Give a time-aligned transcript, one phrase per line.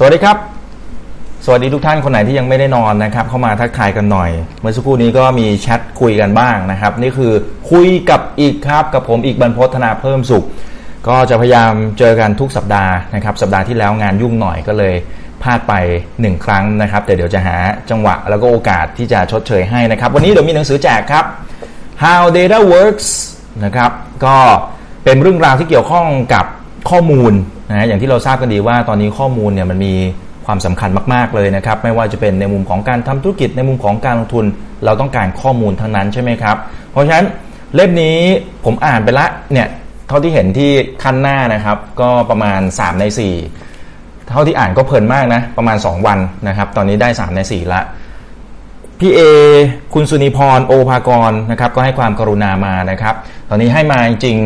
[0.00, 0.36] สวัสดีครับ
[1.44, 7.32] สวัสดีทุกท่านคนไหนที่ยังไม่ได้นอนนะครับ เข้ามาทักทายกันหน่อย เมื่อสักครู่นี้ก็มีแชทคุยกันบ้างนะครับ นี่คือ
[7.70, 10.44] คุยกับอีกครับ กับผมอีกบรรพฒนาเพิ่มสุข
[11.08, 14.94] ก็จะพยายามเจอกันทุกสัปดาห์นะครับ สัปดาห์ที่แล้วงานยุ่งหน่อยก็เลย
[15.42, 15.74] พลาดไป
[16.12, 17.56] 1 ครั้งนะครับ แต่เดี๋ยวจะหา
[17.90, 21.24] จังหวะแล้วก็โอกาสที่จะชดเชยให้นะครับ วันนี้เดี๋ยวมีหนังสือแจกครับ
[22.02, 23.08] How Data Works
[23.64, 23.90] นะครับ
[24.24, 24.36] ก็
[25.04, 26.46] เป็นเรื่องราวที่เกี่ยวข้องกับ
[26.90, 27.32] ข้อมูล
[27.70, 29.94] นะอย่างที่เราทราบกันดีว่าตอนนี้ข้อมูลเนี่ยมันมี
[30.46, 34.44] ความสำคัญมากๆเลยนะครับ ไม่ว่าจะเป็นในมุมของการทำธุรกิจในมุมของการลงทุน
[34.84, 36.56] เราต้องการข้อมูลทั้งนั้นใช่ไหมครับ
[36.90, 37.26] เพราะฉะนั้น
[37.74, 38.18] เล่มนี้
[38.64, 39.68] ผมอ่านไปละเนี่ย
[40.08, 40.70] เท่าที่เห็นที่
[41.02, 43.04] ขั้นหน้านะครับ ก็ประมาณ 3 ใน
[43.66, 46.18] 4 เท่าที่อ่านก็เพลินมากนะประมาณ 2 วัน
[46.48, 47.80] นะครับ ตอนนี้ได้ 3 ใน 4 ละ
[49.02, 49.20] พี่เอ
[49.94, 53.14] คุณสุนิพรโอภากรนะครับก็ให้ความกรุณามานะครับ
[53.50, 54.36] ตอนนี้ให้มาจริง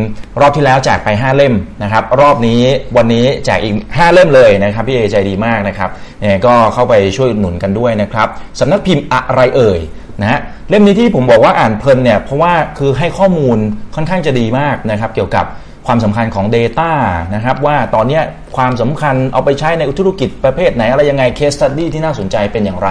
[0.41, 1.53] รอบที่แล้วแจกไป 5 เล่ม
[1.83, 2.61] นะครับ รอบนี้
[2.97, 5.89] วันนี้แจกอีก 5 เล่มเลยนะครับพี่เอใจดีมากนะครับ
[6.21, 8.27] เนี่ยก็เข้าไปช่วยหนุนกันด้วยนะครับ
[8.59, 9.79] สำนักพิมพ์อะไรเอ่ย
[10.21, 13.57] นะฮะเล่มนี้ที่ผมบอกว่าอ่านเพลินเนี่ยเพราะว่าคือให้ข้อมูล
[13.95, 15.45] ค่อนข้างจะดีมากนะครับ เกี่ยวกับ
[15.87, 16.91] ความสำคัญของ Data
[17.35, 18.19] นะครับ ว่าตอนนี้
[18.57, 22.89] ความสำคัญเอาไปใช้ในธุรกิจประเภทไหน อะไรยังไง case study ที่น่าสนใจเป็นอย่างไร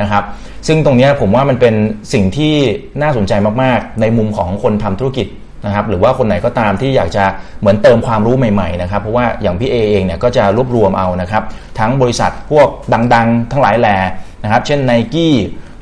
[0.00, 0.24] นะครับ
[0.66, 1.74] ซึ่งตรงนี้ผมว่ามันเป็น
[2.12, 2.54] สิ่งที่
[3.02, 3.32] น่าสนใจ
[3.62, 5.26] มากๆ ในมุมของคนทำธุรกิจ
[5.66, 7.24] นะครับ หรือว่าคนไหนก็ตามที่อยากจะ
[7.60, 11.42] เหมือนเติมความรู้ใหม่ๆนะครับ เพราะว่าอย่างพี่เอเองเนี่ยก็จะรวบรวมเอานะครับ
[11.78, 12.68] ทั้งบริษัทพวก
[13.14, 13.96] ดังๆ ทั้งหลายแหล่
[14.42, 15.34] นะครับ เช่น n i กี้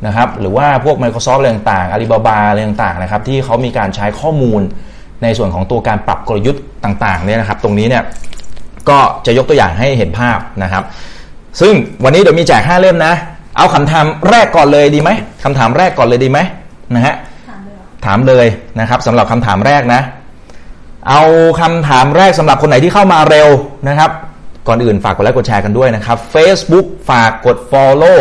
[0.07, 4.61] นะครับหรือว่าพวก Microsoft อะไรต่างๆ Alibaba อะไรต่างๆนะครับที่เขามีการใช้ข้อมูล
[5.23, 8.03] ในส่วนของตัวการปรับกลยุทธ์ต่างๆเนี่ยนะครับ ตรงนี้เนี่ย
[8.89, 10.85] ก็จะยกตัวอย่างให้เห็นภาพนะครับ
[11.61, 11.75] ซึ่ง
[12.05, 13.15] วันนี้เดี๋ยวมีแจก 5 เล่มนะ
[13.57, 15.11] เอาคำถามแรกก่อนเลยดีไหม
[15.45, 16.39] คำถามแรกก่อนเลยดีไหม
[16.95, 17.15] นะฮะ
[18.07, 18.47] ถามเลย
[18.81, 20.01] นะครับสำหรับคำถามแรกนะ
[21.11, 21.23] เอา
[21.61, 23.49] คำถามแรกสำหรับคนไหนที่เข้ามาเร็ว
[23.89, 24.11] นะครับ
[24.69, 28.19] ก่อนอื่นฝากกดไลค์กดแชร์กันด้วยนะครับ Facebook ฝากกด Follow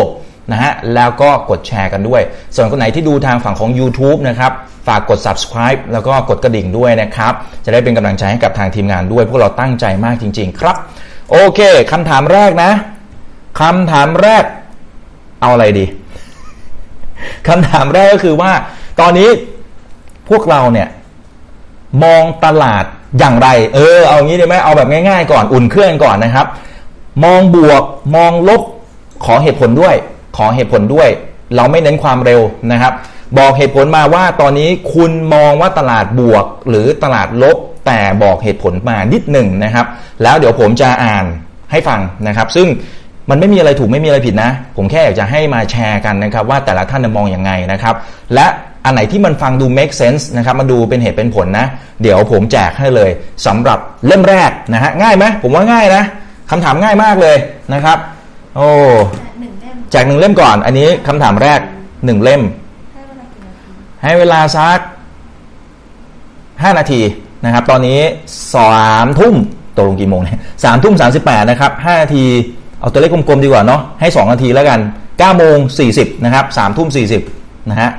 [0.52, 2.22] นะฮะแล้วก็กดแชร์กันด้วย
[2.56, 4.52] ส่วนคนไหนที่ดูทางฝั่งของ YouTube นะครับ
[4.88, 7.34] ฝากกด subscribe แล้วก็กดกระดิ่งด้วยนะครับ
[7.66, 10.76] จะได้เป็นกำลังใจให้กับทางทีมงานด้วย พวกเราตั้งใจมากจริง ๆ ครับ
[11.32, 11.60] โอเค
[11.92, 12.72] คำถามแรกนะ
[13.62, 14.44] คำถามแรก
[15.42, 15.86] เอาอะไรดี
[17.48, 18.52] คำถามแรกก็คือว่า
[19.00, 19.30] ตอนนี้
[20.30, 20.88] พวกเราเนี่ย
[22.04, 22.84] มองตลาด
[23.20, 26.48] อย่างไร เออ เอางี้ได้ไหมเอาแบบง่ายๆก่อนอุ่นเครื่องก่อนนะครับ
[27.24, 27.84] มองบวก
[28.16, 28.62] มองลบ
[29.26, 29.96] ขอเหตุผลด้วย
[30.38, 31.10] ขอเหตุผลด้วย
[31.56, 32.42] เราไม่เน้นความเร็ว
[32.72, 32.94] นะครับ
[33.38, 39.86] บอกเหตุผลมาว่าตอนนี้คุณมองว่าตลาดบวกหรือตลาดลบ แต่บอกเหตุผลมานิดหนึ่งนะครับ
[40.24, 41.26] แล้วเดี๋ยวผมจะอ่าน
[41.72, 42.68] ให้ฟังนะครับ ซึ่ง
[43.30, 47.96] มันไม่มีอะไรถูกไม่มีอะไรผิดนะ ผมแค่อยากจะให้มาแชร์กันนะครับว่าแต่ละท่านมองอย่างไงนะครับ
[48.36, 48.48] และ
[48.86, 51.66] อันไหนที่มันฟังดู make sense นะครับมาดูเป็นเหตุเป็นผลนะ
[52.02, 53.10] เดี๋ยวผมแจกให้เลย
[53.46, 56.04] สำหรับเล่มแรกนะฮะง่ายไหมผมว่าง่ายนะ
[56.52, 57.38] คำถามง่ายมากเลย
[57.74, 57.98] นะครับ
[58.56, 58.68] โอ้
[59.92, 61.60] แจกหนึ่งเล่มก่อน อันนี้คำถามแรก
[62.06, 62.42] หนึ่งเล่ม
[64.04, 64.80] ให้เวลาสัก
[66.62, 67.02] ห้านาที
[67.46, 68.00] นะครับ ตอนนี้
[68.56, 69.36] สามทุ่ม
[69.76, 72.26] ตกลงกี่โมงเนี่ยสามทุ่มสามสิบแปดนะครับห้านาที
[72.86, 74.80] เอาตัวเลขกลมๆดีกว่าเนาะให้ 2 นาทีแล้วกัน
[75.10, 75.58] 9โมง
[75.92, 76.90] 40นะครับ3ทุ่ม
[77.28, 77.90] 40นะฮะ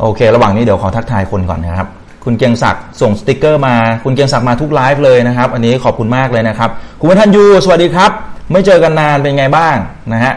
[0.00, 1.88] โอเค ระหว่างนี้เดี๋ยวขอทักทายคนก่อนนะครับ
[2.24, 6.70] คุณเกียงศักดิ์ส่งสติกเกอร์มา คุณเกียงศักดิ์มาทุกไลฟ์เลยนะครับ อันนี้ขอบคุณมากเลยนะครับ
[7.00, 8.10] คุณวัฒนยูสวัสดีครับ
[8.52, 9.76] ไม่เจอกันนานเป็นไงบ้าง
[10.12, 10.32] นะฮะ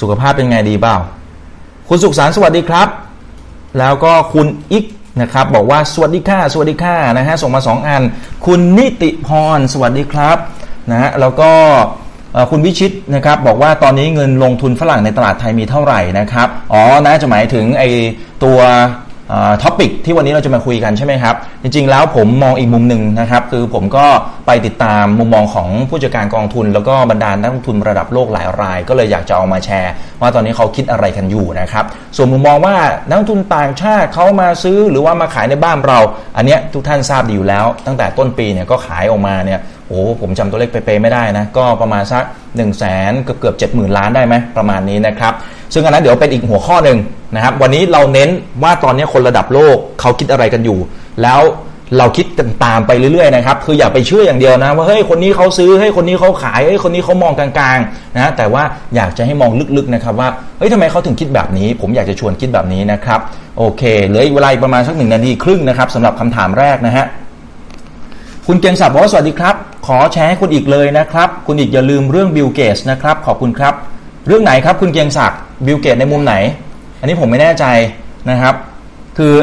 [0.00, 0.96] สุขภาพเป็นไงดีเปล่า
[1.88, 2.88] คุณสุขสารสวัสดีครับ
[3.78, 4.84] แล้วก็คุณอิก
[5.20, 8.02] นะครับบอกว่าสวัสดีค่ะสวัสดีค่ะนะฮะส่งมา 2 อัน
[8.46, 10.36] คุณนิติพรสวัสดีครับ
[10.90, 11.52] นะฮะแล้วก็
[12.50, 17.84] คุณวิชิตนะครับบอกว่าตอนนี้เงินลงทุนฝรั่งในตลาดไทยมีเท่าไหร่นะครับ อ๋อน่าจะหมายถึงไอ
[18.44, 18.58] ตัว
[19.62, 24.06] ท็อปิกที่วันนี้เราจะมาคุยกันใช่ไหมครับ จริงๆแล้วผมมองอีกมุมหนึ่งนะครับ คือผมก็
[24.46, 31.84] ไปติดตามมุมมองของผู้จัดการกองทุน แล้วก็บรรดานักลงทุนระดับโลกหลายราย ก็เลยอยากจะเอามาแชร์ ว่าตอนนี้เขาคิดอะไรกันอยู่นะครับ
[32.16, 32.76] ส่วนมุมมองว่า
[33.08, 35.98] นักลงทุนต่างชาติเขามาซื้อหรือว่ามาขายในบ้านเรา
[36.36, 45.34] อันนี้ทุกท่านทราบดีอยู่แล้ว ตั้งแต่ต้นปีเนี่ยก็ขายออกมาเนี่ยโอ้ผมจำตัวเลขเป๊ะๆไม่ได้นะก็ประมาณสัก1นึ่งแสนเกือบเกือบเจ็ดหมื่นล้านได้ไหมประมาณนี้นะครับ
[45.72, 46.98] ซึ่งอันนั้นเดี๋ยวเป็นอีกหัวข้อหนึ่ง
[47.34, 48.30] นะครับ วันนี้เราเน้น
[48.62, 50.78] ว่าตอนนี้คนระดับโลกเขาคิดอะไรกันอยู่
[51.22, 51.40] แล้ว
[51.98, 52.26] เราคิด
[52.64, 58.62] ตามไปเรื่อยๆนะครับ คืออย่าไปเชื่ออย่างเดียวนะว่าเฮ้ยคนนี้เขาซื้อเฮ้ยคนนี้เขาขายเฮ้ยคนนี้เขามองกลางๆนะแต่ว่า
[58.96, 60.28] อยากจะให้มองลึกๆนะครับว่า
[60.58, 63.20] เฮ้ยทำไมเขาถึงคิดแบบนี้ ผมอยากจะชวนคิดแบบนี้นะครับ
[63.58, 67.06] โอเคเหลืออีกเวลาประมาณสักหนึ่งนาทีครึ่งนะครับสำหรับคำถามแรกนะฮะ
[68.46, 69.54] คุณเกียงศักดิ์บอกว่าสวัสดีครับ
[69.86, 73.74] ขอแชร์ให้คุณอิกเลยนะครับ คุณอิกอย่าลืมเรื่องบิลเกตส์นะครับขอบคุณครับ
[74.26, 76.34] เรื่องไหนครับคุณเกียงศักดิ์บิลเกตส์ในมุมไหน
[77.00, 77.64] อันนี้ผมไม่แน่ใจ
[78.30, 78.54] นะครับ
[79.18, 79.34] คือ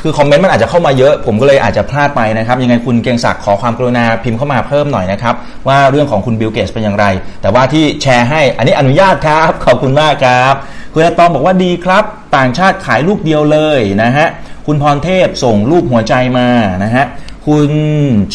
[0.00, 5.34] คือคอมเมนต์มันอาจจะเข้ามาเยอะ ผมก็เลยอาจจะพลาดไปนะครับ ยังไงคุณเกียงศักดิ์ขอความกรุณาพิมพ์เข้ามาเพิ่มหน่อยนะครับ
[5.68, 7.06] ว่าเรื่องของคุณบิลเกตเป็นอย่างไร
[7.42, 10.54] แต่ว่าที่แชร์ให้อันนี้อนุญาตครับ ขอบคุณมากครับ
[10.92, 12.04] คุณอาตอมบอกว่าดีครับ
[12.36, 14.28] ต่างชาติขายลูกเดียวเลยนะฮะ
[14.66, 16.48] คุณพรเทพส่งรูปหัวใจมา
[16.84, 17.04] นะฮะ
[17.46, 17.70] คุณ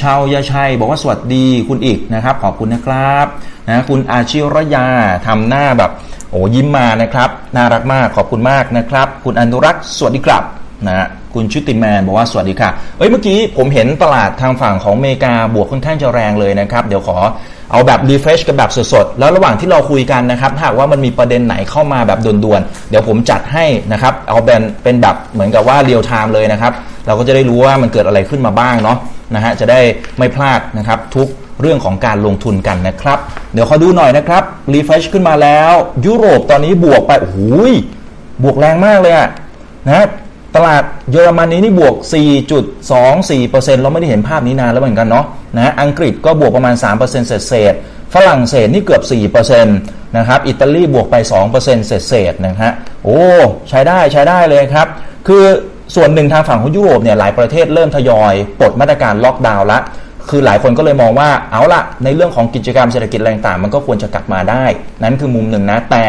[0.02, 3.26] ชาวยาชัยบอกว่าสวัสดีคุณอีกนะครับ ขอบคุณนะครับ
[3.70, 4.86] นะคุณอาชิรยา
[5.28, 5.92] ทำหน้าแบบ
[6.30, 10.44] โอ้ยิ้มมานะครับ น่ารักมากขอบคุณมากนะครับ คุณอนุรักษ์สวัสดีครับ
[10.88, 17.18] นะคุณชุติแมนบอกว่าสวัสดีค่ะ เอ้ยเมื่อกี้ผมเห็นตลาดทางฝั่งของอเมริกาบวกค่อนข้างจะแรงเลยนะครับ เดี๋ยวขอ
[17.72, 26.74] เอาแบบ refresh กับแบบสดๆ แล้วระหว่างที่เราคุยกันนะครับถ้าหากว่ามันมีประเด็นไหนเข้ามาแบบด่วนๆ เดี๋ยวผมจัดให้นะครับ เอาเป็นเป็นแบบเหมือนกับว่า real time เลยนะครับ
[27.08, 28.98] เราก็จะได้รู้ว่ามันเกิดอะไรขึ้นมาบ้างเนาะ
[29.36, 29.80] นะฮะจะได้
[30.18, 31.28] ไม่พลาดนะครับทุก
[31.62, 33.18] เรื่องของการลงทุนกันนะครับ
[33.54, 35.74] เดี๋ยวขอดูหน่อยนะครับ refresh ขึ้นมาแล้ว
[36.06, 37.40] ยุโรปตอนนี้บวกไปโอ้โห
[38.44, 39.30] บวกแรงมากเลยอะ
[39.90, 40.08] นะ
[40.56, 41.96] ตลาดเยอรมนีนี่บวก
[42.70, 45.26] 4.24%เราไม่ได้เห็นภาพนี้นานแล้วเหมือนกันเนาะ
[45.58, 47.74] นะอังกฤษก็บวกประมาณ 3%เศษเศษ
[48.14, 49.04] ฝรั่งเศสนี่เกือบ
[49.40, 51.16] 4%นะครับอิตาลีบวกไป
[51.52, 52.72] 2%เศษเศษนะฮะ
[53.04, 53.20] โอ้
[53.70, 54.88] ใช้ได้ใช้ได้เลยครับ
[55.28, 55.44] คือ
[55.96, 59.80] ส่วนหนึ่งทางฝั่งของยุโรปเนี่ยหลายประเทศเริ่มทยอยปลดมาตรการล็อกดาวน์ละ
[60.30, 64.66] คือหลายคนก็เลยมองว่าเอาละในเรื่องของกิจกรรมเศรษฐกิจแรงต่างมันก็ควรจะกลับมาได้
[65.04, 66.06] นั้นคือมุมหนึ่งนะแต่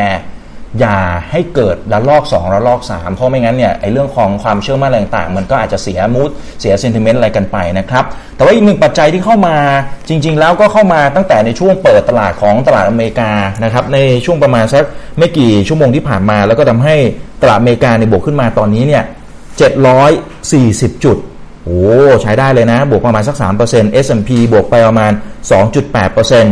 [0.80, 0.98] อย่า
[1.30, 6.30] ให้เกิดระลอก 2 ระลอก 3 เพราะไม่งั้นเนี่ยไอ้เรื่องของความเชื่อมั่นอะไรต่าง มันก็อาจจะเสียมูด
[6.60, 8.04] เสียเซนติเมนต์อะไรกันไปนะครับ
[8.36, 9.56] แต่ว่าอีกหนึ่งปัจจัยที่เข้ามา
[10.08, 13.30] จริง ๆ แล้วก็เข้ามาตั้งแต่ในช่วงเปิดตลาดของตลาดอเมริกา
[13.64, 14.84] นะครับในช่วงประมาณสัก
[15.18, 16.96] ไม่กี่ชั่วโมงที่ผ่านมา แล้วก็ทำให้
[17.42, 19.04] ตลาดอเมริกาในบวกขึ้นมาตอนนี้เนี่ย
[20.22, 21.18] 740 จุด
[21.64, 21.78] โอ้
[22.22, 25.12] ใช้ได้เลยนะ บวกประมาณสัก 3% S&P บวกไปประมาณ
[25.92, 26.46] 2.8%น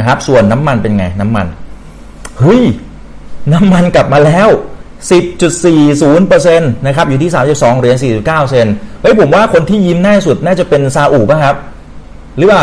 [0.00, 1.46] ะครับ ส่วนน้ำมันเป็นไง น้ำมัน
[2.40, 2.62] เฮ้ย
[3.52, 4.48] น้ำมันกลับมาแล้ว
[5.10, 8.66] 10.40%นะครับ อยู่ที่ 32 เหรียญ49 เซน
[9.02, 11.56] เฮ้ย ผมว่าคนที่ยิ้มน่าสุดน่าจะเป็นซาอุป่ะครับ
[12.36, 12.60] หรือว่า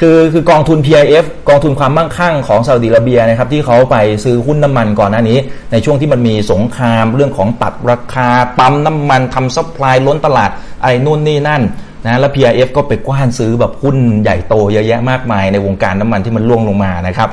[0.00, 5.38] คือคือกองทุน PIF กองทุนความมั่งคั่งของซาอุดิอาระเบียนะครับที่เขาไปซื้อหุ้นน้ำมันก่อนหน้านี้
[5.72, 8.28] ในช่วงที่มันมีสงครามเรื่องของตัดราคา
[8.58, 10.50] ปั๊มน้ำมันทำซัพพลายล้นตลาด
[10.82, 11.62] ไอ้นู่นนี่นั่น
[12.06, 17.28] นะแล้ว PIF ก็ไปกว้านซื้อแบบหุ้นใหญ่โตเยอะแยะมากมายในวงการน้ำมันที่มันล่วงลงมานะครับ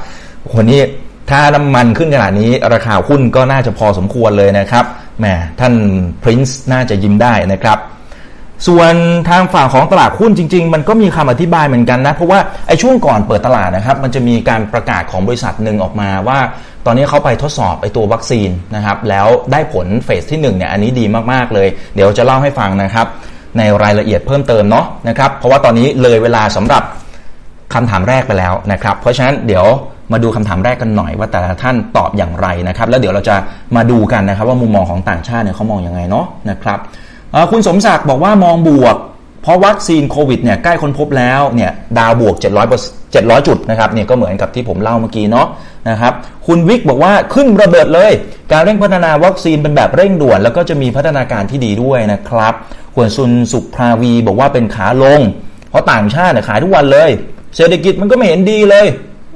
[0.55, 0.81] วันนี้
[1.29, 4.85] ถ้าน้ำมันขึ้นขนาดนี้ราคาหุ้นก็น่าจะพอสมควรเลยนะครับ
[5.19, 5.25] แหม
[5.59, 5.73] ท่าน
[6.23, 7.77] พรินซ์น่าจะยิ้มได้นะครับ
[8.67, 8.93] ส่วน
[9.29, 16.39] ทางฝั่งของตลาดหุ้นจริง ๆ มันก็มีคำอธิบายเหมือนกันนะ เพราะว่าไอ้ช่วงก่อนเปิดตลาดนะครับมันจะมีการประกาศของบริษัทหนึ่งออกมาว่า
[16.85, 23.07] ตอนนี้เขาไปทดสอบไอ้ตัววัคซีนนะครับแล้วได้ผลเฟสที่1เนี่ยอันนี้ดีมากๆเลย เดี๋ยวจะเล่าให้ฟังนะครับ
[23.57, 26.83] ในรายละเอียดเพิ่มเติมเนาะนะครับเพราะว่าตอนนี้เลยเวลาสำหรับ
[27.73, 29.65] คำถามแรกไปแล้วนะครับเพราะฉะนั้นเดี๋ยว
[30.13, 33.35] มาดูคำถามแรกกันหน่อยว่าแต่ละท่านตอบอย่างไรนะครับแล้วเดี๋ยวเราจะ
[33.75, 36.79] มาดูกันนะครับว่ามุมมองของต่างชาติเนี่ยเขามองอยังไงเนาะนะครับ
[37.51, 38.95] คุณสมศักดิ์บอกว่ามองบวก
[39.41, 45.47] เพราะวัคซีนโควิดเนี่ยใกล้ค้นพบแล้วเนี่ยดาวบวก 700 700 จุดนะครับเนี่ยก็เหมือนกับที่ผมเล่าเมื่อกี้เนาะ
[45.89, 46.13] นะครับ
[46.47, 48.11] คุณวิกบอกว่าขึ้นระเบิดเลย
[48.51, 52.53] การเร่งพัฒนาวัคซีนเป็นแบบเร่งด่วน แล้วก็จะมีพัฒนาการที่ดีด้วยนะครับ
[52.93, 55.19] ขวนซุนสุภาวีบอกว่าเป็นขาลง
[55.69, 57.09] เพราะต่างชาติเนี่ยขายทุกวันเลย
[57.55, 58.85] เศรษฐกิจมันก็ไม่เห็นดีเลย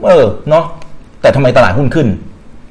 [0.06, 0.66] เออเนาะ
[1.22, 2.08] แต่ทำไมตลาดหุ้นขึ้น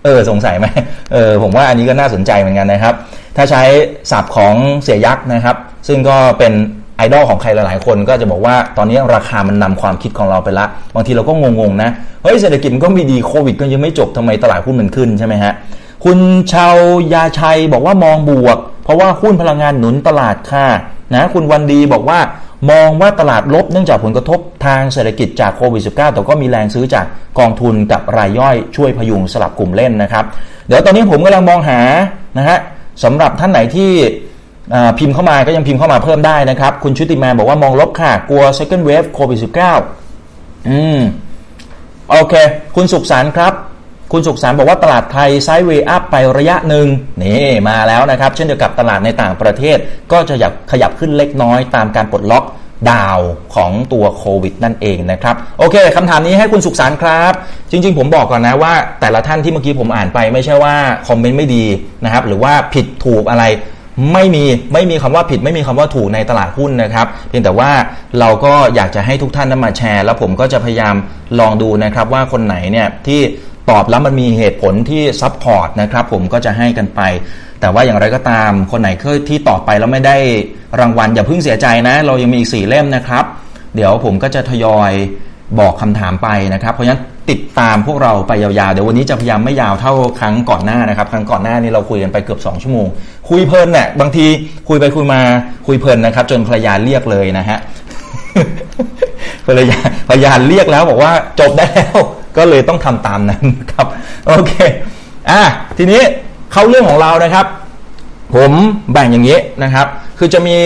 [0.05, 0.67] เออสงสัยไหม
[1.13, 2.95] เออผมว่าอันนี้ก็น่าสนใจเหมือนกันนะครับ
[3.37, 3.63] ถ้าใช้
[4.11, 5.57] ศัพท์ของเสียยักษ์นะครับ
[5.89, 6.53] ซึ่งก็เป็น
[6.97, 11.91] ไอดอลของใครหลายๆคนก็จะบอกว่าตอนนี้ราคามันนำความคิดของเราไปละ บางทีเราก็งงๆนะ
[12.23, 15.53] เฮ้ยเศรษฐกิจมันก็มีดีโควิดก็ยังไม่จบทำไมตลาดหุ้นมันขึ้นใช่ไหมฮะ
[16.05, 16.19] คุณ
[16.53, 16.75] ชาว
[17.13, 20.67] ยาชัยบอกว่ามองบวก เพราะว่าหุ้นพลังงานหนุนตลาดค่ะ
[21.15, 22.21] นะคุณวันดีบอกว่า
[22.71, 27.07] มองว่าตลาดลบเนื่องจากผลกระทบทางเศรษฐกิจจากโควิด -19 แต่ก็มีแรงซื้อจาก
[27.39, 30.25] กองทุนกับรายย่อยช่วยพยุงสลับกลุ่มเล่นนะครับ
[30.67, 31.81] เดี๋ยวตอนนี้ผมกำลังมองหา
[32.39, 32.59] นะฮะ
[33.05, 33.91] สำหรับท่านไหนที่
[34.99, 39.39] พิมพ์เข้ามาก็ยังพิมพ์เข้ามาเพิ่มได้นะครับ คุณชุติมาบอกว่ามองลบค่ะ กลัว second wave โควิด
[40.05, 41.01] -19 อืม
[42.11, 42.35] โอเค
[42.77, 43.53] คุณสุขสารครับ
[44.13, 46.87] คุณสุขสารบอกว่าตลาดไทยไซด์เวย์อัพไประยะหนึ่ง
[47.23, 49.79] นี่มาแล้วนะครับ เช่นเดียวกับตลาดในต่างประเทศ
[50.13, 50.35] ก็จะ
[50.71, 52.45] ขยับขึ้นเล็กน้อยตามการปลดล็อก
[52.91, 53.19] ดาว
[53.55, 57.33] ของตัวโควิดนั่นเองนะครับ โอเคคำถามนี้ให้คุณสุขสารครับ
[57.71, 60.75] จริง ๆ ผมบอกก่อนนะว่า แต่ละท่านที่เมื่อกี้ผมอ่านไปไม่ใช่ว่า
[61.09, 61.65] คอมเมนต์ไม่ดี
[62.05, 63.45] นะครับ หรือว่าผิดถูกอะไร
[64.13, 67.71] ไม่มีไม่มีคำว่าผิดไม่มีคำว่าถูกในตลาดหุ้นนะครับ เพียงแต่ว่า
[68.21, 70.95] เราก็อยากจะให้ทุกท่านนำมาแชร์ แล้วผมก็จะพยายาม
[71.41, 73.21] ลองดูนะครับว่าคนไหนเนี่ยที่
[73.71, 77.01] ตอบแล้วมันมีเหตุผลที่ซับพอร์ตนะครับผมก็จะให้กันไป
[77.61, 80.17] แต่ว่าอย่างไรก็ตาม คนไหนเคยที่ตอบไปแล้วไม่ได้
[80.81, 83.25] รางวัลอย่าเพิ่งเสียใจนะ เรายังมีอีกสี่เล่มนะครับ
[83.75, 84.93] เดี๋ยวผมก็จะทยอย
[85.61, 92.87] บอกคำถามไปนะครับ เพราะฉะนั้นติดตามพวกเราไปยาวๆ เดี๋ยววันนี้จะพยายามไม่ยาวเท่าครั้งก่อนหน้านะครับ ครั้งก่อนหน้านี้เราคุยกันไปเกือบ 2 ชั่วโมง
[93.29, 94.27] คุยเพลินเนี่ยบางที
[94.69, 95.21] คุยไปคุยมา
[95.67, 97.59] คุยเพลินนะครับ จนภรรยาเรียกเลยนะฮะ
[99.47, 101.99] ภรรยาภรรยาเรียกแล้วบอกว่าจบได้แล้ว
[102.37, 103.87] ก็เลยต้องทำตามนั้นครับ
[104.27, 104.53] โอเค
[105.31, 105.43] อะ
[105.79, 106.03] ทีนี้
[106.53, 107.47] เข้าเรื่องของเรานะครับ
[108.35, 108.53] ผม
[108.93, 109.87] แบ่งอย่างนี้นะครับ
[110.19, 110.57] คือจะมี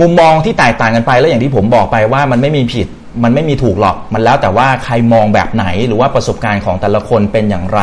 [0.00, 2.86] มุมมองที่แตกต่างกันไปแล้วอย่างที่ผมบอกไปว่ามันไม่มีผิด
[3.24, 7.80] มันไม่มีถูกหรอก มันแล้วแต่ว่าใครมองแบบไหน หรือว่าประสบการณ์ของแต่ละคนเป็นอย่างไร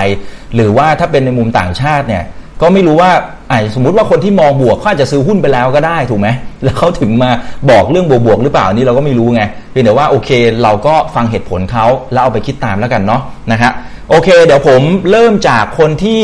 [0.55, 2.23] หรือว่าถ้าเป็นในมุมต่างชาติเนี่ย
[2.61, 3.11] ก็ไม่รู้ว่า
[3.49, 6.27] ไอ้สมมติว่าคนที่มองบวกเขาอาจจะซื้อหุ้นไปแล้วก็ได้ถูกไหม
[6.63, 7.29] แล้วเขาถึงมา
[7.69, 10.29] บอกเรื่องบวกๆหรือเปล่านี่เราก็ไม่รู้ไงเพียงแต่ว่าโอเค
[10.63, 13.71] เราก็ฟังเหตุผลเขาแล้วเอาไปคิดตามแล้วกันเนาะนะฮะ
[14.09, 16.21] โอเค เดี๋ยวผมเริ่มจากคนที่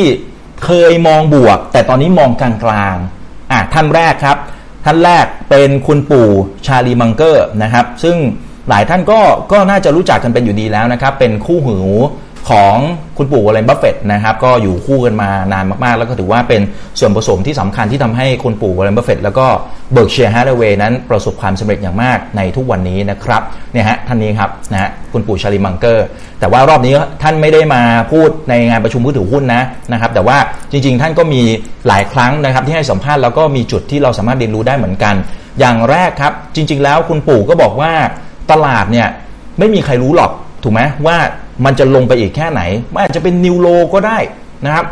[0.66, 4.38] เคยมองบวก แต่ตอนนี้มองกลางๆอะท่านแรกครับ
[4.86, 6.30] ท่านแรกเป็นคุณปู่
[6.66, 8.18] ชาลีมังเกอร์นะครับ ซึ่ง
[8.70, 9.20] หลายท่านก็
[9.52, 11.78] ก็น่าจะรู้จักกันเป็นอยู่ดีแล้วนะครับ เป็นคู่หู
[12.50, 12.76] ของ
[13.18, 16.62] คุณปู่วอร์เรนบัฟเฟตต์นะครับก็อยู่คู่กันมานานมากๆ แล้วก็ถือว่าเป็น
[17.00, 19.48] ส่วนผสมที่สำคัญที่ทำให้คุณปู่วอร์เรนบัฟเฟตต์แล้วก็
[19.94, 23.42] Berkshire Hathaway นั้นประสบความสำเร็จอย่างมากในทุกวันนี้นะครับ
[23.74, 26.06] เนี่ยฮะท่านนี้ครับนะฮะคุณปู่ชาร์ลีมังเกอร์
[26.40, 29.62] แต่ว่ารอบนี้ท่านไม่ได้มาพูดในงานประชุมผู้ถือหุ้นนะ
[29.94, 30.38] นะครับแต่ว่า
[30.72, 31.42] จริง ๆ ท่านก็มี
[31.88, 35.16] หลายครั้งนะครับที่ให้สัมภาษณ์แล้วก็มีจุดที่เราสามารถเรียนรู้ได้เหมือนกัน
[35.60, 37.92] อย่างแรกครับจริง ๆ แล้วคุณปู่ก็บอกว่า
[38.52, 39.08] ตลาดเนี่ย
[39.60, 40.32] ไม่มีใครรู้หรอก
[40.64, 41.18] ถูกไหมว่า
[41.66, 42.62] มันจะลงไปอีกแค่ไหน
[42.94, 44.18] มันอาจจะเป็นนิวโลก็ได้
[44.66, 44.86] นะครับ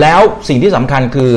[0.00, 1.30] แล้วสิ่งที่สำคัญคือ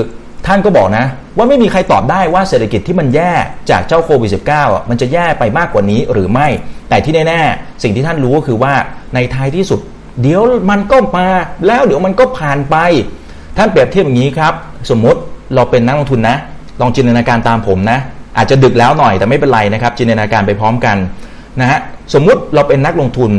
[0.47, 1.05] ท่านก็บอกนะ
[1.37, 3.31] ว่าไม่มีใครตอบได้ว่าเศรษฐกิจที่มันแย่
[3.69, 6.47] จากเจ้าโควิด -19 มันจะแย่ไปมากกว่านี้หรือไม่
[6.89, 8.73] แต่ที่แน่ๆ สิ่งที่ท่านรู้ก็คือว่า
[9.15, 9.79] ในท้ายที่สุด
[10.21, 11.27] เดี๋ยวมันก็มา
[11.67, 12.75] แล้วเดี๋ยวมันก็ผ่านไป
[13.57, 14.53] ท่านเปรียบเทียบอย่างนี้ครับ
[14.89, 15.19] สมมติ
[15.55, 16.37] เราเป็นนักลงทุนนะ
[16.81, 17.99] ลองจินตนาการตามผมนะ
[18.37, 20.97] อาจจะดึกแล้วหน่อยแต่ไม่เป็นไรนะครับ จินตนาการไปพร้อมกัน
[21.59, 21.79] นะฮะ
[22.13, 23.31] สมมุติเราเป็นนักลงทุน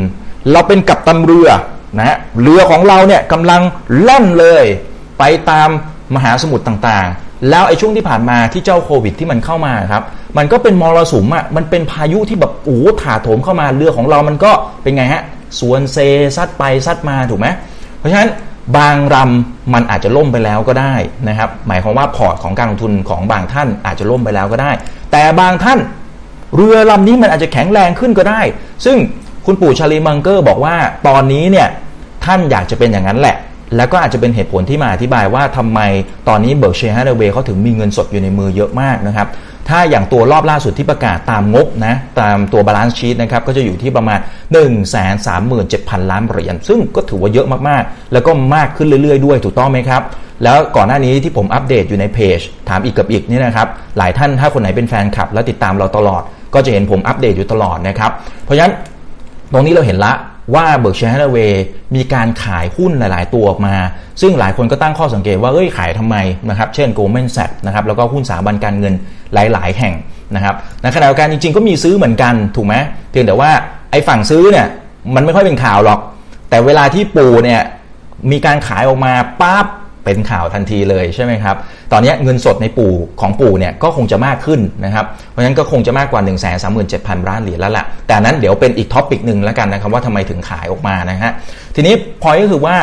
[0.51, 1.49] เราเป็นกัปตันเรือ
[1.97, 3.61] นะฮะเรือของเราเนี่ยกำลัง
[4.01, 4.65] แล่นเลย
[5.19, 5.69] ไปตาม
[6.15, 10.03] มหาสมุทรต่างๆ แล้วไอ้ช่วงที่ผ่านมาที่เจ้าโควิดที่มันเข้ามาครับ
[10.37, 14.51] มันก็เป็นมรสุมอะมันเป็นพายุที่แบบโอ้ถาโถมเข้ามาเรือของเรามันก็
[14.83, 15.23] เป็นไงฮะ
[15.59, 15.97] สวนเซ
[16.35, 17.47] ซัดไปซัดมาถูกไหม
[17.99, 18.29] เพราะฉะนั้น
[18.77, 20.95] บางลำมันอาจจะล่มไปแล้วก็ได้
[21.29, 24.71] นะครับ หมายความว่าพอร์ตของการลงทุนของบางท่านอาจจะล่มไปแล้วก็ได้
[25.11, 25.79] แต่บางท่าน
[26.55, 28.41] เรือลำนี้มันอาจจะแข็งแรงขึ้นก็ได้
[28.85, 28.97] ซึ่ง
[29.45, 30.75] คุณปู่ชาร์ลีมังเกอร์บอกว่า
[31.07, 31.67] ตอนนี้เนี่ย
[32.25, 33.37] ท่านอยากจะเป็นอย่างนั้นแหละ
[33.77, 35.79] แล้วก็อาจจะเป็นเหตุผลที่มาอธิบายว่าทำไม
[36.27, 39.27] ตอนนี้ Berkshire Hathaway เขาถึงมีเงินสดอยู่ในมือเยอะมากนะครับ
[39.69, 44.19] ถ้าอย่างตัวรอบล่าสุดที่ประกาศตามงบนะตามตัว balance sheet นะครับก็จะอยู่ที่ประมาณ
[44.57, 44.95] 1 3
[45.25, 50.01] 7 0 0 0 ล้านเหรียญซึ่งก็ถือว่าเยอะมากๆ แล้วก็มากขึ้นเรื่อยๆด้วยถูกต้องไหมครับ
[50.43, 56.23] แล้วก่อนหน้านี้ที่ผมอัปเดตอยู่ในเพจ ถามอีกกับอีกนี่นะครับ หลายท่านถ้าคนไหนเป็นแฟนคลับ แล้วติดตามเราตลอด
[56.53, 58.11] ก็จะเห็นผมอัปเดตอยู่ตลอดนะครับ
[58.45, 58.73] เพราะฉะนั้น
[59.53, 60.13] ตรงนี้เราเห็นละ
[60.55, 61.63] ว่า Berkshire Hathaway
[61.95, 63.75] มีการขายหุ้นหลาย ๆ ตัวออกมา
[64.21, 66.15] ซึ่งหลายคนก็ตั้งข้อสังเกตว่าเอ้ยขายทำไม
[66.49, 68.93] นะครับ เช่น Goldman Sachs นะครับแล้วก็หุ้นสถาบันการเงิน
[69.33, 69.93] หลาย ๆ แห่ง
[70.35, 72.75] นะครับในขณะเดียวกันจริง ๆ ก็มีซื้อเหมือนกันถูกไหม
[73.11, 73.51] เพียงแต่ว่า
[73.91, 74.67] ไอ้ฝั่งซื้อเนี่ย
[75.15, 75.99] มันไม่ค่อยเป็นข่าวหรอก
[76.49, 77.61] แต่เวลาที่ปู่เนี่ย
[78.31, 79.65] มีการขายออกมาปั๊บ
[80.05, 81.55] เป็นข่าวทันทีเลยใช่ไหมครับ
[81.91, 86.65] ตอนนี้เงินสดในปู่ของปู่เนี่ยก็คงจะมากขึ้นนะครับ เพราะฉะนั้นก็คงจะมากกว่า 1 3 7 0
[87.03, 91.31] 0 0ล้านเหรียญแล้วล่ะ แต่นั้นเดี๋ยวเป็นอีก topic หนึ่งแล้วกันนะครับว่าทำไมถึงขายออกมานะฮะ
[91.75, 92.75] ทีนี้พอยก็คือว่า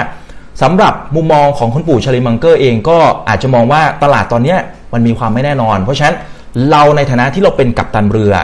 [0.62, 2.98] สำหรับมุมมองของคุณปู่ชาร์ลีมังเกอร์เองก็
[3.28, 4.56] อาจจะมองว่าตลาดตอนนี้
[4.92, 6.16] มันมีความไม่แน่นอน เพราะฉะนั้น
[6.70, 8.34] เราในฐานะที่เราเป็นกัปตันเรือ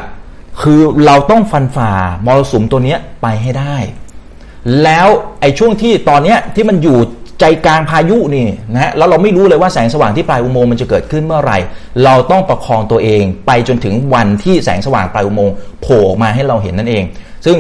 [0.63, 1.93] คือเราต้องฟันฝ่า
[2.27, 3.77] มรสุมตัวนี้ไปให้ได้
[4.83, 5.09] แล้ว
[5.41, 6.99] ไอ้ช่วงที่ตอนนี้ที่มันอยู่
[7.41, 11.59] ใจกลางพายุนี่นะฮะแล้วเราไม่รู้เลยว่าแสงสว่างที่ปลายอุโมงค์มันจะเกิดขึ้นเมื่อไหร่
[12.05, 17.05] เราต้องประคองตัวเองไปจนถึงวันที่แสงสว่างปลายอุโมงค์โผล่ออกมาให้เราเห็นนั่นเอง
[17.47, 17.57] ซึ่ง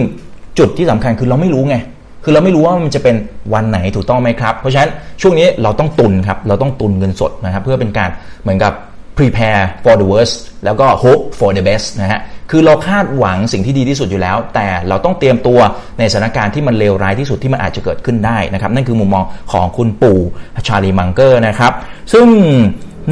[0.58, 1.76] จุดที่สำคัญคือเราไม่รู้ไง
[2.24, 3.16] คือเราไม่รู้ว่ามันจะเป็น
[3.54, 4.90] วันไหนถูกต้องไหมครับ เพราะฉะนั้น
[5.20, 8.10] ช่วงนี้เราต้องตุนครับเราต้องตุนเงินสดนะครับเพื่อเป็นการ
[8.42, 8.72] เหมือนกับ
[9.18, 15.60] prepare for the worst แล้วก็ hope for the best นะฮะ คือเราคาดหวังสิ่งที่ดีที่สุดอยู่แล้ว แต่เราต้องเตรียมตัว
[15.98, 20.20] ในสถานการณ์ที่มันเลวร้ายที่สุดที่มันอาจจะเกิดขึ้นได้นะครับ นั่นคือมุมมองของคุณปู่
[20.66, 21.72] ชาลีมังเกอร์นะครับ
[22.12, 22.26] ซึ่ง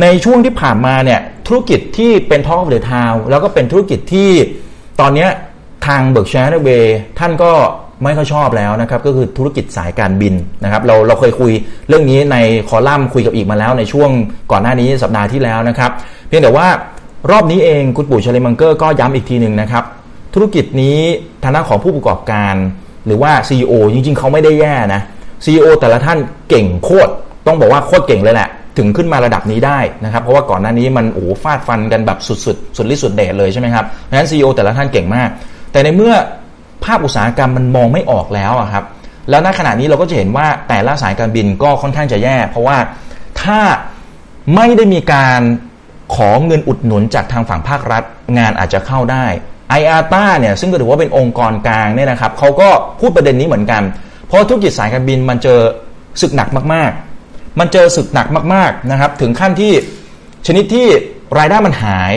[0.03, 4.31] ในช่วงที่ผ่านมาเนี่ยธุรกิจที่เป็น Talk of the Town แล้วก็เป็นธุรกิจที่
[5.01, 5.27] ตอนนี้
[5.87, 7.53] ทางเบิร์กแชร์เวย์ท่านก็
[8.03, 11.53] ไม่ค่อยชอบแล้วนะครับ ก็คือธุรกิจสายการบินนะครับ เราเราเคยคุย
[11.89, 12.37] เรื่องนี้ใน
[12.69, 14.11] คอลัมน์คุยกับอีกมาแล้วในช่วง
[14.53, 15.91] ก่อนหน้านี้สัปดาห์ที่แล้วนะครับ
[16.29, 16.67] เพียงแต่ว่า
[17.31, 19.85] รอบนี้เองคุณปู่เชเลมังเกอร์ก็ย้ำอีกทีหนึ่งนะครับ
[20.35, 20.99] ธุรกิจนี้
[21.45, 22.55] ฐานะของผู้ประกอบการ
[23.07, 25.03] หรือว่า CEO จริง ๆ เขาไม่ได้แย่นะ
[25.45, 27.11] CEO แต่ละท่านเก่งโคตร
[27.47, 35.29] ต้องบอกว่าโคตรเก่งเลยแหละถึงขึ้นมาระดับนี้ได้นะครับ เพราะว่าก่อนหน้านี้มันโอ้ฟาดฟันกันแบบสุดๆ สุดฤทธิ์สุดเดชเลยใช่ไหมครับเพราะฉะนั้น CEO แต่ละท่านเก่งมาก
[35.73, 36.15] แต่ในเมื่อ
[36.85, 38.85] ภาพอุตสาหกรรมมันมองไม่ออกแล้วครับ
[39.31, 42.77] แล้วณขณะนี้เราก็จะเห็นว่าแต่ละสายการบินก็ค่อนข้างจะแย่ เพราะว่า
[43.43, 43.61] ถ้า
[44.55, 45.41] ไม่ได้มีการ
[46.15, 48.03] ขอเงินอุดหนุนจากทางฝั่งภาครัฐ
[48.39, 49.27] งานอาจจะเข้าได้
[49.71, 52.69] ไออาตาเนี่ยซึ่งก็ถือว่าเป็นองค์กรกลางเนี่ยนะครับเขาก็
[53.01, 53.83] พูดประเด็นนี้เหมือนกัน
[54.27, 55.61] เพราะธุรกิจสายการบินมันเจอ
[56.21, 59.73] ศึกหนักมากๆ มันเจอศึกหนักมากๆนะครับถึงขั้นที่
[60.47, 60.87] ชนิดที่
[61.39, 62.13] รายได้มันหาย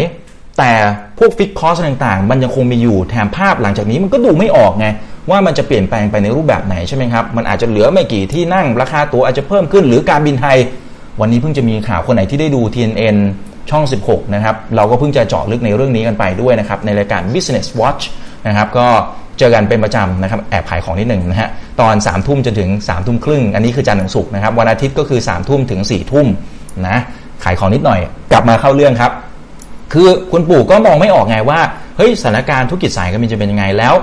[0.57, 0.71] แต่
[1.17, 4.87] พวกฟิกคอสต่างๆ มันยังคงมีอยู่แถมภาพหลังจากนี้มันก็ดูไม่ออกไง
[5.29, 10.57] ว่ามันจะเปลี่ยนแปลงไปในรูปแบบไหนใช่ไหมครับ มันอาจจะเหลือไม่กี่ที่นั่งราคาตั๋วอาจจะเพิ่มขึ้นหรือการบินไทย
[11.19, 13.17] วันนี้เพิ่งจะมีข่าวคนไหนที่ได้ดู TNN
[13.71, 18.03] ช่อง 16 นะครับ เราก็เพิ่งจะเจาะลึกในเรื่องนี้กันไปด้วยนะครับ ในรายการ Business Watch
[18.47, 18.87] นะครับ ก็
[19.39, 21.49] เจอกันเป็นประจำนะครับ แอบขายของนิดหนึ่งนะฮะ
[21.81, 26.27] ตอน3ามทุ่มจนถึง3ามทุ่มครึ่ง อันนี้คือจันทร์ถึงศุกร์นะครับ วันอาทิตย์ก็คือ3ามทุ่มถึง4ี่ทุ่ม
[26.87, 26.97] นะ
[27.43, 27.99] ขายของนิดหน่อย
[28.31, 29.11] กลับมาเข้าเรื่องครับ
[29.93, 31.59] คือคุณปู่ก็มองไม่ออกไงว่า
[31.97, 33.93] เฮ้ย สถานการณ์ธุรกิจสายการบินจะเป็นยังไง แล้ว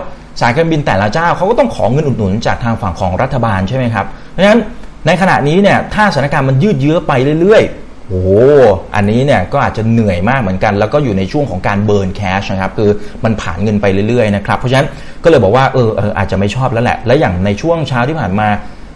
[0.40, 4.60] สายการบินแต่ละเจ้าเขาก็ต้องขอเงินอุดหนุนจากทางฝั่งของรัฐบาลใช่ไหมครับ เพราะฉะนั้น
[5.06, 7.62] ในขณะนี้เนี่ย ถ้าสถานการณ์มันยืดเยื้อไปเรื่อย
[8.08, 8.24] โอ้
[8.94, 12.90] อันนี้เนี่ยก็อาจจะเหนื่อยมากเหมือนกัน แล้วก็อยู่ในช่วงของการเบิร์นแคชนะครับ คือ
[13.24, 14.88] มันผ่านเงินไปเรื่อยๆนะครับ เพราะฉะนั้น
[15.24, 18.48] ก็เลยบอกว่าเออเอออาจจะไม่ชอบแล้วแหละ และอย่างในช่วงเช้าที่ผ่านมา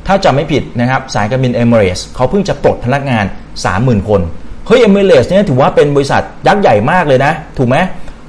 [0.06, 3.24] ถ้าจำไม่ผิดนะครับ สายการบินเอมิเรสเขาเพิ่งจะปลดพนักงาน
[3.66, 4.20] 30,000 คน
[4.66, 7.76] เฮ้ยเอมิเรสเนี่ยถือว่าเป็นบริษัทยักษ์ใหญ่มากเลยนะ ถูกไหม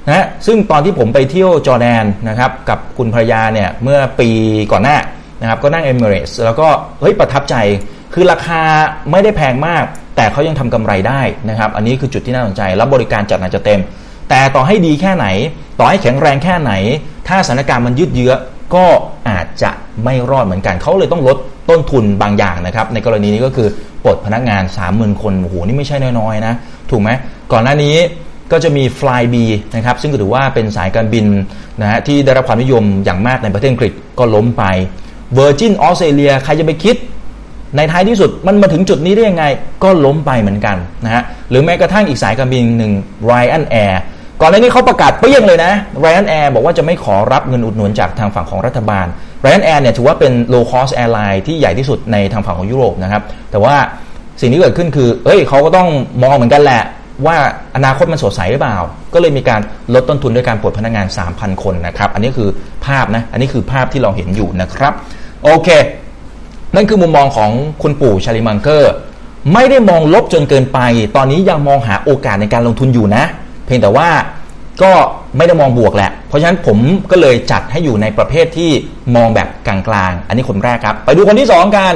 [0.08, 4.28] นะซึ่งตอนที่ผมไปเที่ยวจอร์แดนนะครับกับคุณภรรยาเนี่ยเมื่อปี
[4.72, 4.96] ก่อนหน้า
[5.40, 6.68] นะครับก็นั่งเอมิเรสแล้วก็
[7.00, 7.56] เฮ้ยประทับใจ
[8.14, 8.62] คือราคา
[9.10, 9.84] ไม่ได้แพงมาก
[10.20, 13.80] แต่เขายังทำกำไรได้นะครับ อันนี้คือจุดที่น่าสนใจแล้วบริการจัดหนักจะเต็ม
[14.28, 15.26] แต่ต่อให้ดีแค่ไหน
[15.78, 16.72] ต่อให้แข็งแรงแค่ไหน
[17.28, 18.32] ถ้าสถานการณ์มันยืดเยื้อ
[18.74, 18.86] ก็
[19.28, 19.70] อาจจะ
[20.04, 21.36] ไม่รอดเหมือนกัน เขาเลยต้องลด
[21.70, 23.68] ต้นทุนบางอย่างนะครับ ในกรณีนี้ก็คือ
[24.04, 26.54] ปลดพนักงาน 30,000 คนโอ้โหนี่ไม่ใช่น้อยๆนะ
[26.90, 27.10] ถูกไหม
[27.52, 27.96] ก่อนหน้านี้
[28.52, 29.34] ก็จะมี Flyb
[29.76, 31.26] นะครับซึ่งก็ถือว่าเป็นสายการบิน
[31.80, 34.64] นะฮะที่ได้รับความนิยมอย่างมากในประเทศอังกฤษก็ล้มไป
[35.38, 36.96] Virgin Australia ใครจะไปคิด
[37.76, 39.44] ในท้ายที่สุดมันมาถึงจุดนี้ได้ยังไง
[39.84, 42.92] ก็ล้มไปเหมือนกันนะฮะหรือแม้กระทั่งอีกสายการบินหนึ่ง
[43.30, 43.94] Ryan Air
[44.40, 45.72] ก่อนหน้านี้เขาประกาศเปี้ยงเลยนะ
[46.04, 49.06] Ryan Air บอกว่าจะไม่ขอรับเงินอุดหนุนจากทางฝั่งของรัฐบาล
[49.44, 53.76] Ryan Air เนี่ยถือว่าเป็น low cost airline ที่ใหญ่ที่สุดในทางฝั่งของยุโรปนะครับแต่ว่า
[54.40, 55.88] สิ่งที่เกิดขึ้นคือเอ้ยเขาก็ต้อง
[56.22, 56.82] มองเหมือนกันแหละ
[57.26, 57.36] ว่า
[57.76, 58.78] อนาคตมันสดใสหรือเปล่า
[59.14, 59.60] ก็เลยมีการ
[59.94, 62.48] ลดต้นทุนด้วยการปลดพนักงาน 3,000 คนนะครับ อันนี้คือ
[62.86, 64.92] ภาพนะ อันนี้คือภาพที่เราเห็นอยู่นะครับ
[65.44, 65.68] โอเค
[66.74, 67.50] นั่นคือมุมมองของ
[67.82, 68.92] คุณปู่ชาลิมังเกอร์
[69.52, 70.78] ไม่ได้มองลบจนเกินไป
[71.16, 73.24] ตอนนี้ยังมองหาโอกาสในการลงทุนอยู่นะ
[73.66, 74.08] เพียงแต่ว่า
[74.82, 74.92] ก็
[75.36, 76.78] ไม่ได้มองบวกแหละ เพราะฉะนั้นผม
[77.10, 78.70] ก็เลยจัดให้อยู่ในประเภทที่
[79.16, 81.94] มองแบบกลางๆ อันนี้คนแรกครับ ไปดูคนที่ 2 กัน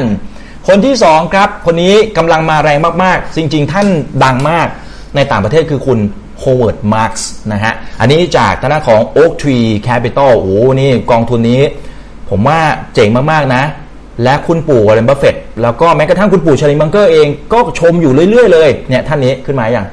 [0.69, 3.87] คนที่ 2 ครับ คนนี้กำลังมาแรงมากๆ จริง ๆ ท่าน
[4.25, 4.69] ดังมาก
[5.17, 5.99] ในต่างประเทศคือคุณ
[6.39, 11.63] โฮเวิร์ดมาร์กส์นะฮะ อันนี้จากทางด้านของ Oak Tree Capital โอ้นี่กองทุนนี้
[12.31, 12.59] ผมว่า
[12.95, 13.63] เจ๋งมากๆนะ
[14.23, 19.87] และคุณปู่วอร์เรนบัฟเฟตต์แล้วก็แม้กระทั่งคุณปู่ชาร์ลีมังเกอร์เองก็ชมอยู่เรื่อย ๆ เลยเนี่ยท่านนี้ขึ้นมาอย่าง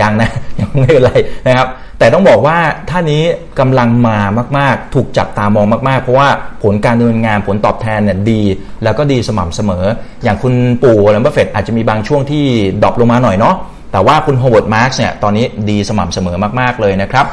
[0.00, 0.30] ยังนะ
[0.60, 1.12] ยังไม่เป็นไร
[1.46, 2.58] นะครับ แต่ต้องบอกว่า
[2.90, 3.22] ท่านนี้
[3.58, 4.18] กำลังมา
[4.58, 6.28] มาก ๆ ถูกจับตามองมาก ๆ เพราะว่า
[6.62, 8.42] ผลการดำเนินงานผลตอบแทนเนี่ยดี
[8.84, 9.84] แล้วก็ดีสม่ำเสมอ
[10.24, 12.44] อย่างคุณปู่วอร์เรนบัฟเฟตต์อาจจะมีบางช่วงที่
[12.82, 13.54] drop ลงมาหน่อยเนาะ
[13.92, 17.26] แต่ว่าคุณโฮเวิร์ดมาร์กส์เนี่ยตอนนี้ดีสม่ำเสมอมาก ๆ เลยนะครับ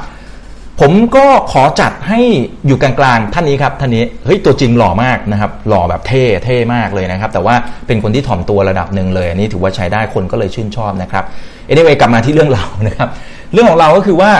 [0.80, 2.20] ผมก็ขอจัดให้
[2.68, 7.56] อยู่กลางๆท่านนี้ครับท่านนี้เฮ้ยตัวจริงหล่อมากนะครับหล่อแบบเท่เท่มากเลยนะครับ แต่ว่า
[7.88, 11.24] เป็นคนที่ถ่อมตัวระดับหนึ่งเลยอันนี้ถือว่าใช้ได้คนก็เลยชื่นชอบนะครับ
[11.67, 13.10] anyway กลับมาที่เรื่องเรานะครับ
[13.54, 14.32] เรื่องของเราก็คือว่า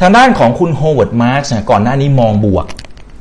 [0.00, 2.66] ทางด้านของคุณโฮเวิร์ดมาร์กส์ก่อนหน้านี้มองบวก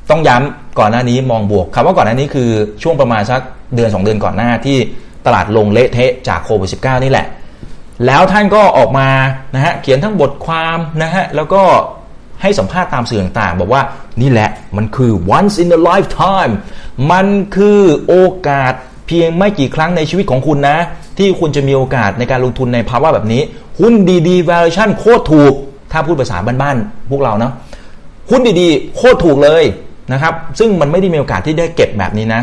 [0.09, 2.49] ต้องย้ำก่อนหน้านี้มองบวกคำว่าก่อนหน้านี้คือ
[2.83, 3.41] ช่วงประมาณสัก
[3.75, 4.77] เดือน 2 เดือนก่อนหน้าที่
[5.25, 7.27] ตลาดลงเละเทะจากโควิด -19 นี่แหละ
[8.05, 9.09] แล้วท่านก็ออกมา
[9.53, 11.63] นะฮะเขียนทั้งบทความนะฮะแล้วก็
[12.41, 13.81] ให้สัมภาษณ์ตามสื่อต่างๆ บอกว่า
[14.21, 16.53] นี่แหละมันคือ once in a lifetime
[17.11, 18.15] มันคือโอ
[18.47, 18.73] กาส
[19.07, 20.77] เพียงไม่กี่ครั้งในชีวิตของคุณนะ
[21.17, 23.41] ที่คุณจะมีโอกาสในการลงทุนในภาวะแบบนี้
[23.79, 23.93] หุ้น
[24.27, 25.53] ดีๆ valuation โคตรถูก
[25.91, 27.51] ถ้าพูดภาษาบ้านๆพวกเรานะ
[28.29, 29.63] หุ้นดีๆ โคตรถูกเลย
[30.11, 32.41] นะครับ ซึ่งมันไม่ได้มีโอกาสที่ได้เก็บแบบนี้นะ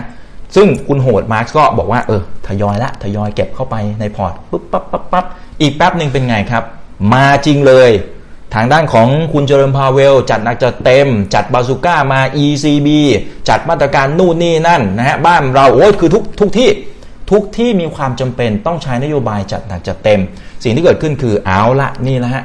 [0.57, 5.25] ซึ่งคุณโหดมาร์กก็บอกว่าเออทยอยละทยอยเก็บเข้าไปในพอร์ตปุ๊บปั๊บปั๊บปั๊บ
[5.61, 6.65] อีกแป๊บหนึ่งเป็นไงครับ
[7.15, 7.91] มาจริงเลย
[8.55, 12.89] ทางด้านของคุณเจอโรมพาวเวล จัดหนักจัดเต็ม จัดบาซูก้ามา ECB
[13.49, 16.71] จัดมาตรการนู่นนี่นั่นนะฮะบ้านเราโอ้ยคือทุกทุกที่
[17.31, 20.21] ทุกที่มีความจำเป็นต้องใช้นโยบายจัดหนักจัดเต็ม
[20.63, 22.43] สิ่งที่เกิดขึ้นคือเอาละนี่นะฮะ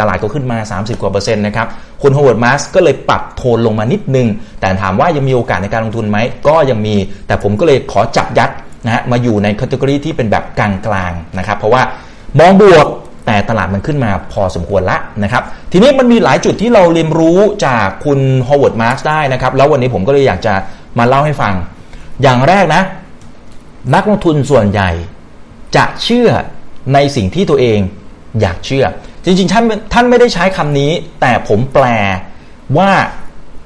[0.00, 1.66] ตลาดก็ขึ้นมา 30 กว่าเปอร์เซ็นต์นะครับ
[2.02, 4.28] คุณโฮเวิร์ดมาร์กส์ก็เลยปรับโทนลงมานิดนึง
[4.60, 6.94] แต่ถามว่ายังมีโอกาสในการลงทุนไหม ก็ยังมี
[7.26, 8.50] แต่ผมก็เลยขอจับยัด
[8.84, 11.82] นะฮะมาอยู่ใน category ที่เป็นแบบกลางๆนะครับ เพราะว่า
[12.38, 12.86] มองบวก
[13.26, 20.54] แต่ตลาดมันขึ้นมาพอสมควรละนะครับทีนี้มันมีหลายจุดที่เราเรียนรู้จากคุณโฮเวิร์ดมาร์กส์ได้นะครับแล้ววันนี้ผมก็เลยอยากจะ
[20.98, 21.54] มาเล่าให้ฟัง
[22.22, 22.82] อย่างแรกนะ
[23.94, 24.90] นักลงทุนส่วนใหญ่
[25.76, 26.28] จะเชื่อ
[26.94, 27.78] ในสิ่งที่ตัวเอง
[28.40, 28.84] อยากเชื่อ
[29.24, 31.86] จริงๆท่านท่านไม่ได้ใช้คำนี้ แต่ผมแปล
[32.78, 32.90] ว่า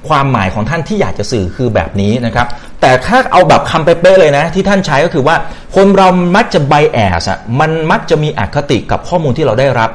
[0.09, 2.47] ความหมายของท่านที่อยากจะสื่อคือแบบนี้นะครับ
[2.81, 5.35] แต่ถ้าเอาแบบคำเป๊ะเลยนะ ที่ท่านใช้ก็คือว่า
[5.75, 9.89] คนเรามักจะไบแอสอะมันมักจะมีอคติกับข้อมูลที่เราได้รับ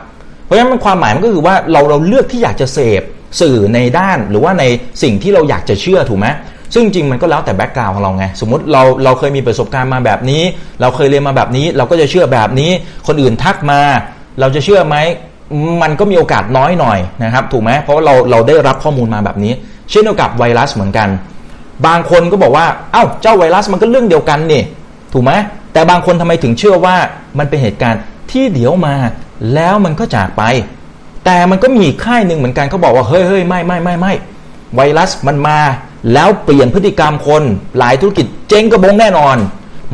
[0.45, 3.03] เพราะฉะนั้นความหมายมันก็คือว่าเราเราเลือกที่อยากจะเสพ
[3.41, 4.65] สื่อในด้านหรือว่าใน
[5.03, 6.27] สิ่งที่เราอยากจะเชื่อถูกไหม
[6.75, 10.43] ซึ่งจริงมันก็แล้วแต่แบ็กกราวน์ของเราไง สมมติเราเราเคยมีประสบการณ์มาแบบนี้
[10.81, 12.71] เราเคยเรียนมาแบบนี้ เราก็จะเชื่อแบบนี้
[13.07, 13.81] คนอื่นทักมา
[14.41, 14.97] เราจะเชื่อไหม
[15.83, 19.53] มันก็มีโอกาสน้อยหน่อยนะครับ ถูกไหมเพราะว่าเราเราได้รับข้อมูลมาแบบนี้
[19.91, 21.09] เช่นเดียวกับไวรัสเหมือนกัน
[21.87, 24.63] บางคนก็บอกว่าเอ้าเจ้าไวรัสมันก็เรื่องเดียวกันนี่
[25.13, 25.33] ถูกไหม
[25.73, 26.97] แต่บางคนทำไมถึงเชื่อว่า
[27.39, 28.95] มันเป็นเหตุการณ์ที่เดี๋ยวมา
[29.55, 30.43] แล้วมันก็จากไป
[31.25, 34.13] แต่มันก็มีค่ายหนึ่งเหมือนกันเขาบอกว่าเฮ้ยเฮ้ยไม่ไม่ไม่ไม่
[34.77, 35.59] ไวรัสมันมา
[36.13, 37.43] แล้วเปลี่ยนพฤติกรรมคน
[37.79, 39.37] หลายธุรกิจเจ๊งกระบงแน่นอน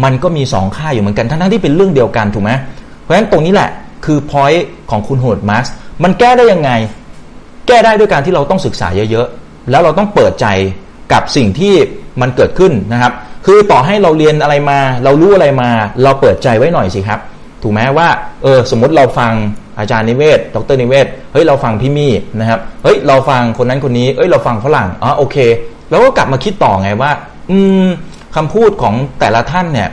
[0.04, 2.50] มันก็มีสองค่ายอยู่เหมือนกันทั้งที่เป็นเรื่องเดียวกันถูกไหม
[3.02, 3.70] เพราะฉะนั้นตรงนี้แหละ
[4.04, 5.64] คือ point ของคุณโฮเวิร์ดมาร์กส์
[6.02, 6.70] มันแก้ได้ยังไง
[7.66, 10.46] แก้ได้ด้วยการที่เราต้องศึกษาเยอะๆ แล้วเราต้องเปิดใจ
[11.12, 11.74] กับสิ่งที่
[12.20, 13.12] มันเกิดขึ้นนะครับ
[13.46, 15.70] คือต่อให้เราเรียนอะไรมา เรารู้อะไรมา
[16.02, 17.20] เราเปิดใจไว้หน่อยสิครับ
[17.62, 18.08] ถูกไหมว่า
[18.42, 19.32] เออสมมติเราฟัง
[19.78, 25.36] อาจารย์นิเวศน์ ดร.นิเวศน์ เฮ้ยเราฟังพี่มี่นะครับเฮ้ยเราฟังคนนั้นคนนี้เอ้ยเราฟังฝรั่งอ๋อโอเค
[25.90, 27.10] แล้วก็กลับมาคิดต่อไงว่า
[27.50, 27.86] อืม
[28.36, 29.88] คำพูดของแต่ละท่านเนี่ย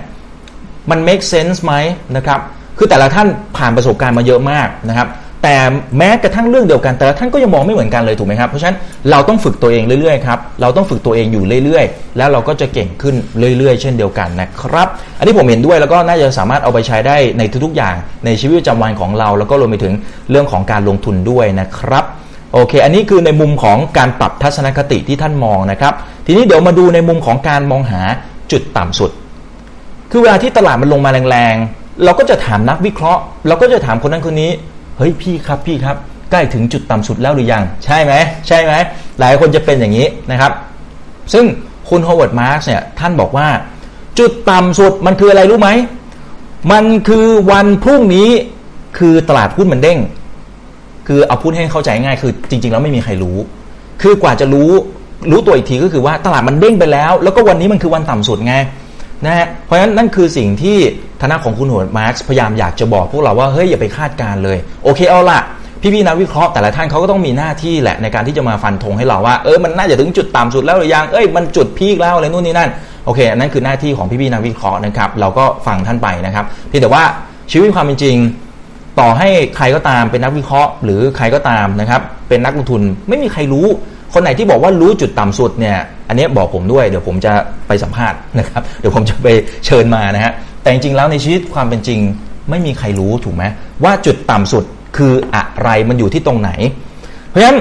[0.90, 1.74] มัน make sense ไหม
[2.16, 2.40] นะครับ
[2.78, 5.08] คือแต่ละท่านผ่านประสบการณ์มาเยอะมากนะครับ
[5.48, 5.60] แต่
[5.98, 8.78] แม้กระทั่งเรื่องเดียวกัน แต่ละท่านก็ยังมองไม่เหมือนกันเลยถูกไหมครับ เพราะฉะนั้น
[9.12, 13.16] เราต้องฝึกตัวเองเรื่อยๆครับ เราต้องฝึกตัวเองอยู่เรื่อยๆ แล้วเราก็จะเก่งขึ้น
[13.58, 19.94] เรื่อยๆ เช่นเดียวกันนะครับ อันนี้ผมเห็นด้วยแล้วก็น่าจะสามารถเอาไปใช้ได้ในทุกๆอย่างในชีวิตประจำวันของเรา แล้วก็รวมไปถึง
[20.32, 22.06] เรื่องของการลงทุนด้วยนะครับ
[22.54, 25.94] โอเค อันนี้คือในมุมของการปรับทัศนคติที่ท่านมองนะครับ
[26.26, 28.02] ทีนี้เดี๋ยวมาดูในมุมของการมองหา
[28.52, 29.12] จุดต่ำสุด
[30.12, 34.52] คือเวลาที่ตลาดมันลงมาแรงๆ เราก็จะถามนักวิเคราะห์ เราก็จะถามคนนั้นคนนี้
[34.98, 35.98] เฮ้ยพี่ครับพี่ครับ
[36.32, 38.14] ใกล้ถึงจุดต่ำสุดแล้วหรือยัง ใช่ไหม
[38.48, 38.74] ใช่ไหม
[39.20, 40.52] หลายคนจะเป็นอย่างนี้นะครับ
[41.34, 41.46] ซึ่ง
[41.90, 43.48] คุณโฮเวิร์ดมาร์กส์เนี่ยท่านบอกว่า
[44.20, 45.70] จุดต่ำสุดมันคืออะไรรู้ไหม
[46.72, 48.30] มันคือวันพรุ่งนี้
[48.98, 50.00] คือตลาดหุ้นมันเด้ง
[51.08, 53.38] คือเอาพูดให้เข้าใจง่ายคือจริง ๆ แล้วไม่มีใครรู้
[54.02, 54.72] คือกว่าจะรู้
[55.32, 58.56] รู้ตัวอีกทีก็คือว่าตลาดมันเด้งไปแล้ว แล้วก็วันนี้มันคือวันต่ำสุดไง
[59.26, 60.78] นะฮะเพราะฉะนั้นนั่นคือสิ่งที่
[61.22, 65.40] ทนาของคุณหัวมาร์กพยายามอยากจะบอกพวกเราว่าเฮ้ยอย่าไปคาดการเลย โอเคเอาละ
[65.82, 72.70] พี่ๆนักวิเคราะห์แต่ละท่านเขาก็ต้องมีหน้าที่แหละในการที่จะมาฟันธงให้เราว่าเออมันน่าจะถึงจุดต่ำสุดแล้วหรือยังเอ้ยมันจุดพีคแล้วอะไรนู่นนี่นั่น
[73.06, 77.04] โอเคนั่นคือหน้าที่ของพี่ๆนักวิเคราะห์นะครับ เราก็ฟังท่านไปนะครับเพียงแต่ว่า
[77.52, 78.18] ชีวิตความเป็นจริง
[79.00, 83.68] ต่อให้ใครก็ตามเป็นนักวิเคราะห์ หรือใครก็ตามนะครับเป็นนักลงทุนไม่มีใครรู้
[84.18, 87.34] คนไหนที่บอกว่ารู้จุดต่ำสุดเนี่ย อันนี้บอกผมด้วย เดี๋ยวผมจะ
[87.68, 89.28] ไปสัมภาษณ์นะครับ เดี๋ยวผมจะไป
[89.66, 92.00] เชิญมานะฮะ แต่จริงๆแล้วในชีวิตความเป็นจริง
[92.50, 93.44] ไม่มีใครรู้ถูกไหม
[93.84, 94.64] ว่าจุดต่ำสุด
[94.98, 96.52] คืออะไรมันอยู่ที่ตรงไหน
[97.30, 97.58] เพราะฉะนั้น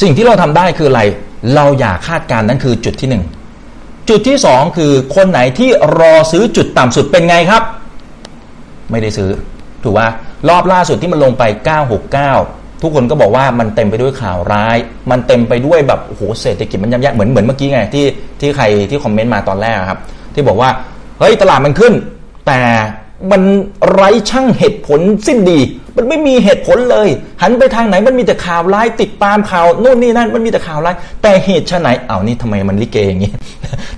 [0.00, 1.02] สิ่งที่เราทำได้คืออะไร
[1.54, 3.24] เราอย่าคาดการณ์นั่นคือจุดที่หนึ่ง
[4.08, 5.70] จุดที่สองคือคนไหนที่
[6.00, 7.62] รอซื้อจุดต่ำสุดเป็นไงครับ
[8.90, 9.30] ไม่ได้ซื้อ
[9.82, 10.06] ถูกว่า
[10.48, 11.42] รอบล่าสุดที่มันลงไป
[12.08, 14.76] 969 ทุกคนก็บอกว่ามันเต็มไปด้วยข่าวร้าย
[15.10, 18.04] มันเต็มไปด้วยแบบโอ้โหเศรษฐกิจมันย่ำแย่เหมือนเหมือนเมื่อกี้ไงที่
[18.40, 19.98] ที่ใครที่คอมเมนต์มาตอนแรกครับ
[20.34, 20.70] ที่บอกว่า
[21.18, 21.92] เฮ้ยตลาดมันขึ้น
[22.46, 22.60] แต่
[23.30, 23.42] มัน
[23.90, 25.58] ไร้ช่างเหตุผลสิ้นดี
[25.96, 27.08] มันไม่มีเหตุผลเลย
[27.42, 33.32] หันไปทางไหนมันมีแต่ข่าวร้ายติดตามข่าวโน่นนี่นั่นมันมีแต่ข่าวร้าย แต่เหตุชะไหนเอานี่ทำไมมันลิเกอย่างนี้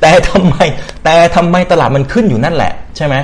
[0.00, 0.54] แต่ทำไม
[1.04, 3.14] แต่ทำไมตลาดมันขึ้นอยู่นั่นแหละ ใช่ไหม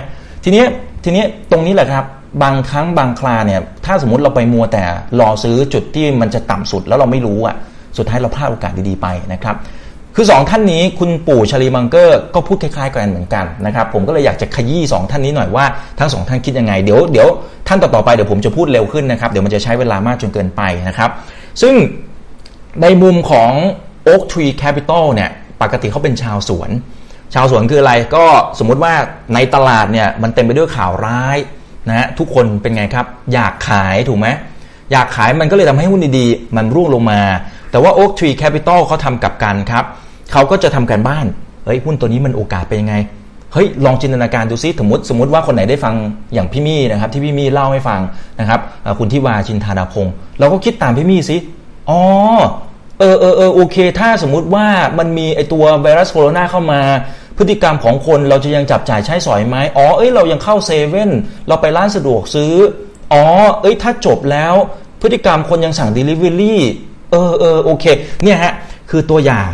[0.44, 0.64] ทีนี้
[1.05, 2.05] ทีนี้ตรงนี้แหละครับ
[2.43, 4.85] บางครั้งบางคราเนี่ย ถ้าสมมติเราไปมัวแต่
[5.21, 7.57] รอซื้อจุดที่มันจะต่ำสุดแล้วเราไม่รู้อะ
[7.97, 9.57] สุดท้ายเราพลาดโอกาสดีๆไปนะครับ
[10.16, 15.64] คือ 2 ท่านนี้คุณปู่ชาลีมังเกอร์ก็พูดคล้ายๆกันเหมือนกันนะครับ ผมก็เลยอยากจะขยี้2ท่านนี้หน่อยว่า
[15.99, 17.29] ทั้งสองท่านคิดยังไง เดี๋ยวเดี๋ยว
[17.69, 21.11] ท่านต่อๆไปเดี๋ยวผมจะพูดเร็วขึ้นนะครับ เดี๋ยวมันจะใช้เวลามากจนเกินไปนะครับ
[21.62, 21.75] ซึ่ง
[22.83, 23.51] ในมุมของ
[24.09, 25.31] Oak Tree Capital เนี่ย
[25.62, 26.71] ปกติเขาเป็นชาวสวน
[27.35, 28.25] ชาวสวนคืออะไรก็
[28.59, 28.95] สมมุติว่า
[29.35, 31.37] ในตลาดเนี่ยมันเต็มไปด้วยข่าวร้าย
[31.88, 34.29] นะฮะทุกคนเป็นไงครับ อยากขายถูกไหม
[34.93, 37.21] อยากขายมันก็เลยทำให้หุ้นดีๆ มันร่วงลงมา
[37.71, 39.85] แต่ว่า Oak Tree Capital เขาทำกับกันครับ
[40.33, 41.27] เขาก็จะทำการบ้าน
[41.64, 42.95] เฮ้ยหุ้นตัวนี้มันโอกาสเป็นยังไง
[43.53, 45.95] เฮ้ยลองจินตนาการดูซิสมมติสมมติว่าคนไหนได้ฟัง
[46.35, 48.01] อย่างพี่มี่นะครับที่พี่มี่เล่าให้ฟัง
[48.40, 48.61] นะครับ
[48.99, 51.37] คุณทิวาชินธาดาพงศ์เราก็คิดตามพี่มี่ซิ
[51.90, 52.01] อ๋อ
[53.01, 54.66] เออเออเออโอเค ถ้าสมมุติว่า
[54.99, 56.81] มันมีไอตัวไวรัสโคโรนาเข้ามา
[57.40, 61.11] พฤติกรรมของคนเราจะยังจับจ่ายใช้สอยไหมอ๋อเอ้ยเรายังเข้าเซเว่น
[61.48, 62.55] เราไปร้านสะดวกซื้อ
[63.12, 63.24] อ๋อ
[63.62, 64.55] เอ้ยถ้าจบแล้ว
[65.03, 66.55] พฤติกรรมคนยังสั่ง Delivery
[67.11, 67.85] เออเออโอเค
[68.22, 68.55] เนี่ยฮะ
[68.90, 69.50] คือตัวอย่าง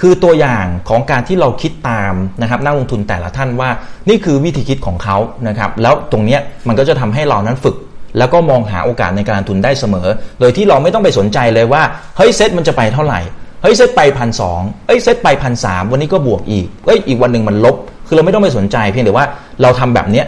[0.00, 3.70] คือตัวอย่างของการที่เราคิดตามนะครับนักลงทุนแต่ละท่านว่า
[4.08, 5.16] นี่คือวิธีคิดของเขา
[5.48, 7.76] นะครับแล้วตรงเนี้ยมันก็จะทำให้เรานั้นฝึก
[8.18, 10.08] แล้วก็มองหาโอกาสในการทุนได้เสมอ
[10.40, 11.82] โดยที่เราไม่ต้องไปสนใจเลยว่า
[12.16, 13.20] เฮ้ยเซ็ตมันจะไปเท่าไหร่
[13.62, 19.26] เฮ้ยเซ็ตไปพันสองเอ้ยเซ็ตไปพันสามวันนี้ก็บวกอีกเอ้ยอีกวันหนึ่งมันลบ คือเราไม่ต้องไปสนใจเพียงแต่ว่า
[19.62, 20.26] เราทำแบบเนี้ย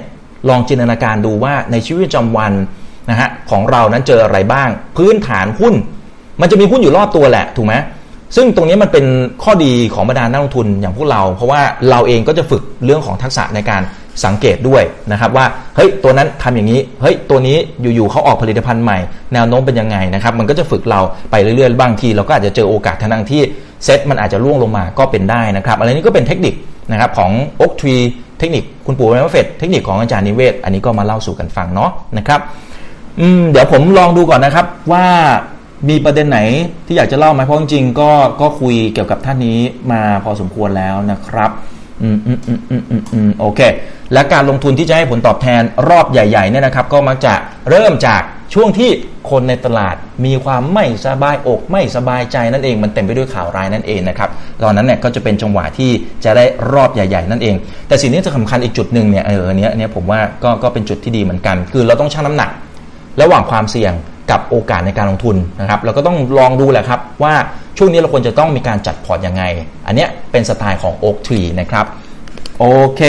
[0.48, 2.52] ลองจินตนาการดูว่าในชีวิตประจำวัน
[3.10, 5.74] นะฮะของเรานั้นเจออะไรบ้าง พื้นฐานหุ้น
[6.40, 7.74] มันจะมีหุ้นอยู่รอบตัวแหละถูกไหม
[8.36, 9.04] ซึ่งตรงนี้มันเป็น
[9.42, 13.82] ข้อดีของบรรดานักลงทุนอย่างพวกเรา เพราะว่าเราเองก็จะฝึกเรื่องของทักษะในการ
[14.24, 15.46] สังเกตด้วยนะครับว่า
[15.76, 18.98] เฮ้ยตัวนั้นทำอย่างนี้เฮ้ยตัวนี้อยู่ๆเขาออกผลิตภัณฑ์ใหม่
[19.34, 23.42] แนวโน้มเป็นยังไงนะครับมันก็จะฝึกเราไปเรื่อยๆบางทีเราก็อาจจะเจอโอกาสทางที่
[23.84, 26.54] เซ็ตมันอาจจะล่วงลงมาก็เป็นได้นะครับอะไรนี้ก็เป็นเทคนิค
[26.90, 27.96] นะครับของอกทรี
[28.38, 32.40] เทคนิคคุณปู่แม่เฟดเทคนิคของอาจารย์นิเวศ อันนี้ก็มาเล่าสู่กันฟังเนาะนะครับ
[33.20, 35.06] อืมเดี๋ยวผมลองดูก่อนนะครับว่า
[35.88, 36.40] มีประเด็นไหน
[36.86, 39.58] ที่อยากจะเล่าไหมเพราะจริงๆก็ก็คุยเกี่ยวกับท่านนี้
[39.92, 41.50] มาพอสมควรแล้วนะครับ
[42.02, 43.60] อืมอืมอืมอืมอืมอืมโอเค
[44.12, 47.34] และการลงทุนที่จะให้ผลตอบแทนรอบใหญ่ๆเนี่ยนะครับ ก็มักจะ
[47.70, 48.22] เริ่มจาก
[48.54, 48.90] ช่วงที่
[49.30, 54.30] คนในตลาดมีความไม่สบายอกไม่สบายใจนั่นเองมันเต็มไปด้วยข่าวร้ายนั่นเองนะครับ
[54.62, 55.90] ตอนนั้นเนี่ยก็จะเป็นจังหวะที่
[56.24, 57.56] จะได้รอบใหญ่ๆนั่นเอง
[57.88, 62.50] แต่สิ่งนี้จะสำคัญอีกจุดหนึ่งเนี่ยเออเนี้ยเนี้ยผมว่าก็ก็เป็นจุดที่ดีเหมือนกัน คือเราต้องชั่งน้ำหนัก
[63.22, 63.92] ระหว่างความเสี่ยง
[64.32, 67.34] กับโอกาสในการลงทุนนะครับเราก็ต้องลองดูแหละครับว่า
[67.78, 69.42] ช่วงนี้เราควรจะต้องมีการจัดพอร์ตยังไง
[69.86, 71.86] อันเนี้ยเป็นสไตล์ของ Oak Tree นะครับ
[72.58, 72.64] โอ
[72.94, 73.00] เค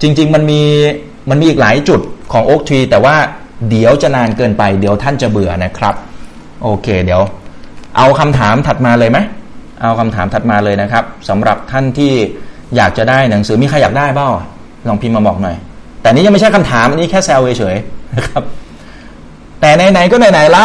[0.00, 0.62] จริง ๆ มันมี
[1.30, 2.00] มันมีอีกหลายจุด
[2.32, 3.16] ของ Oak Tree แต่ว่า
[3.70, 5.94] เดี๋ยวจะนานเกินไป เดี๋ยวท่านจะเบื่อนะครับ
[6.62, 7.22] โอเค เดี๋ยว
[7.96, 9.18] เอาคำถามถัดมาเลยไหม
[9.82, 12.12] เอาคำถามถัดมาเลยนะครับสำหรับท่านที่
[12.76, 14.28] อยากจะได้หนังสือมีใครอยากได้เปล่า
[14.88, 15.56] ลองพิมพ์มาบอกหน่อย
[16.02, 18.42] แต่นี้ยังไม่ใช่คำถามอันนี้แค่แซวเฉยๆนะครับ
[19.64, 20.64] แต่ไหนๆก็ไหนๆละ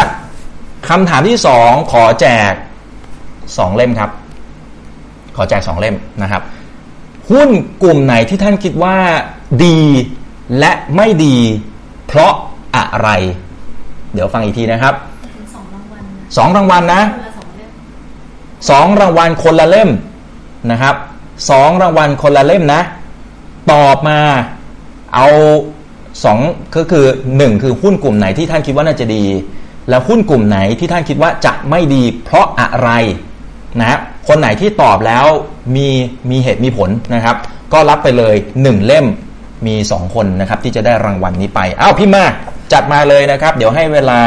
[0.89, 2.53] คำถามที่สองขอแจก
[3.57, 4.09] สองเล่มครับ
[5.35, 6.41] ขอแจกสองเล่มนะครับ
[7.31, 7.49] หุ้น
[7.83, 8.97] กลุ่มไหนที่ท่านคิดว่า
[9.65, 9.79] ดี
[10.59, 11.37] และไม่ดี
[12.07, 12.33] เพราะ
[12.75, 13.09] อะไร
[14.13, 14.93] เดี๋ยวฟังอีกทีนะครับ
[15.55, 16.01] สองรางวัล
[16.37, 17.71] สองรางวัลนะคนละสองเล่ม
[18.69, 19.89] สองรางวัลคนละเล่ม
[20.71, 20.95] นะครับ
[21.49, 22.81] สองรางวัลคนละเล่มนะ
[23.71, 24.19] ตอบมา
[25.15, 25.27] เอา
[26.23, 26.39] สอง
[26.75, 27.05] ก็คือ
[27.37, 29.23] หนึ่งคือหุ้นกลุ่มไหนที่ท่านคิดว่าน่าจะดี
[29.89, 32.89] แล้วหุ้นกลุ่มไหนที่ท่านคิดว่าจะไม่ดี เพราะอะไร
[33.79, 35.25] นะคนไหนที่ตอบแล้ว
[35.75, 35.87] มี
[36.29, 37.35] มีเหตุมีผลนะครับ
[37.73, 39.05] ก็รับไปเลยหนึ่งเล่ม
[39.67, 42.23] มีสองคนนะครับที่จะได้รางวัลนี้ไปอ้าวพี่มา
[42.73, 44.19] จัดมาเลยนะครับ เดี๋ยวให้เวลา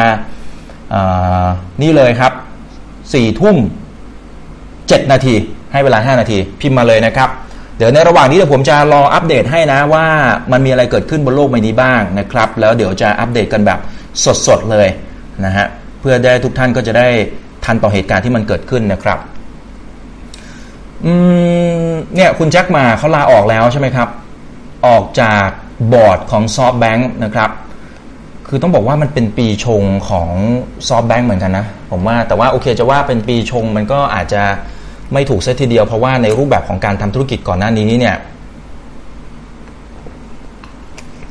[0.91, 1.03] เอ่
[1.43, 1.45] อ
[1.83, 2.33] นี่เลยครับ
[3.15, 3.57] สี่ทุ่ม
[4.35, 5.35] 7นาที
[5.73, 7.29] ให้เวลา 5 นาที พิมพ์มาเลยนะครับ
[7.85, 10.07] ดี๋ยวในระหว่างนี้เดี๋ยวผมจะรออัปเดตให้นะว่า
[10.53, 13.79] มันมีอะไรเกิดขึ้นบนโลกใบนี้บ้างนะครับ แล้วเดี๋ยวจะอัปเดตกันแบบ
[14.47, 14.89] สดๆเลย
[15.45, 15.67] นะฮะ
[16.01, 17.09] เพื่อได้ทุกท่านก็จะได้
[17.65, 19.19] ทันต่อเหตุการณ์ที่มันเกิดขึ้นนะครับ
[21.05, 21.13] อื
[21.89, 24.09] มเนี่ยคุณแจ็คมาเขาลาออกแล้วใช่ไหมครับ
[24.87, 25.47] ออกจาก
[25.93, 27.51] บอร์ดของซอฟแบงค์นะครับ
[28.49, 30.29] คือต้องบอกว่ามันเป็นปีชงของ
[30.89, 34.43] ซอฟแบงค์เหมือนกันนะ ผมว่าแต่ว่าโอเคจะว่าเป็นปีชงมันก็อาจจะ
[35.13, 38.17] ไม่ถูกเซตทีเดียวเพราะว่าในรูปแบบของการทำธุรกิจก่อนหน้านี้เนี่ย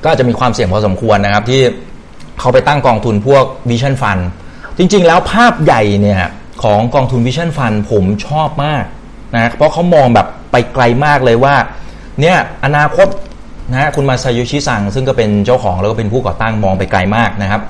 [0.04, 1.62] ก็อาจจะมีความเสี่ยงพอสมควรนะครับ ที่
[2.40, 4.22] เขาไปตั้งกองทุนพวก Vision Fund
[4.78, 6.22] จริง ๆ แล้วภาพใหญ่เนี่ย
[6.64, 8.84] ของกองทุน Vision Fund ผมชอบมาก
[9.36, 11.56] นะเพราะเขามองแบบไปไกลมากเลยว่า
[12.22, 13.08] เนี่ยอนาคต
[13.72, 17.62] นะฮะคุณมาซาโยชิซังซึ่งก็เป็นเจ้าของแล้วก็เป็นผู้ก่อตั้งมองไปไกลมากนะครับ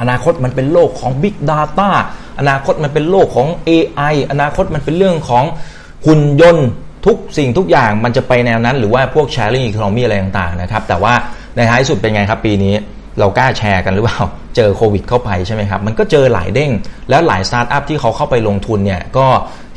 [0.00, 1.90] อนาคตมันเป็นโลกของ Big Data
[2.38, 5.44] อนาคตมันเป็นโลกของ AI อนาคตมันเป็นเรื่องของ
[6.06, 6.68] หุ่นยนต์
[7.06, 11.14] ทุกสิ่งทุกอย่างมันจะไปแนวนั้น หรือว่าพวก sharing economy อะไรต่างๆนะครับ แต่ว่า
[11.56, 12.74] ในท้ายสุดเป็นไงครับปีนี้
[13.18, 14.20] เรากล้าแชร์กันหรือเปล่า
[14.56, 16.70] เจอโควิดเข้าไปใช่ไหมครับ มันก็เจอหลายเด้ง
[17.10, 19.26] แล้วหลายสตาร์ทอัพที่เขาเข้าไปลงทุนเนี่ย ก็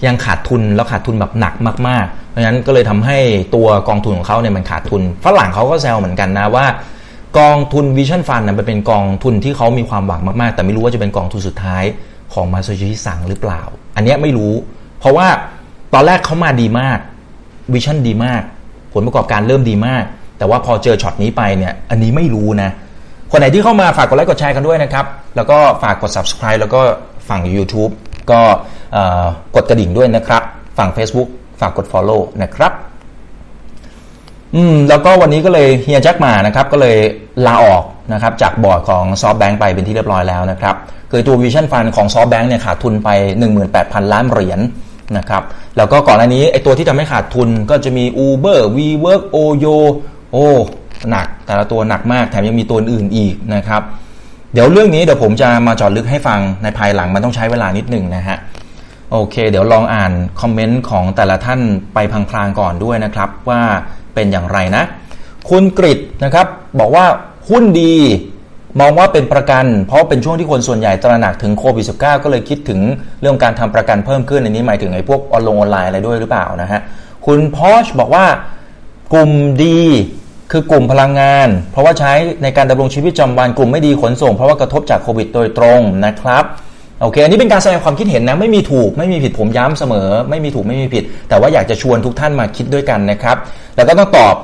[0.06, 1.54] ยังขาดทุน แล้วขาดทุนแบบหนัก
[1.88, 3.18] มากๆ เพราะฉะนั้นก็เลยทำให้
[3.56, 6.66] ตัวกองทุนของเขาเนี่ยมันขาดทุน ฝรั่งเขาก็แซวเหมือนกันนะว่า
[7.40, 11.84] กองทุน Vision Fund นะมันเป็นกองทุนที่เขามีความหวังมาก ๆ แต่ไม่รู้ว่าจะเป็นกองทุนสุดท้าย
[12.34, 13.62] ของมาซ a ชิสังหรือเปล่า
[13.96, 14.54] อันนี้ไม่รู้
[15.00, 15.28] เพราะว่า
[15.94, 17.00] ตอนแรกเขามาดีมาก
[17.74, 18.42] vision ดีมาก
[18.94, 20.04] ผลประกอบการเริ่มดีมาก
[20.38, 22.70] แต่ว่าพอเจอช็อตนี้ไปเนี่ย อันนี้ไม่รู้นะ
[23.32, 26.82] คนไหนที่เข้ามาฝากกดไลค์กดแชร์กันด้วยนะครับ แล้วก็ฝากกด subscribe แล้วก็
[27.30, 27.92] ฝั่ง YouTube
[28.32, 28.42] ก็
[29.56, 30.44] กดกระดิ่งด้วยนะครับ
[30.78, 32.72] ฝั่ง Facebook ฝากกด follow นะครับ
[34.56, 36.98] อืมแล้วก็วันนี้ก็เลยเฮียแจ็คมานะครับก็เลย
[37.48, 37.84] ลาออก
[38.14, 40.76] นะครับจากบอร์ดของซอฟแบงค์ไปเป็นที่เรียบร้อยแล้วนะครับ
[41.12, 43.10] คือตัว Vision Fund ของซอฟแบงค์เนี่ยขาดทุนไป
[43.62, 44.60] 18,000 ล้านเหรียญ
[45.18, 45.44] นะครับ
[45.78, 49.78] แล้วก็ก่อนหน้านี้ไอตัวที่ทำให้ขาดทุนก็จะมี Uber WeWork Oyo
[50.32, 50.48] โอ้
[51.10, 53.82] หนักแต่ละตัวหนักมากแถมยังมีตัวอื่นอีกนะครับ
[54.54, 58.38] เดี๋ยวเรื่องนี้เดี๋ยวผมจะมาจอดลึกให้ฟังในภายหลังมันต้องใช้เวลานิดหนึ่งนะฮะ
[59.12, 61.60] โอเค เดี๋ยวลองอ่านคอมเมนต์ของแต่ละท่าน
[61.94, 61.98] ไป
[62.30, 63.62] พลางๆก่อนด้วยนะครับว่า
[64.18, 64.84] เป็นอย่างไรนะ
[65.50, 66.48] คุณกริตนะครับ
[66.80, 67.06] บอกว่า
[67.50, 67.96] หุ้นดี
[68.80, 72.80] มองว่าเป็นประกัน เพราะเป็นช่วงที่คนส่วนใหญ่ตระหนักถึงโควิด -19 ก็เลยคิดถึง
[73.22, 76.82] เรื่องการทำประกันเพิ่มขึ้นในนี้หมายถึงไอ้พวกออนลงออนไลน์อะไรด้วยหรือเปล่านะฮะ
[77.26, 78.26] คุณพอชบอกว่า
[79.14, 79.32] กลุ่ม
[79.64, 79.80] ดี
[80.52, 86.46] คือกลุ่มพลังงาน เพราะว่าใช้ในการดำรงชีวิตประจำวันกลุ่มไม่ดีขนส่ง เพราะว่ากระทบจากโควิดโดยตรงนะครับ
[87.02, 93.38] โอเค อันนี้เป็นการแสดงความคิดเห็นนะ ไม่มีถูกไม่มีผิดผมย้ำเสมอ ไม่มีถูกไม่มีผิด แต่ว่าอยากจะชวนทุกท่านมาคิดด้วยกันนะครับ
[93.76, 94.36] แล้วก็ต้องตอบ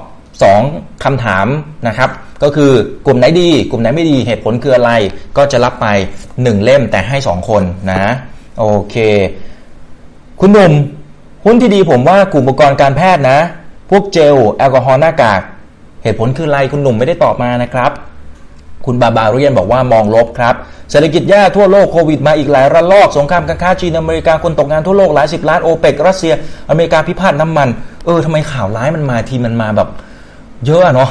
[0.48, 1.48] 2คำถาม
[1.88, 2.10] นะครับ
[2.44, 2.72] ก็คือ
[3.06, 4.92] กลุ่มไหนดี กลุ่มไหนไม่ดีเหตุผลคืออะไร
[5.38, 5.88] ก็จะรับไป
[6.26, 8.14] 1 เล่มแต่ให้ 2 คนนะ
[8.60, 8.96] โอเค
[10.40, 10.74] คุณหนุ่ม
[11.46, 13.40] หุ้นที่ดีผมว่ากลุ่มอุปกรณ์การแพทย์นะ
[13.90, 15.42] พวกเจลแอลกอฮอล์หน้ากาก
[16.04, 17.92] เหตุผลคืออะไรคุณหนุ่มไม่ได้ตอบมานะครับ
[18.86, 20.56] คุณบาบาเรียนบอกว่ามองลบครับ
[20.92, 26.34] เศรษฐกิจแย่ทั่วโลกโควิดมาอีกหลายระลอก สงครามการค้าจีนอเมริกาคนตกงานทั่วโลกหลายสิบล้านโอเปกรัสเซีย
[26.70, 27.70] อเมริกาพิพาทน้ำมัน
[28.06, 29.90] เออทำไมข่าวร้ายมันมาทีมันมาแบบ
[30.66, 31.10] เยอะเนาะ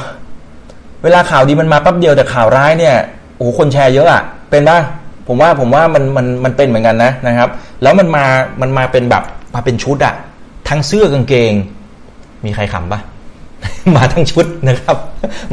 [1.03, 2.95] เวลาข่าวดีมันมาแป๊บเดียวแต่ข่าวร้ายเนี่ย
[3.37, 4.79] โอ้โหคนแชร์เยอะอะเป็นป่ะ
[5.27, 7.49] ผมว่าผมว่ามันมันมันเป็นเหมือนกันนะนะครับ
[7.83, 8.25] แล้วมันมา
[8.61, 9.23] มันมาเป็นแบบ
[9.55, 10.13] มาเป็นชุดอะ
[10.69, 11.53] ทั้งเสื้อกางเกง
[12.45, 12.99] มีใครขำปะ
[13.95, 14.97] มาทั้งชุดนะครับ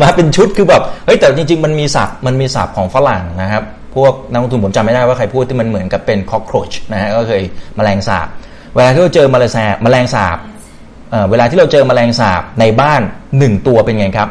[0.02, 3.62] มาเป็นชุดคือแบบเฮ้ยแต่จริง ๆ มันมีศัพท์มันมีศัพท์ของฝรั่งนะครับ
[3.96, 7.42] พวกนักลงทุนผมจำไม่ได้ว่าใครพูดที่มันเหมือนกับเป็น cockroach นะฮะก็เคย
[7.76, 8.26] แมลงสาบ
[8.74, 10.38] เวลาที่เราเจอแมลงสาบแมลงสาบ
[11.10, 13.00] เเวลาที่เราเจอแมลงสาบในบ้าน
[13.38, 14.30] หนึ่งตัวเป็นไงครับ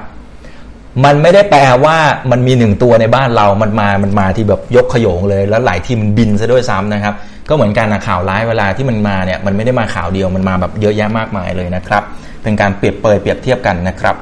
[1.06, 1.98] มันไม่ได้แปลว่า
[2.32, 7.13] มันมีหนึ่งตัวในบ้านเรา มันมา มันมาที่แบบยกขโยงเลย แล้วหลายทีมันบินซะด้วยซ้ำนะครับ
[7.50, 12.04] ก็เหมือนกันนะข่าวร้ายเวลาที่มันมาเนี่ย มันไม่ได้มาข่าวเดียว มันมาแบบเยอะแยะมากมายเลยนะครับ
[12.43, 14.15] เป็นการเปรียบเปรยเปรียบเทียบกันนะครับ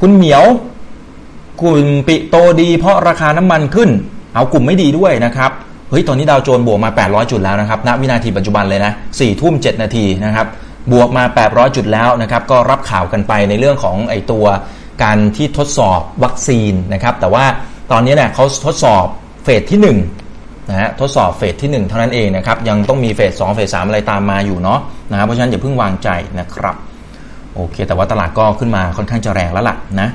[0.00, 0.44] คุณเหมียว
[1.62, 3.90] กลุ่มปิโตดี เพราะราคาน้ำมันขึ้น
[4.34, 5.50] เอากลุ่มไม่ดีด้วยนะครับ
[5.90, 10.46] เฮ้ยตอนนี้ดาวโจนส์บวกมา 800 จุดแล้วนะครับณวินาทีปัจจุบันเลยนะ4ทุ่ม 7 นาทีนะครับ
[10.92, 14.44] บวกมา 800 จุดแล้วนะครับก็รับข่าวกันไปในเรื่องของไอตัว
[15.02, 17.44] การที่ทดสอบวัคซีนนะครับแต่ว่า
[17.92, 19.04] ตอนนี้เนี่ยเขาทดสอบ
[19.42, 20.21] เฟสที่ 1
[20.72, 26.08] นะฮะทดสอบเฟสที่ 1 เท่านั้นเองนะครับยังต้องมีเฟส2เฟส3อะไรตามมาอยู่เนาะนะครับเพราะฉะนั้นอย่าเพิ่งวางใจ
[26.40, 26.76] นะครับ
[27.54, 30.08] โอเค แต่ว่าตลาดก็ขึ้นมาค่อนข้างจะแรงแล้วล่ะนะ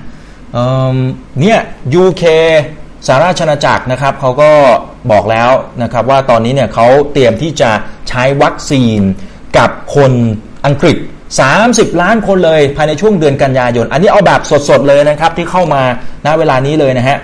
[1.40, 1.60] เนี่ย
[2.02, 2.24] UK
[3.08, 4.52] สหราชอาณาจักรนะครับเขาก็
[5.12, 5.50] บอกแล้ว
[5.84, 7.72] นะครับว่าตอนนี้เนี่ยเขาเตรียมที่จะ
[8.10, 9.00] ใช้วัคซีน
[9.58, 10.12] กับคน
[10.66, 10.98] อังกฤษ
[11.50, 15.82] 30 ล้านคนเลยภายในช่วงเดือนกันยายน อันนี้เอาแบบสดๆเลยนะครับที่เข้ามา
[16.26, 17.18] ณเวลานี้เลยนะฮะ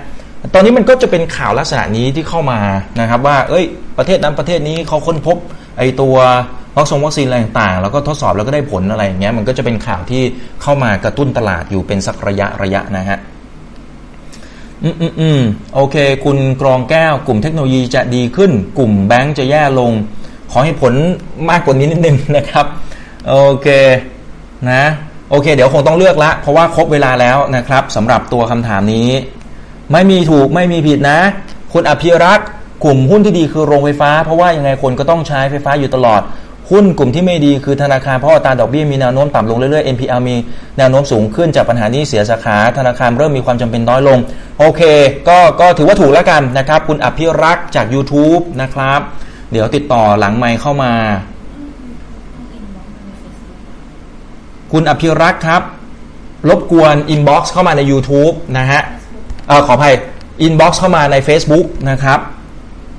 [0.53, 2.59] ตอนนี้มันก็จะเป็นข่าวลักษณะนี้ที่เข้ามา
[2.99, 3.65] นะครับ ว่า เอ้ย
[3.97, 5.37] ประเทศนั้นประเทศนี้เขาค้นพบ
[5.77, 6.15] ไอตัว
[6.77, 10.21] วัคซีนวัคซีนอะไรต่างๆ แล้วก็ทดสอบแล้วก็ได้ผลอะไรอย่างเงี้ยมันก็จะเป็นข่าวที่
[10.61, 13.17] เข้ามากระตุ้นตลาดอยู่เป็นสักระยะระยะนะฮะ
[14.83, 15.41] อืมอืมอืม
[15.75, 19.91] โอเค คุณกรองแก้ว กลุ่มเทคโนโลยีจะดีขึ้น กลุ่มแบงก์จะแย่ลง
[20.51, 20.93] ขอให้ผล
[21.49, 22.65] มากกว่านี้นิดนึงนะครับ
[23.29, 23.67] โอเค
[24.71, 24.83] นะ
[25.29, 29.09] โอเค เดี๋ยวคงต้องเลือกละเพราะว่าครบเวลาแล้วนะครับสำหรับตัวคำถามนี้
[29.91, 31.19] ไม่มีถูกไม่มีผิดนะ
[31.73, 32.47] คุณอภิรักษ์
[32.83, 36.21] กลุ่มหุ้นที่ดีคือโรงไฟฟ้า เพราะว่ายังไงคนก็ต้องใช้ไฟฟ้าอยู่ตลอด
[36.71, 40.35] หุ้นกลุ่มที่ไม่ดีคือธนาคารเพราะอัตราดอกเบี้ยมีแนวโน้มต่ำลงเรื่อยๆ NPL มี
[40.77, 44.19] แนวโน้มสูงขึ้นจากปัญหาหนี้เสียสาขา ธนาคารเริ่มมีความจำเป็นน้อยลง
[44.59, 44.81] โอเค
[45.29, 48.99] ก็ก็ถือว่าถูกแล้วกันนะครับ คุณอภิรักษ์จาก YouTube นะครับ
[49.51, 50.93] เดี๋ยวติดต่อหลังไมค์เข้ามา
[54.71, 55.61] คุณอภิรักษ์ครับ
[56.49, 58.81] รบกวนอินบ็อกซ์เข้ามาใน YouTube นะฮะ
[59.47, 59.93] เออขออภัย
[60.41, 62.19] inbox เข้ามาใน Facebook นะครับ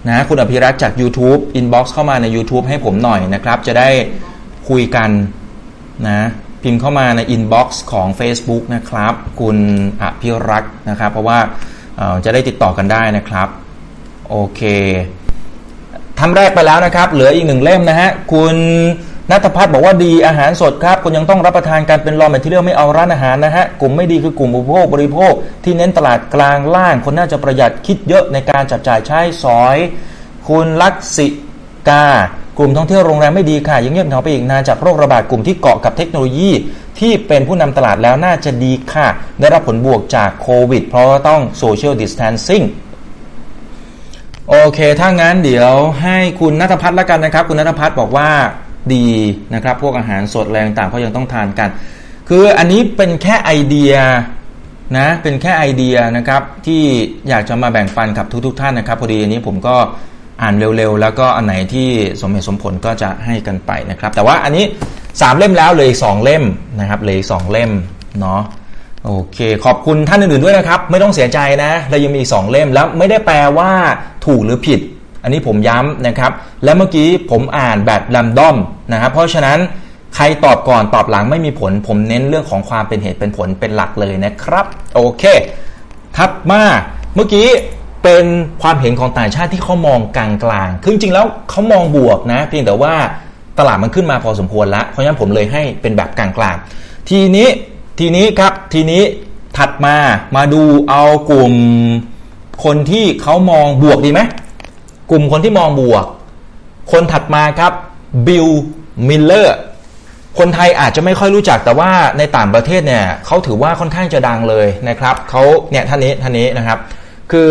[0.09, 3.89] นะคุณอภิรักษ์จาก YouTube inbox เข้ามาใน YouTube ให้ผมหน่อยนะครับ จะได้
[4.69, 5.11] คุยกัน
[6.07, 6.19] นะ
[6.63, 9.57] พิมพ์เข้ามาใน Inbox ของ Facebook นะครับ คุณ
[10.03, 11.39] อภิรักษ์นะครับ เพราะว่า
[12.25, 13.49] จะได้ติดต่อกันได้นะครับ
[14.29, 14.61] โอเค
[16.21, 18.57] ทำแรกไปแล้วนะครับ เหลืออีกหนึ่งเล่มนะฮะ คุณ
[19.31, 25.33] นัทพัฒน์บอกว่าดีอาหารสดครับคุณยังต้องรับประทานการเป็นรอแมทเทียลไม่เอาร้านอาหารนะฮะ กลุ่มไม่ดีคือกลุ่มอุปโภคบริโภค
[25.65, 29.77] ที่เน้นตลาดกลางล่าง คนน่าจะประหยัดคิดเยอะในการจับจ่ายใช้สอย
[30.49, 31.27] คุณลักษิ
[31.89, 32.07] กา
[32.59, 36.51] กลุ่มท่องเที่ยวโรงแรมไม่ดีค่ะ ยังเงียบเหงาไปอีกนานจากโรคระบาดกลุ่มที่เกาะกับเทคโนโลยี
[37.01, 39.07] ที่เป็นผู้นำตลาดแล้วน่าจะดีค่ะ
[39.41, 42.63] ได้รับผลบวกจากโควิด เพราะาต้องโซเชียลดิส a ทนซิ่ง
[44.51, 45.73] โอเค ถ้างั้นเดี๋ยว
[46.03, 48.31] ให้คุณนัทพัฒน์ละกันนะครับ คุณนัทพัฒน์บอกว่า
[48.95, 49.07] ดี
[49.55, 51.69] นะครับ พวกอาหารสดแรงต่างเขายังต้องทานกัน
[52.29, 53.95] คืออันนี้เป็นแค่ไอเดีย
[54.99, 56.83] นะเป็นแค่ไอเดียนะครับที่
[57.29, 59.77] อยากจะมาแบ่งปันกับทุกๆทท่านนะครับ พอดีอันนี้ผมก็
[60.43, 61.89] อ่านเร็วๆ แล้วก็อันไหนที่
[62.21, 64.65] สมเหตุสมผลก็จะให้กันไปนะครับ แต่ว่าอันนี้
[65.03, 66.45] 3 เล่มแล้วเลยอีก2เล่ม
[66.81, 67.71] นะครับเลยอีก2เล่ม
[68.21, 68.41] เนาะ
[69.05, 73.71] โอเค ขอบคุณท่านอื่นๆด้วยนะครับ ไม่ต้องเสียใจนะเรายังมีอีก2เล่มแล้วไม่ได้แปลว่า
[74.27, 74.81] ถูกหรือผิด
[75.25, 76.33] อันนี้ผมย้ำนะครับ
[76.65, 78.57] และเมื่อกี้ผมอ่านแบบแรมดอม
[78.93, 79.59] นะครับ เพราะฉะนั้น
[80.15, 85.25] ใครตอบก่อนตอบหลังไม่มีผล ผมเน้นเรื่องของความเป็นเหตุเป็นผลเป็นหลักเลยนะครับ โอเค
[86.17, 86.63] ถัดมา
[87.15, 87.49] เมื่อกี้
[88.03, 88.25] เป็น
[88.63, 92.95] ความเห็นของต่างชาติที่เขามองกลางๆคือจริงๆแล้วเขามองบวกนะ เพียงแต่ว่า
[93.59, 97.49] ตลาดมันขึ้นมาพอสมควรแล้วเพราะฉะนั้นผมเลยให้เป็นแบบกลางๆ ทีนี้
[97.99, 99.03] ทีนี้ครับทีนี้
[99.59, 99.97] ถัดมา
[100.37, 101.53] มาดูเอากลุ่ม
[102.65, 104.21] คนที่เขามองบวกดีไหม
[105.11, 106.05] กลุ่มคนที่มองบวก
[106.93, 107.73] คนถัดมาครับ
[108.27, 108.47] บิล
[109.09, 109.57] มิลเลอร์
[110.39, 116.79] คนไทยอาจจะไม่ค่อยรู้จักแต่ว่าในต่างประเทศเนี่ยเขาถือว่าค่อนข้างจะดังเลยนะครับเขาเนี่ยท่านนี้ท่านนี้นะครับ
[117.33, 117.49] คือ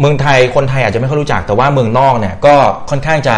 [0.00, 2.54] เมืองไทยคนไทยอาจจะไม่ค่อยรู้จักแต่ว่าเมืองนอกเนี่ยก็
[2.90, 3.36] ค่อนข้างจะ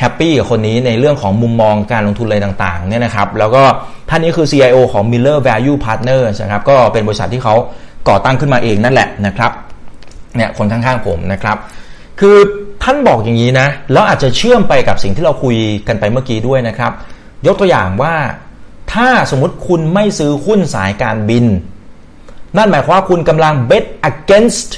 [0.00, 3.62] แฮปปี้กับคนนี้ในเรื่องของมุมมองการลงทุนอะไรต่างๆเนี่ยนะครับ แล้วก็
[4.08, 7.54] ท่านนี้คือ CIO ของ Miller Value Partners นะครับก็เป็นบริษัทที่เขา
[8.08, 9.52] ก่อตั้งขึ้นมาเองนั่นแหละนะครับ
[10.36, 11.56] เนี่ยคนข้างๆผมนะครับ
[12.20, 12.36] คือ
[12.90, 15.56] ท่านบอกอย่างนี้นะ แล้วอาจจะเชื่อมไปกับสิ่งที่เราคุย
[15.88, 16.92] กันไปเมื่อกี้ด้วยนะครับ
[17.46, 18.14] ยกตัวอย่างว่า
[18.92, 21.44] ถ้าสมมติคุณไม่ซื้อหุ้นสายการบิน
[22.56, 24.70] นั่นหมายความว่าคุณกำลัง bet against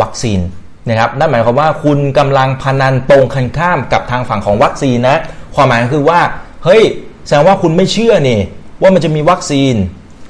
[0.00, 0.40] วัคซีน
[0.88, 5.20] นะครับนั่นหมายความว่าคุณกำลังพนันตรงกันข้ามกับทางฝั่งของวัคซีนนะ
[5.54, 6.20] ความหมายคือว่า
[6.64, 6.82] เฮ้ย
[7.26, 8.40] แสดงว่าคุณไม่เชื่อนี่
[8.82, 9.74] ว่ามันจะมีวัคซีน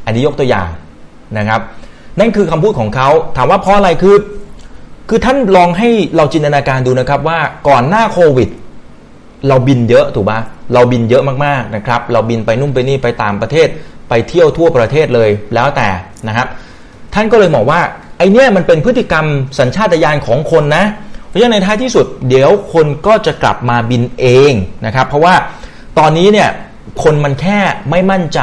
[0.04, 0.68] อันนี้ยกตัวอย่าง
[1.38, 1.60] นะครับ
[2.18, 4.16] นั่นคือคำพูดของเขาถามว่าเพราะอะไรคือ
[5.08, 7.38] คือท่านลองให้เราจินตนาการดูนะครับว่า
[7.68, 8.48] ก่อนหน้าโควิด
[9.48, 10.40] เราบินเยอะถูกปะ
[10.74, 13.68] เราบินเยอะมากๆนะครับ เราบินไปนู่นไปนี่ไปตามประเทศ
[14.08, 15.88] ไปเที่ยวทั่วประเทศเลยแล้วแต่
[16.28, 16.46] นะครับ
[17.14, 17.80] ท่านก็เลยบอกว่า
[18.18, 19.26] ไอเนี้ยมันเป็นพฤติกรรม
[19.58, 20.84] สัญชาตญาณของคนนะ
[21.28, 24.52] เพราะฉะนั้นในท้ายที่สุดเดี๋ยวคนก็จะกลับมาบินเอง
[24.86, 25.34] นะครับ เพราะว่า
[25.98, 26.48] ตอนนี้เนี่ย
[27.02, 27.58] คนมันแค่
[27.90, 28.40] ไม่มั่นใจ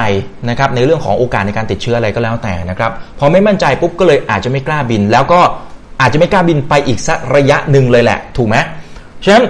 [0.50, 5.42] นะครับในเรื่องของโอกาสในการติดเชื้ออะไรก็แล้วแต่นะครับพอไม่มั่นใจปุ๊บก็เลยอาจจะไม่กล้าบิน แล้วก็
[6.02, 8.56] อาจจะไม่กล้าบินไปอีกสักระยะหนึ่งเลยแหละ ถูกไหม
[9.24, 9.46] ฉะนั้น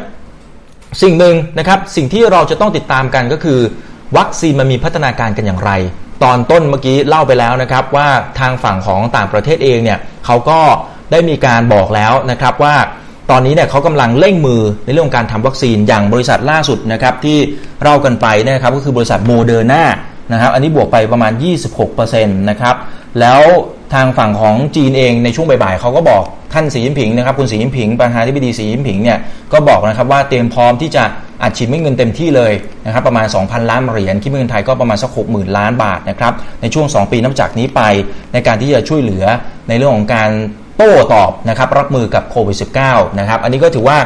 [1.02, 3.60] สิ่งหนึ่งนะครับสิ่งที่เราจะต้องติดตามกันก็คือ
[4.18, 5.72] วัคซีนมันมีพัฒนาการกันอย่างไร
[6.24, 8.08] ตอนต้นเมื่อกี้เล่าไปแล้วนะครับ ว่า
[8.40, 10.60] ทางฝั่งของต่างประเทศเองเนี่ยเขาก็
[11.12, 12.76] ได้มีการบอกแล้วนะครับว่า
[13.32, 17.38] ตอนนี้เนี่ยเขากำลังเร่งมือในเรื่องการทำวัคซีนอย่างบริษัทล่าสุดนะครับที่
[17.84, 19.84] เล่ากันไปนะครับก็คือบริษัทโมเดอร์นา
[20.32, 21.32] นะครับอันนี้บวกไปประมาณ
[21.76, 22.76] 26%นะครับ
[23.20, 23.42] แล้ว
[23.94, 26.24] ทางฝั่งของจีนเองในช่วงบ่ายๆเขาก็บอก
[26.54, 29.18] ท่านสีจิ้นผิงนะครับคุณสีจิ้นผิงประธานาธิบดีสีจิ้นผิงเนี่ย
[29.54, 31.04] ก็บอกนะครับว่าเตรียมพร้อมที่จะ
[31.44, 32.54] อัดฉีดเงินเต็มที่เลย
[32.86, 37.82] นะครับประมาณ 2,000 ล้านเหรียญคิดเป็นเงินไทยก็ประมาณสัก60,000 ล้านบาทนะครับในช่วง 2 ปีนับจากนี้ไป
[38.34, 39.26] ในการที่จะช่วยเหลือ
[39.68, 40.30] ในเรื่องของการ
[40.78, 43.98] โต้ตอบนะครับรับมือกับโควิด -19 นะครับอันนี้ก็ถือว่า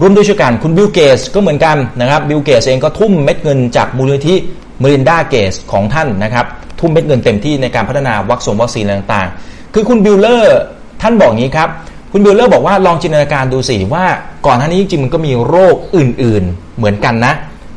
[0.00, 4.36] ร่วมด้วยช่วยกันคุณบิลเกตส์ก็เหมือนกันนะครับบิลเกตส์เองก็ทุ่มเม็ดเงินจากมูลนิธิ
[4.82, 6.46] เมลินดาเกตส์ของท่านนะครับ
[6.80, 10.58] ทุ่มเม็ดเงินเต็มที่ในการพัฒนาวัคซีนวัคซีนต่างๆ คือคุณบิลมิลเลอร์
[11.02, 11.68] ท่านบอกงี้ครับ
[12.12, 14.04] คุณบิลมิลเลอร์บอกว่าลองจินตนาการดูสิว่า
[14.46, 17.32] ก่อนหน้านี้จริงๆมันก็มีโรคอื่นๆเหมือนกันนะ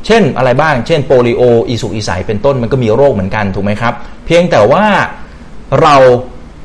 [0.06, 3.94] เช่นอะไรบ้าง เช่นโปลิโออีสุกอีใสเป็นต้นมันก็มีโรคเหมือนกันถูกไหมครับ
[4.26, 4.86] เพียงแต่ว่า
[5.82, 5.96] เรา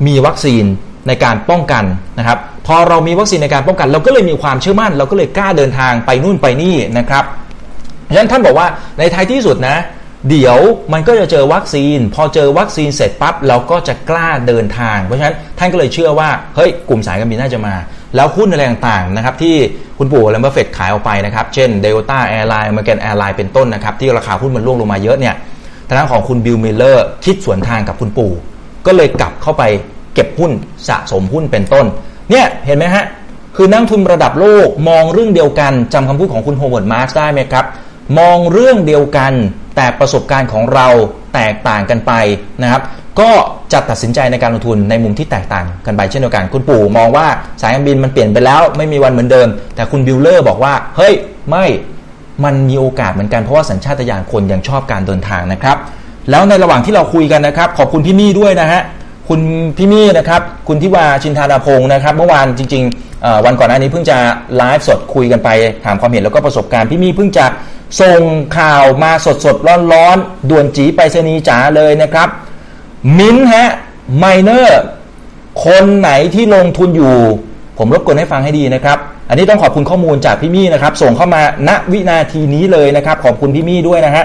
[0.07, 0.65] มีวัคซีน
[1.09, 1.85] ในการป้องกัน
[2.19, 7.25] นะครับ พอเรามีวัคซีนในการป้องกัน เราก็เลยมีความเชื่อมั่น เราก็เลยกล้าเดินทางไปนู่นไปนี่นะครับ
[8.11, 8.67] ฉะนั้นท่านบอกว่า
[8.99, 9.77] ในท้ายที่สุดนะ
[10.31, 10.59] เดี๋ยว
[10.93, 17.75] มันก็จะเจอวัคซีน พอเจอวัคซีนเสร็จปั๊บเราก็จะกล้าเดินทาง เพราะฉะนั้นท่านก็เลยเชื่อว่าเฮ้ยกลุ่มสายการบินน่าจะมา
[18.17, 19.55] แล้วหุ้นอะไรต่างๆนะครับที่
[19.99, 25.35] คุณปู่วอร์เรนบัฟเฟตต์ขายออกไปนะครับเช่น Delta Airline American Airline เป็นต้นนะครับที่ราคาหุ้นมันร่วงลงมาเยอะเนี่ย
[25.89, 28.33] ทางด้านของคุณบิลมิลเลอร์คิดสวนทางกับคุณปู่
[28.87, 29.63] ก็เลยกลับเข้าไป
[30.15, 30.53] เก็บหุ้น
[30.89, 31.87] สะสมหุ้นเป็นต้น
[32.31, 33.05] เนี่ยเห็นไหมฮะ
[33.57, 37.65] คือนักลงทุนระดับโลกมองเรื่องเดียวกันจำคำพูดของคุณโฮเวิร์ดมาร์กส์ได้ไหมครับ
[38.19, 39.33] มองเรื่องเดียวกัน
[39.77, 40.89] แต่ประสบการณ์ของเรา
[41.35, 42.13] แตกต่างกันไป
[42.63, 42.83] นะครับ
[43.21, 43.31] ก็
[43.73, 47.27] จะตัดสินใจในการลงทุนในมุมที่แตกต่างกันไปเช่นเดียวกัน คุณปู่มองว่า
[47.61, 51.15] สายการบินมันเปลี่ยนไปแล้ว ไม่มีวันเหมือนเดิม แต่คุณบิลมิลเลอร์บอกว่า เฮ้ย
[51.51, 51.67] ไม่
[52.45, 55.77] มันมีโอกาสเหมือนกันเพราะว่าสัญชาตญาณคนยังชอบการเดินทางนะครับ
[56.31, 58.81] แล้วในระหว่างที่เราคุยกันนะครับ ขอบคุณพี่มี่ด้วยนะฮะ
[59.29, 59.41] คุณ
[59.77, 64.17] พี่มี่นะครับ คุณทิวาชินทาดาพงศ์นะครับ เมื่อวานจริงๆวันก่อนหน้านี้เพิ่งจะ
[64.57, 65.49] ไลฟ์สดคุยกันไป
[65.85, 67.45] ถามความเห็นแล้วก็ประสบการณ์พี่มี่เพิ่งจะ
[68.01, 68.23] ส่ง
[68.59, 70.17] ข่าวมาสดสดร้อนร้อน
[70.51, 72.29] ด่วนจีไปเซนีจ๋าเลยนะครับ
[73.19, 73.69] มิ้นท์ฮะ
[74.19, 74.81] ไมเนอร์
[75.65, 77.17] คนไหนที่ลงทุนอยู่
[77.79, 84.25] ผมรบกวนให้ฟังให้ดีนะครับ อันนี้ต้องขอบคุณข้อมูลจากพี่มี่นะครับ ส่งเข้ามาณวินาทีนี้เลยนะครับ ขอบคุณพี่มี่ด้วยนะฮะ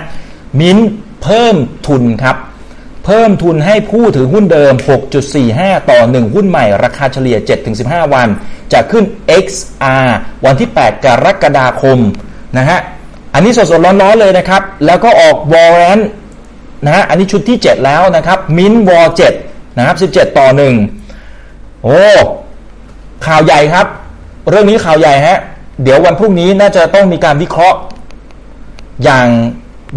[0.59, 0.89] มิ้นท์
[1.24, 1.55] เพิ่ม
[1.88, 2.36] ทุนครับ
[3.05, 4.74] เพิ่มทุนให้ผู้ถือหุ้นเดิม
[5.32, 7.38] 6.45 ต่อ 1 หุ้นใหม่ ราคาเฉลี่ย
[7.76, 8.28] 7-15 วัน
[8.74, 9.03] จะขึ้น
[9.43, 10.07] XR
[10.45, 11.99] วันที่ 8 กรกฎาคม
[12.57, 12.80] นะฮะ
[13.34, 16.00] อันนี้สดๆร้อนๆเลยนะครับ แล้วก็ออกวอร์เรน
[16.86, 19.14] นะฮะอันนี้ชุดที่ 7 แล้วนะครับมินวอร์
[19.44, 20.48] 7นะครับ17ต่อ
[21.16, 22.00] 1โอ้
[23.26, 23.86] ข่าวใหญ่ครับ
[24.50, 25.38] เรื่องนี้ข่าวใหญ่ฮะ
[25.84, 27.78] เดี๋ยววันพรุ่งนี้น่าจะต้องมีการวิเคราะห์
[29.04, 29.28] อย่าง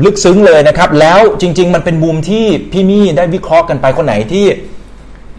[0.04, 4.46] ลึกซึ้งเลยนะครับ แล้วจริง ๆ มันเป็นมุมที่พี่มี่ได้วิเคราะห์กันไปคนไหนที่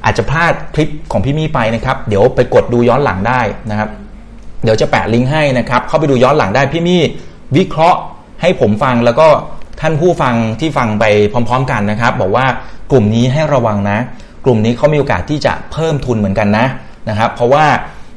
[0.06, 3.90] อาจจะพลาดคลิปของพี่มี่ไปนะครับ เดี๋ยวไปกดดูย้อนหลังได้นะครับ
[4.64, 7.02] เดี๋ยวจะแปะลิงก์ให้นะครับ เข้าไปดูย้อนหลังได้พี่มี่
[7.58, 8.00] วิเคราะห์
[8.42, 9.28] ให้ผมฟังแล้วก็
[9.82, 12.46] ท่านผู้ฟังที่ฟังไปพร้อม ๆ กันนะครับ บอกว่า
[12.92, 14.00] กลุ่มนี้ให้ระวังนะ
[14.46, 16.66] กลุ่มนี้เขามีโอกาสที่จะเพิ่มทุนเหมือนกันนะ
[17.10, 17.66] นะครับ เพราะว่า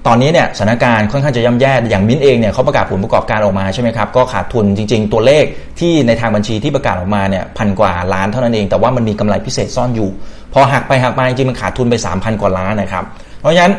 [0.07, 5.45] ตอนนี้เนี่ยสถานการณ์ค่อนข้างจะย่ำแย่อย่างมิ้นเองเนี่ยเขาประกาศผลประกอบการออกมาใช่ไหมครับก็ขาดทุนจริง ๆ ตัวเลข
[5.81, 10.11] ที่ในทางบัญชีที่ประกาศออกมาเนี่ยพันกว่าล้านเท่านั้นเอง แต่ว่ามันมีกำไรพิเศษซ่อนอยู่
[10.53, 13.05] พอหักไปหักมาจริงมันขาดทุนไป 3,000 กว่าล้านนะครับ
[13.41, 13.75] เพราะฉะนั้น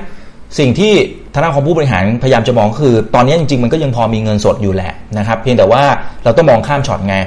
[0.59, 0.93] สิ่งที่
[1.33, 5.81] ทางด้านของผู้บริหารพยายามจะมองคือ ตอนนี้จริงๆ มันก็ยังพอมีเงินสดอยู่แหละนะครับเพียงแต่ว่า
[6.23, 7.17] เราต้องมองข้ามช็อตไง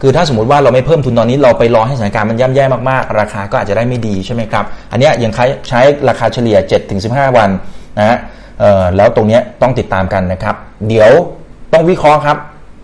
[0.00, 5.32] คือถ้าสมมติว่าเราไม่เพิ่มทุนตอนนี้เราไปรอให้สถานการณ์มันย่ำแย่มากๆ ราคาก็อาจจะได้ไม่ดีใช่ไหมครับอันนี้ยัง
[5.68, 6.58] ใช้ราคาเฉลี่ย
[6.96, 7.50] 7-15 วัน
[7.98, 8.18] นะฮะ
[8.96, 10.54] แล้วตรงนี้ต้องติดตามกันนะครับ
[10.88, 11.10] เดี๋ยว
[11.72, 12.36] ต้องวิเคราะห์ครับ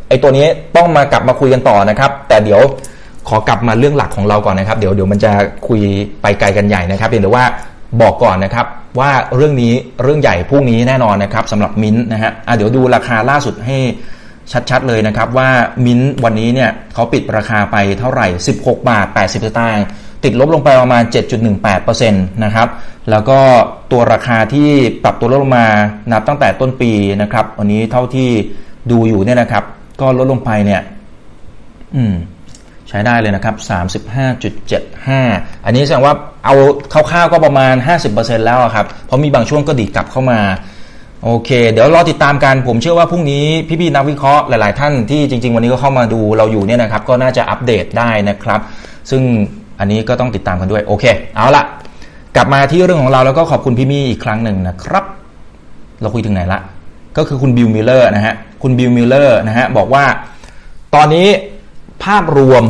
[0.09, 2.61] ไอ้ตัวนี้ต้องมากลับมาคุยกันต่อนะครับ แต่เดี๋ยว
[3.29, 5.31] ขอกลับมาเรื่องหลักของเราก่อนนะครับ เดี๋ยวเดี๋ยวมันจะ
[5.69, 5.81] คุย
[6.23, 7.45] ไปไกลกันใหญ่นะครับเพียงแต่ว่า
[8.03, 8.67] บอกก่อนนะครับ
[8.99, 9.73] ว่าเรื่องนี้
[10.03, 13.79] เรื่องใหญ่พรุ่งนี้แน่นอนนะครับสำหรับมิ้นนะฮะะเดี๋ยวดูราคาล่าสุดให้
[14.71, 15.49] ชัดๆเลยนะครับว่า
[15.87, 18.27] มิ้นวันนี้เนี่ยเขาปิดราคาไปเท่าไหร่
[18.59, 19.85] 16 บาท 80 สตางค์
[20.25, 21.03] ติดลบลงไปประมาณ
[21.53, 22.69] 7.18%นะครับ
[23.11, 23.39] แล้วก็
[23.93, 24.69] ตัวราคาที่
[25.03, 25.67] ปรับตัวลดลงมา
[26.13, 26.91] นับตั้งแต่ต้นปี
[27.23, 28.31] นะครับวันนี้เท่าที่
[28.91, 29.65] ดูอยู่เนี่ยนะครับ
[30.01, 30.81] ก็ลดลงไปเนี่ย
[31.97, 32.15] อืม
[32.89, 33.55] ใช้ได้เลยนะครับ
[34.41, 36.15] 35.75 อันนี้แสดงว่า
[36.45, 36.55] เอา
[36.93, 37.75] คร่าวๆก็ประมาณ
[38.11, 40.41] 50%แล้วครับ เพราะมีบางช่วงก็ดีดกลับเข้ามา
[41.25, 43.45] โอเค เดี๋ยวรอติดตามกัน ผมเชื่อว่าพรุ่งนี้
[43.81, 48.61] พี่ๆนักวิเคราะห์หลายๆท่านที่จริง ๆ วันนี้ก็เข้ามาดูเราอยู่เนี่ยนะครับ ก็น่าจะอัปเดตได้นะครับ
[49.11, 49.23] ซึ่ง
[49.79, 51.05] อันนี้ก็ต้องติดตามกันด้วย โอเค
[51.37, 51.65] เอาละ
[52.37, 55.05] กลับมาที่เรื่องของเราแล้วก็ขอบคุณพี่มี่อีกครั้งหนึ่งนะครับ
[56.01, 56.61] เราคุยถึงไหนละ
[57.17, 60.05] ก็คือคุณบิลมิลเลอร์นะฮะ คุณบิลมิลเลอร์นะฮะบอกว่า
[60.95, 61.27] ตอนนี้
[62.05, 62.65] ภาพรวม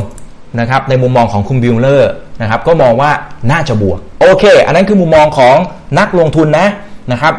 [0.59, 2.11] นะครับในมุมมองของคุณบิลมิลเลอร์
[2.41, 3.11] นะครับก็มองว่า
[3.51, 5.55] น่าจะบวก โอเค อันนั้นคือมุมมองของ
[5.99, 6.67] นักลงทุนนะ
[7.11, 7.33] นะครับ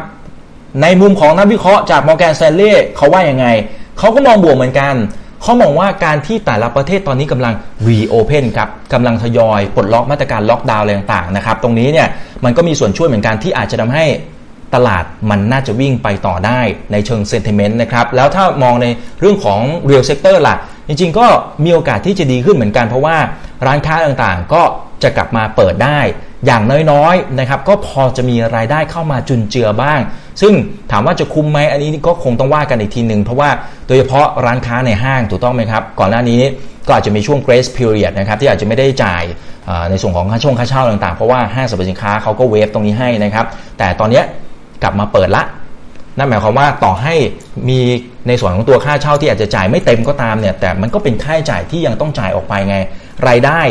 [0.81, 3.45] ในมุมของนักวิเคราะห์จากมอร์แกนสแตนเล่เขาว่ายังไง
[3.99, 4.95] เขาก็มองบวกเหมือนกัน
[5.41, 7.53] เขามองว่าการที่แต่ละประเทศตอนนี้กำลัง
[7.87, 12.07] reopen ครับกำลังทยอยปลดล็อกมาตรการล็อกดาวน์อะไรต่างๆนะครับตรงนี้เนี่ย
[12.45, 14.05] มันก็มีส่วนช่วยเหมือนกันที่อาจจะทำให้
[14.75, 16.59] ตลาดมันน่าจะวิ่งไปต่อได้
[16.91, 18.87] ในเชิงเซนติเมนต์นะครับ แล้วถ้ามองใน
[19.19, 19.59] เรื่องของ
[19.89, 20.55] real sector ล่ะ
[20.87, 21.27] จริงๆ ก็
[21.63, 23.17] มีโอกาสที่จะดีขึ้นเหมือนกัน เพราะว่า
[23.65, 24.61] ร้านค้าต่างๆ ก็
[25.03, 25.99] จะกลับมาเปิดได้
[26.45, 29.99] อย่างน้อยๆนะครับก็พอจะมีรายได้เข้ามาจุนเจือบ้าง
[30.41, 30.53] ซึ่ง
[30.91, 33.49] ถามว่าจะคุ้มไหมอันนี้ก็คงต้องว่ากันอีกทีหนึ่งเพราะว่า
[33.87, 36.41] โดยเฉพาะร้านค้าในห้างถูกต้องไหมครับก่อนหน้านี้
[36.87, 39.23] ก็อาจจะมีช่วง grace period นะครับที่อาจจะไม่ได้จ่าย
[39.89, 43.45] ในส่วนของค่าช่วงค่าเช่าต่างๆ เพราะว่าห้างสรรพสินค้าเขาก็เวฟตรงนี้ให้นะครับ
[43.77, 44.21] แต่ตอนนี้
[44.83, 45.43] กลับมาเปิดละ
[46.17, 47.15] นั่นหมายความว่าต่อให้
[47.69, 47.79] มี
[48.27, 52.77] ในส่วนของตัวค่าเช่าที่อาจจะจ่ายไม่เต็มก็ตามเนี่ย แต่มันก็เป็นค่าใช้จ่ายที่ยังต้องจ่ายออกไปไง
[53.27, 53.61] รายได้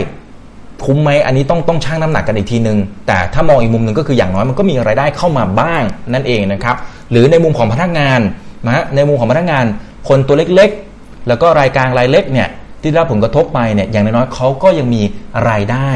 [0.85, 5.83] คุ้มไหมอันนี้ต้องต้องชั่งน้ำหนักกันอีกทีนึง แต่ถ้ามองอีกมุมหนึ่งก็คืออย่างน้อยมันก็มีรายได้เข้ามาบ้าง
[6.15, 6.77] นั่นเองนะครับ
[7.11, 8.21] หรือในมุมของพนักงาน
[8.67, 9.65] นะในมุมของพนักงาน
[10.09, 12.49] คนตัวเล็กๆ แล้วก็รายกลางรายเล็กเนี่ย
[12.83, 15.03] ที่ได้รับผลกระทบไปเนี่ยอย่างน้อยๆเขาก็ยังมี
[15.49, 15.91] รายได้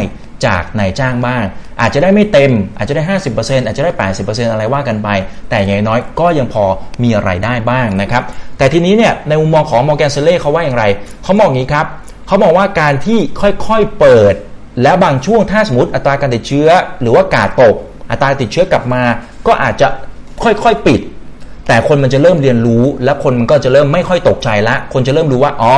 [0.47, 1.45] จากนายจ้างบ้าง
[1.80, 3.03] อาจจะได้ไม่เต็ม อาจจะได้
[3.35, 5.09] 50%อาจจะได้ 80%อะไรว่ากันไป
[5.51, 6.64] แต่อย่างน้อยก็ยังพอ
[7.03, 8.22] มีรายได้บ้างนะครับ
[8.59, 10.85] แต่ทีนี้เนี่ยในมุมมองของมอร์แกนเซเล่เขาว่าอย่างไร
[11.24, 11.87] เขามองอย่างนี้ครับ
[12.26, 14.35] เขามองว่าการที่ค่อยๆเปิด
[14.82, 16.68] แล้วบางช่วงถ้าสมมติอัตราการติดเชื้อ
[17.01, 17.74] หรือว่ากาดตก
[18.11, 19.03] อัตราติดเชื้อกลับมา
[19.47, 19.89] ก็อาจจะ
[20.43, 21.01] ค่อยๆปิด
[21.69, 25.75] แต่คนมันจะเริ่มเรียนรู้ และคนมันก็จะเริ่มไม่ค่อยตกใจละ คนจะเริ่มรู้ว่า อ๋อ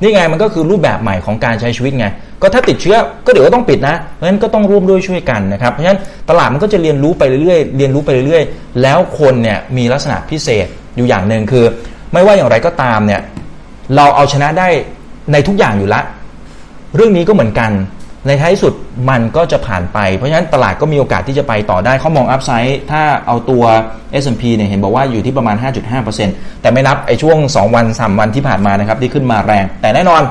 [0.00, 2.06] นี่ไงมันก็คือรูปแบบใหม่ของการใช้ชีวิตไง
[2.42, 10.66] ก็ถ้าติดเชื้อก็เดี๋ยวก็ต้องปิดนะ เพราะฉะนั้นก็ต้องร่วมด้วยช่วยกันนะครับ เพราะฉะนั้นตลาดมันก็จะเรียนรู้ไปเรื่อยๆ เรียนรู้ไปเรื่อยๆ แล้วคนเนี่ยมีลักษณะพิเศษ
[10.96, 11.64] อยู่อย่างหนึ่งคือ
[12.12, 13.20] ไม่ว่าอย่างไรก็ตามเนี่ย
[13.96, 14.68] เราเอาชนะได้
[15.32, 16.00] ในทุกอย่างอยู่ละ
[16.96, 17.70] เรื่องนี้ก็เหมือนกัน
[18.26, 18.74] ในท้ายสุด
[19.10, 23.64] มันก็จะผ่านไป เพราะฉะนั้นตลาดก็มีโอกาสที่จะไปต่อได้เขามองอัพไซด์ถ้าเอาตัว
[24.22, 25.56] S&P เนี่ยเห็นบอกว่าอยู่ที่ประมาณ
[26.08, 30.22] 5.5%แต่ไม่นับไอ้ช่วง 2 วัน 3 วันที่ผ่านมานะครับที่ขึ้นมาแรง แต่แน่นอน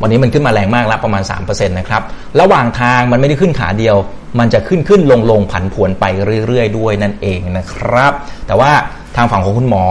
[0.00, 2.02] วันนี้มันขึ้นมาแรงมากแล้วประมาณ 3%นะครับ
[2.40, 3.96] ระหว่างทางมันไม่ได้ขึ้นขาเดียว
[4.38, 6.04] มันจะขึ้นขึ้นลงลงผันผวนไป
[6.46, 8.12] เรื่อยๆ ด้วยนั่นเองนะครับ
[8.46, 8.70] แต่ว่า
[9.16, 9.84] ทางฝั่งของคุณหมอ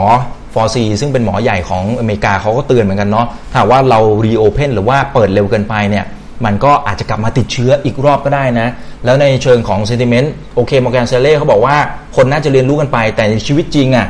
[0.54, 6.06] ฟอร์ซีซึ่งเป็นหมอใหญ่ของอเมริกาเขาก็เตือนเหมือนกันเนาะถ้าว่าเรารีโอเพนหรือว่าเปิดเร็วเกินไปเนี่ย
[6.46, 8.68] มันก็อาจจะกลับมาติดเชื้ออีกรอบก็ได้นะ
[9.06, 11.76] แล้วในเชิงของเซนติเมนต์โอเคมอร์แกนเซเล่เขาบอกว่า
[12.16, 14.08] คนน่าจะเรียนรู้กันไป แต่ในชีวิตจริงอะ่ะ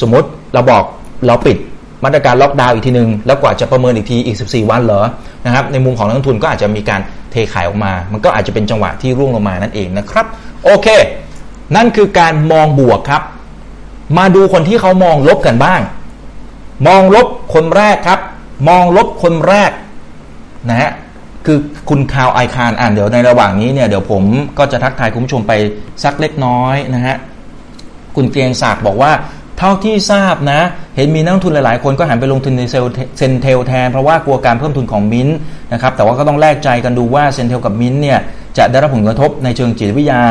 [0.00, 0.84] สมมติเราบอก
[1.26, 1.58] เราปิด
[2.04, 5.02] มาตรการล็อกดาวน์อีกทีหนึงแล้วกว่าจะประเมินอีกทีอีก 14 วันเหรอ
[5.44, 10.26] นะครับในมุมของนักลงทุนก็อาจจะมีการเทขายออกมา มันก็อาจจะเป็นจังหวะที่ร่วงลงมานั่นเองนะครับ
[10.64, 10.86] โอเค
[11.76, 13.22] นั่นคือการมองบวกครับ
[14.18, 15.80] มาดูคนที่เขามองลบกันบ้าง
[16.86, 18.20] มองลบคนแรกครับ
[18.68, 19.70] มองลบคนแรก
[20.68, 20.90] นะฮะ
[21.46, 24.22] คือคุณคาวไอคารอ่านเดี๋ยวในระหว่างนี้เนี่ยเดี๋ยวผม
[24.58, 25.52] ก็จะทักทายคุณผู้ชมไป
[26.04, 27.16] สักเล็กน้อยนะฮะ
[28.16, 29.12] คุณเกรียงศักดิ์บอกว่า
[29.58, 30.60] เท่าที่ทราบนะ
[30.96, 32.84] เห็นมีนักลงทุนหลาย ๆ คนก็หันไปลงทุนในเซล
[33.18, 35.28] CENTEL แทน เพราะว่ากลัวการเพิ่มทุนของมิ้น
[35.72, 38.18] นะครับแต่ว่าก็ต้องวัดใจกันดูว่า CENTEL กับมิ้นเนี่ย
[38.58, 40.22] จะได้รับผลกระทบในเชิงจิตวิทยา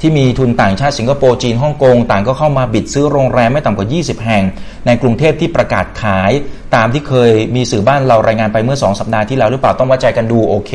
[0.00, 4.44] ที่มีทุนต่างชาติสิงคโปร์จีนฮ่องกงต่างก็เข้ามา bid ซื้อโรงแรมไม่ต่ำกว่า 20 แห่ง
[4.86, 6.32] ในกรุงเทพที่ประกาศขาย
[6.74, 10.72] ตามที่เคยมีสื่อบ้านเรารายงานไปเมื่อ 2 สัปดาห์ที่แล้วหรือเปล่าต้องวัดใจกันดูโอเค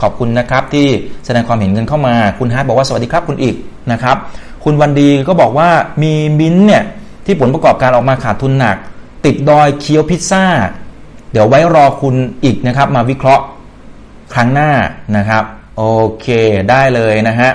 [0.00, 0.86] ขอบคุณนะครับที่
[1.24, 3.54] แสดงความเห็นกันเข้ามาคุณฮาร์ดบอกว่าสวัสดีครับคุณอิก
[3.92, 4.16] นะครับ
[4.64, 5.68] คุณวันดีก็บอกว่า
[6.02, 6.84] มีมิ้นเนี่ย
[7.26, 8.76] ที่ผลประกอบการออกมาขาดทุนหนัก
[9.24, 10.44] ติดดอยเคี้ยวพิซซ่า
[11.32, 13.44] เดี๋ยวไว้รอคุณอีกนะครับมาวิเคราะห์
[14.34, 14.70] ครั้งหน้า
[15.16, 15.44] นะครับ
[15.76, 15.84] โอ
[16.20, 16.26] เค
[16.70, 17.50] ได้เลยนะฮะ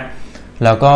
[0.63, 0.93] แล้วก็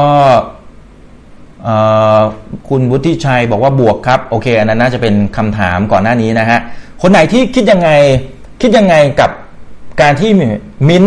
[2.70, 6.60] คุณวุฒิชัยบอกว่าบวกครับ โอเค อันนั้นน่าจะเป็นคำถามก่อนหน้านี้นะฮะ
[7.02, 7.90] คนไหนที่คิดยังไง
[8.62, 9.30] คิดยังไงกับ
[10.02, 10.32] การที่
[10.90, 11.06] มิ้น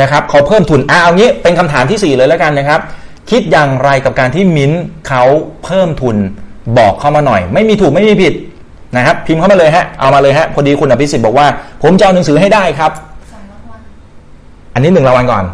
[0.00, 2.80] นะครับเขาเพิ่มทุนอ่าเอางี้เป็นคำถามที่ 4 เลยแล้วกันนะครับ
[3.30, 4.72] คิดอย่างไรกับการที่มิ้น
[5.08, 5.24] เขา
[5.64, 6.16] เพิ่มทุน
[6.78, 8.34] บอกเข้ามาหน่อย ไม่มีถูกไม่มีผิด
[8.96, 11.46] นะครับ พิมพ์เข้ามาเลยฮะเอามาเลยฮะพอดีคุณอภิสิทธิ์บอกว่า
[11.82, 12.92] ผมจะเอาหนังสือให้ได้ครับ
[14.74, 15.44] อันนี้หนึ่งรางวัลก่อน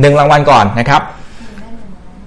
[0.00, 1.02] หนึ่งรางวัลก่อนนะครับ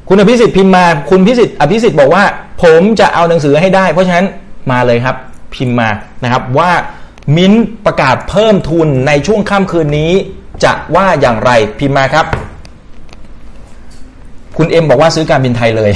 [0.10, 2.24] คุณอภิสิทธิ์พิมพ์มา คุณพิสิทธิ์อภิสิทธิ์บอกว่า
[2.64, 4.26] ผมจะเอาหนังสือให้ได้ เพราะฉะนั้น
[4.72, 5.16] มาเลยครับ
[5.56, 5.89] พิมพ์มา
[6.24, 6.72] นะครับว่า
[7.38, 7.54] มิ้น
[7.86, 10.12] ประกาศเพิ่มทุนในช่วงค่ำคืนนี้
[10.64, 12.26] จะว่าอย่างไรพิมพ์มาครับ
[14.58, 15.91] คุณเอ็มบอกว่าซื้อการบินไทยเลย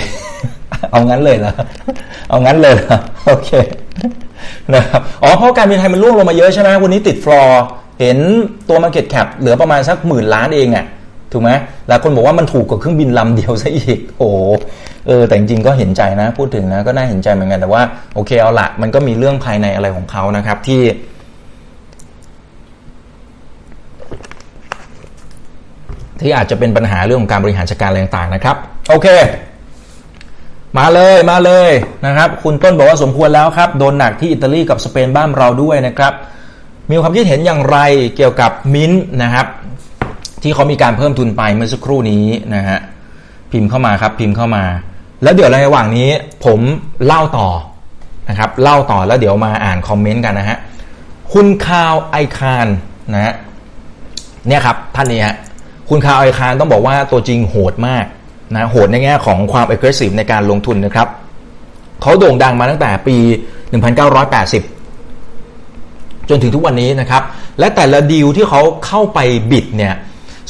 [0.91, 1.54] เอางั้นเลยเหรอ
[2.30, 3.49] เอางั้นเลยเหรอโอเค
[4.74, 7.62] นะครับอ๋อเพราะการบินไทยมันร่วงลงมาเยอะใช่ไหมวันนี้ติดฟลอร์
[8.02, 8.18] เห็น
[8.70, 10.86] ตัว Market Cap เหลือประมาณสักหมื่นล้านเองอะ
[11.32, 11.52] ถูกไหม
[11.88, 14.30] หลายคนบอกว่ามันถูกกว่าเครื่องบินลำเดียวซะอีก โอ้
[15.08, 17.82] เออ แต่จริงๆก็เห็นใจนะ พูดถึงนะ ก็น่าเห็นใจเหมือนกัน แต่ว่า
[18.16, 20.82] โอเคเอาละมันก็มีเรื่องภายในอะไรของเขานะครับ ที่
[26.22, 28.56] ที่อาจจะเป็นปัญหาเรื่องของการบริหารจัดการอะไรต่างๆนะครับ
[28.89, 29.08] โอเค
[30.78, 31.72] มาเลยมาเลย
[32.06, 36.14] นะครับ คุณต้นบอกว่าสมควรแล้วครับ โดนหนักที่อิตาลีกับสเปนบ้านเราด้วยนะครับ
[36.91, 37.77] มีความคิดเห็นอย่างไร
[38.15, 39.47] เกี่ยวกับมิ้นท์นะครับ
[40.41, 42.25] ที่เขามีการเพิ่มทุนไปเมื่อสักครู่นี้
[42.55, 42.79] นะฮะ
[43.51, 44.63] พิมพ์เข้ามาครับพิมพ์เข้ามา
[45.23, 46.09] แล้วเดี๋ยวในระหว่างนี้
[46.45, 46.59] ผม
[47.05, 47.49] เล่าต่อ
[48.29, 50.57] นะครับ เล่าต่อแล้วเดี๋ยวมาอ่านคอมเมนต์กันนะฮะ
[51.33, 52.67] คุณคาวไอคาน
[53.13, 53.33] นะฮะ
[54.47, 55.35] เนี่ยครับท่านนี้ฮะ
[55.89, 58.05] คุณคาวไอคานต้องบอกว่าตัวจริงโหดมาก
[58.55, 61.07] นะโหดในแง่ของความ aggressive ในการลงทุนนะครับ
[62.01, 63.17] เขาโด่งดังมาตั้งแต่ปี
[63.81, 64.80] 1980
[66.32, 67.23] จนถึงทุกวันนี้นะครับ
[67.59, 69.19] และแต่ละดีลที่เขาเข้าไป
[69.51, 69.93] บิดเนี่ย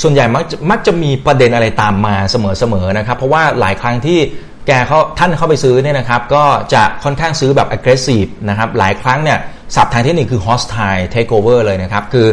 [0.01, 4.19] ส่วนใหญ่มักมักจะมีประเด็นอะไรตามมาเสมอๆนะครับ เพราะว่าหลายครั้งที่
[4.67, 9.37] แกเขาท่านเข้าไปซื้อเนี่ยนะครับ ก็จะค่อนข้างซื้อแบบ aggressive นะครับ หลายครั้งเนี่ย
[9.75, 12.27] สับทางเทคนิคคือ hostile takeover เลยนะครับ คือ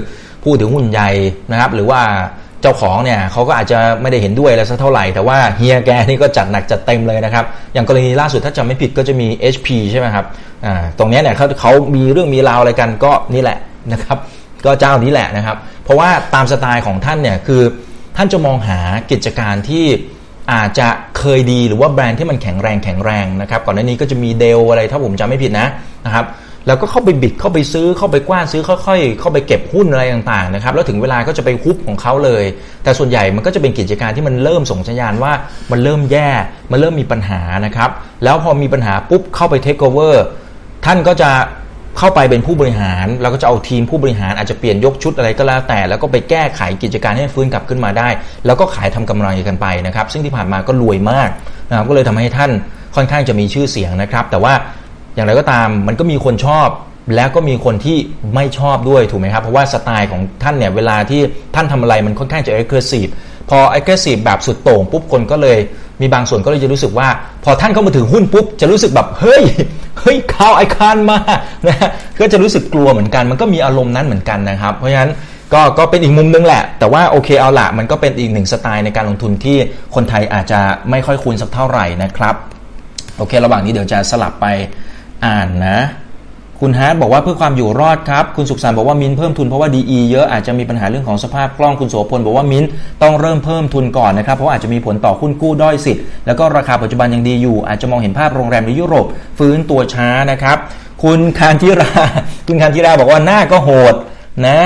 [0.44, 1.10] พูดถึงหุ้นใหญ่
[1.50, 2.00] นะครับ หรือว่า
[2.64, 7.44] จ้าของเนี่ยเขาก็อาจจะไม่ได้เห็นด้วยอะไรสักเท่าไหร่ แต่ว่าเฮียแกนี่ก็จัดหนักจัดเต็มเลยนะครับ
[7.74, 10.24] อย่างกรณีล่าสุดถ้าจำไม่ผิดก็จะมี HP ใช่ไหมครับ
[10.66, 13.58] อ่าตรงนี้เนี่ยเขาเขามีเรื่องมีราวอะไรกันก็นี่แหละ
[13.92, 14.18] นะครับ
[14.64, 17.62] ก็เจ้านี้แหละนะครับ เพราะว่าตามสไตล์ของท่านเนี่ยคือ
[18.16, 18.78] ท่านจะมองหา
[19.10, 19.84] กิจการที่
[20.52, 20.88] อาจจะ
[21.18, 25.66] เคยดีหรือว่าแบรนด์ที่มันแข็งแรงแข็งแรงนะครับ ก่อนหน้านี้ก็จะมีเดลอะไรถ้าผมจำไม่ผิดนะ
[26.06, 26.24] นะครับ
[26.68, 32.44] แล้วก็เข้าไปบิดเข้าไปซื้อเข้าไปกว้านซื้อค่อยๆเข้าไปเก็บหุ้นอะไรต่างๆนะครับแล้วถึงเวลาก็จะไปฮุบของเขาเลย
[32.84, 35.32] แต่ส่วนใหญ่มันก็จะเป็นกิจการที่มันเริ่มส่งสัญญาณว่า
[35.70, 36.30] มันเริ่มแย่
[36.72, 37.90] มันเริ่มมีปัญหานะครับ
[38.24, 40.24] แล้วพอมีปัญหาปุ๊บเข้าไปเทคโอเวอร์
[40.84, 41.30] ท่านก็จะ
[41.98, 48.08] เข้าไปเป็นผู้บริหาร แล้วก็จะเอาทีมผู้บริหารอาจจะเปลี่ยนยกชุดอะไรก็แล้วแต่ แล้วก็ไปแก้ไขกิจการให้ฟื้นกลับขึ้นมาได้
[48.46, 51.28] แล้วก็ขายทำกำไรกันไปนะครับ ซึ่งที่ผ่านมาก็รวยมาก
[51.68, 52.50] นะครับก็เลยทำให้ท่าน
[52.96, 54.54] ค่อนข้างจะมีชื่อเสียงนะครับ แต่ว่า
[55.18, 56.68] อย่างไรก็ตามมันก็มีคนชอบ
[57.16, 57.98] แล้วก็มีคนที่
[58.34, 61.20] ไม่ชอบด้วยถูกไหมครับ เพราะว่าสไตล์ของท่านเนี่ยเวลาที่
[61.54, 63.10] ท่านทำอะไรมันค่อนข้างจะ aggressive
[63.50, 65.58] พอ aggressive แบบสุดโต่งปุ๊บคนก็เลย
[66.00, 67.08] มีบางส่วนก็เลยจะรู้สึกว่า
[67.44, 69.42] พอท่านเข้ามาถึงหุ้นปุ๊บจะรู้สึกแบบเฮ้ย
[70.00, 71.18] เฮ้ยข่าวไอคานมา
[71.66, 71.76] นะ
[72.20, 75.10] ก็จะรู้สึกกลัวเหมือนกัน มันก็มีอารมณ์นั้นเหมือนกันนะครับ เพราะฉะนั้น
[75.54, 79.56] ก็ก็เป็นอีกมุมนึงแหละ แต่ว่าโอเคเอาละมันก็เป็นอีกหนึ่งสไตล์ในการลงทุนที่
[79.94, 80.60] คนไทยอาจจะ
[80.90, 82.34] ไม่ค่อยคุ้นสักเท่าไหร่นะครับ
[83.18, 84.46] โอเค ระหว่างนี้เดี๋ยวจะสลับไป
[85.24, 85.80] อ่านนะ
[86.62, 92.64] คุณฮาร์ดบอกว่าเพื่อความอยู่รอดครับ คุณสุขสันต์บอกว่ามินเพิ่มทุนเพราะว่า DE เยอะอาจจะมีปัญหาเรื่องของสภาพคล่องคุณโสพลบอกว่ามิน
[93.02, 99.06] ต้องเริ่มเพิ่มทุนก่อนนะครับ เพราะาอาจจะมีผลต่อหุ้นกู้ด้อยสิทธิ์แล้วก็ราคาปัจจุบันยังดีอยู่ อาจจะมองเห็นภาพโรงแรมในยุโรป
[99.38, 100.58] ฟื้นตัวช้านะครับ
[101.02, 101.90] คุณคานทิรา
[102.46, 103.94] คุณคานทิราบอกว่าหน้าก็โหด
[104.46, 104.58] นะ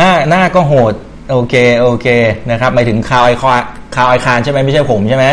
[0.00, 0.94] ห้าหน้าก็โหด
[1.30, 2.06] โอเคโอเค
[2.50, 5.26] นะครับหมายถึงคาร์ลไอคาห์นคาร์ลไอคาห์นใช่ไหมไม่ใช่ผมใช่ไหม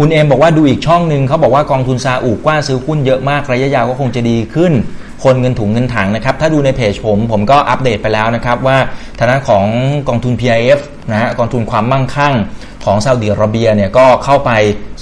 [0.00, 4.72] คุณเอ็มบอกว่าดูอีกช่องหนึ่งเขาบอกว่ากองทุนซาอุกว้านซื้อหุ้นเยอะมากระยะยาวก็คงจะดีขึ้น
[5.24, 8.78] คนเงินถุงเงินถังนะครับ ถ้าดูในเพจผมผมก็อัปเดตไปแล้วนะครับว่า
[9.20, 9.66] ฐานะของ
[10.08, 10.80] กองทุน PIF
[11.10, 12.34] นะฮะกองทุนความมั่งคั่ง
[12.84, 14.50] ของซาอุดิอาระเบียเนี่ยก็เข้าไป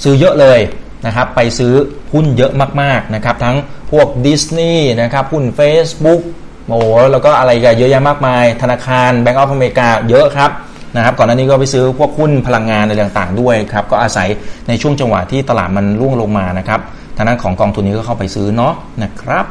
[0.03, 0.59] ซื้อเยอะเลย
[1.05, 1.73] นะครับไปซื้อ
[2.13, 3.55] หุ้นเยอะมากๆนะครับทั้ง
[3.91, 6.21] พวกดิสนีย์นะครับหุ้น Facebook
[6.69, 6.79] โอ้
[7.11, 10.51] แล้วก็อะไรกันเยอะแยะมากมาย ธนาคาร Bank of America เยอะครับ
[10.97, 14.27] นะครับก่อนหน้านี้ก็ไปซื้อพวกหุ้นพลังงานอะไรต่างๆด้วยครับก็อาศัย
[14.67, 16.79] ในช่วงจังหวะที่ตลาดมันร่วงลงมานะครับ
[17.15, 18.73] ทางด้านของกองทุนนี้ก็เข้าไปซื้อเนาะ
[19.03, 19.45] นะครับ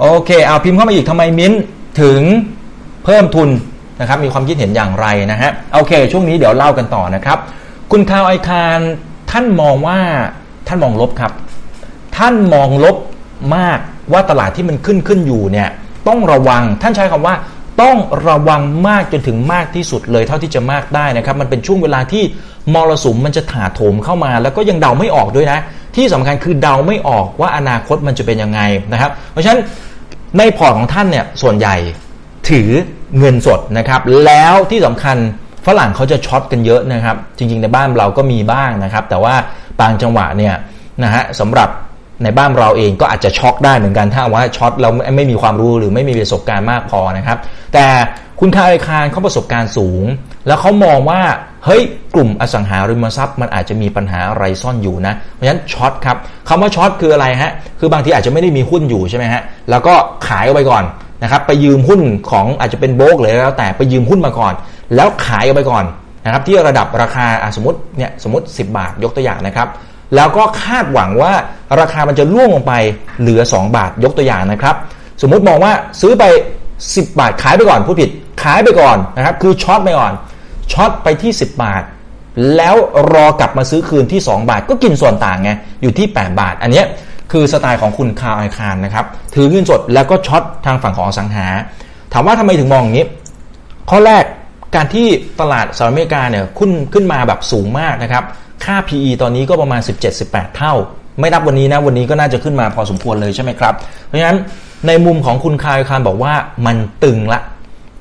[0.00, 1.52] โอเคเอาพิมพ์เข้ามาอีกทำไมมิ้น
[2.00, 2.20] ถึง
[3.04, 3.48] เพิ่มทุน
[4.00, 7.38] นะครับมีความคิดเห็นอย่างไรนะฮะโอเค ช่วงนี้เดี๋ยวเล่ากันต่อนะครับ
[7.90, 8.78] คุณคาวไอคาร
[9.30, 9.98] ท่านมองว่า
[10.68, 11.32] ท่านมองลบครับ
[12.16, 12.96] ท่านมองลบ
[13.56, 13.78] มาก
[14.12, 15.68] ว่าตลาดที่มันขึ้นขึ้นอยู่เนี่ย
[16.08, 17.34] ต้องระวังท่านใช้คำว่า
[17.82, 17.96] ต้อง
[18.28, 22.22] ระวังมากจนถึงมากที่สุดเลยเท่าที่จะมากได้นะครับ มันเป็นช่วงเวลาที่
[22.74, 25.58] มรสุมมันจะถาโถมเข้ามา แล้วก็ยังเดาไม่ออกด้วยนะ
[25.96, 28.60] ที่สำคัญคือเดาไม่ออกว่าอนาคตมันจะเป็นยังไง
[28.92, 29.60] นะครับ เพราะฉะนั้น
[30.38, 31.76] ในพอร์ตของท่านเนี่ยส่วนใหญ่
[32.48, 32.68] ถือ
[33.18, 35.16] เงินสดนะครับ แล้วที่สำคัญ
[35.66, 39.34] ฝรั่งเขาจะ short กันเยอะนะครับ จริง ๆ ในบ้านเราก็มีบ้างนะครับ แต่ว่า
[39.80, 40.54] บางจังหวะเนี่ย
[41.02, 41.68] นะฮะสำหรับ
[42.24, 47.38] ในบ้านเราเองก็อาจจะช็อกได้เหมือนกันถ้าว่า short เราไม่มีความรู้หรือไม่มีประสบการณ์มากพอนะครับ
[47.74, 47.86] แต่
[48.40, 50.04] คุณคาร์ลไอคาห์นเขาประสบการณ์สูง
[50.46, 51.20] แล้วเขามองว่า
[51.64, 51.82] เฮ้ย
[52.14, 56.16] กลุ่มอสังหาริมทรัพย์มันอาจจะมีปัญหาอะไรซ่อนอยู่นะ เพราะฉะนั้น short ครับ
[56.48, 59.94] คำว่าช็อตคืออะไรฮะคือบางทีอาจจะไม่ได้มีหุ้นอยู่ใช่ไหมฮะแล้วก็
[60.28, 60.84] ขายออกไปก่อน
[61.22, 62.00] นะครับไปยืมหุ้น
[62.30, 64.52] ของอาจจะเป็นโบกเลยแล้วแต่ไปยืมหุ้นมาก่อน
[64.96, 65.84] แล้วขายออกไปก่อน
[66.24, 69.68] นะครับที่ระดับราคาสมมติเนี่ยสมมติ 10 บาทยกตัวอย่างนะครับ
[70.14, 71.32] แล้วก็คาดหวังว่า
[71.80, 72.72] ราคามันจะล่วงลงไป
[73.20, 74.76] เหลือ 2 บาทยกตัวอย่างนะครับ
[75.22, 76.24] สมมุติมองว่าซื้อไป
[76.74, 78.10] 10 บาทขายไปก่อนผู้ผิด
[78.42, 80.12] ขายไปก่อนนะครับคือช็อตไปก่อน
[80.72, 81.82] ช็อตไปที่ 10 บาท
[82.56, 82.74] แล้ว
[83.12, 85.50] รอกลับมาซื้อคืนที่ 2 บาท ก็กินส่วนต่างไง
[85.82, 86.82] อยู่ที่ 8 บาท อันนี้
[87.32, 89.04] คือสไตล์ของคุณคาร์ไอคารนะครับ
[89.34, 91.46] ถือเงินสดแล้วก็ช็อตทางฝั่งของอสังหา
[92.12, 93.06] ถามว่าทำไมถึงมองอย่างนี้
[93.90, 94.24] ข้อแรก
[94.74, 95.06] การที่
[95.40, 98.24] ตลาดสหรัฐอเมริกาเนี่ยขึ้นขึ้นมาแบบสูงมากนะครับ
[98.64, 99.80] ค่า PE ตอนนี้ก็ประมาณ
[100.18, 100.74] 17-18 เท่า
[101.20, 103.74] ไม่นับวันนี้นะ วันนี้ก็น่าจะขึ้นมาพอสมควรเลยใช่ไหมครับ
[104.06, 104.38] เพราะฉะนั้น
[104.86, 106.34] ในมุมของคุณคายคารบอกว่า
[106.66, 107.40] มันตึงละ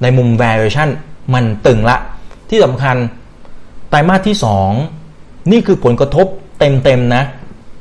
[0.02, 0.90] ในมุม valuation
[1.34, 1.98] มันตึงละ
[2.50, 2.96] ที่สำคัญ
[3.90, 4.36] ไตรมาสที่
[4.94, 6.28] 2 นี่คือผลกระทบ
[6.60, 7.24] เต็มๆนะ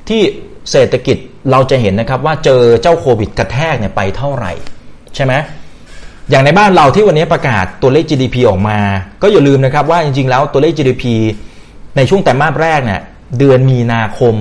[0.09, 0.23] ที่
[0.71, 1.17] เศรษฐกิจ
[1.51, 4.53] เราจะเห็นนะครับว่าเจอเจ้าโควิดกระแทกเนี่ยไปเท่าไหร่
[5.15, 5.33] ใช่ไหม
[6.31, 8.79] อย่างในบ้านเราที่วันนี้ประกาศตัวเลข GDP ออกมา
[9.23, 11.05] ก็อย่าลืมนะครับว่าจริงๆแล้วตัวเลข GDP
[11.97, 13.01] ในช่วงแต่มาสแรกเนี่ย
[13.39, 14.37] เดือนมีนาคม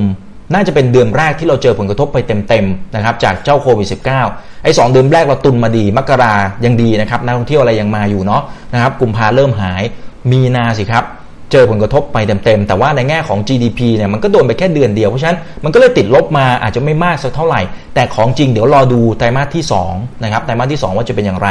[0.54, 3.88] น่าจะเป็นเดือนแรกที่เราเจอผลกระทบไปเต็มๆนะครับจากเจ้าโควิด
[4.28, 6.36] -19 ไอ้สเดือนแรกเราตุนมาดี มกรา
[6.66, 8.42] ยังดีนะครับนักท่องเที่ยวอะไรยังมาอยู่เนาะ
[8.74, 9.84] นะครับกุมภาเริ่มหาย
[10.32, 11.06] มีนาสิครับ
[11.52, 17.62] เจอผลกระทบไปเต็มๆ แต่ว่าในแง่ของ GDP เนี่ยมันก็โดนไปแค่เดือนเดียว เพราะฉะนั้นมันก็เลยติดลบมาอาจจะไม่มากสักเท่าไหร่
[17.96, 21.48] แต่ของจริงเดี๋ยวรอดูไตรมาสที่2นะครับไตรมาสที่ 2 ว่าจะเป็นอย่างไร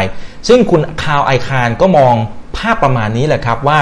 [0.49, 2.15] ซึ่งคุณคาวไอคารก็มอง
[2.57, 3.79] ภาพประมาณนี้แหละครับว่า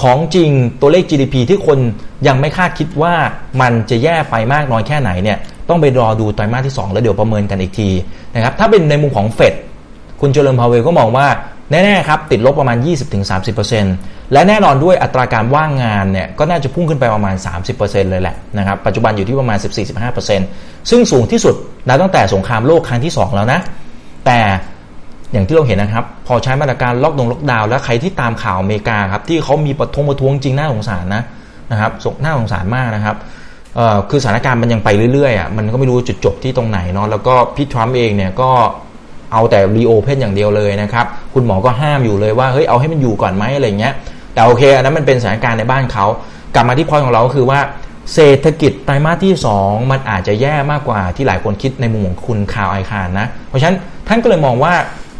[0.00, 1.78] ของจริงตัวเลข GDP ที่คน
[2.26, 3.14] ยังไม่คาดคิดว่า
[3.60, 5.38] มันจะแย่ไปมากน้อยแค่ไหนเนี่ย
[5.68, 7.88] ต้องไปรอดูไตรมาสที่ 2 แล้วเดี๋ยวประเมินกันอีกที
[8.34, 9.54] นะครับถ้าเป็นในมุมของเฟด
[10.20, 11.26] คุณเจริญพาวเวลก็มองว่า
[11.70, 12.76] แน่ๆครับติดลบประมาณ
[13.54, 17.34] 20-30%และแน่นอนด้วยอัตราการว่างงานเนี่ยก็น่าจะพุ่งขึ้นไปประมาณ
[17.72, 19.58] 30%เลยแหละนะครับปัจจุบันอยู่ที่ประมาณ
[20.24, 21.54] 14-15%ซึ่งสูงที่สุด
[21.88, 23.60] นับตั้งแต่สงครามโลกครั้งที่ 2 แล้วนะ
[24.26, 24.38] แต่
[25.32, 31.22] อย่างที่เราเห็นนะครับ พอใช้มาตรการล็อกดงล็อกดาวน์แล้วใครที่ตามข่าวอเมริกาครับที่เขามีประท้วงประท้วงจริงหน่าสงสารนะ
[31.72, 33.16] นะครับหน่าสงสารมากนะครับ
[34.10, 38.50] คือสถานการณ์มันยังไปเรื่อยๆอะมันก็ไม่รู้จุดจบที่ตรงไหนเนาะแล้วก็พี่ทรัมป์เองเนี่ยก็
[39.32, 43.94] เอาแต่รีโอเพนอย่างเดียวเลยนะครับ คุณหมอก็ห้ามอยู่เลยว่าเฮ้ยเอาให้มันอยู่ก่อนไหมอะไรเงี้ย
[44.34, 46.06] แต่โอเคอันนั้นมันเป็นสถานการณ์ในบ้านเขา
[46.54, 47.60] กลับมาที่พอยของเราก็คือว่า
[48.14, 53.76] เศรษฐกิจไตรมาสที่ 2 มันอาจจะแย่มากกว่าที่หลายคนคิดในมุมของคุณคาวไอคารนะ เพราะฉะนั้น
[54.08, 54.72] ท่านก็เลยมองว่า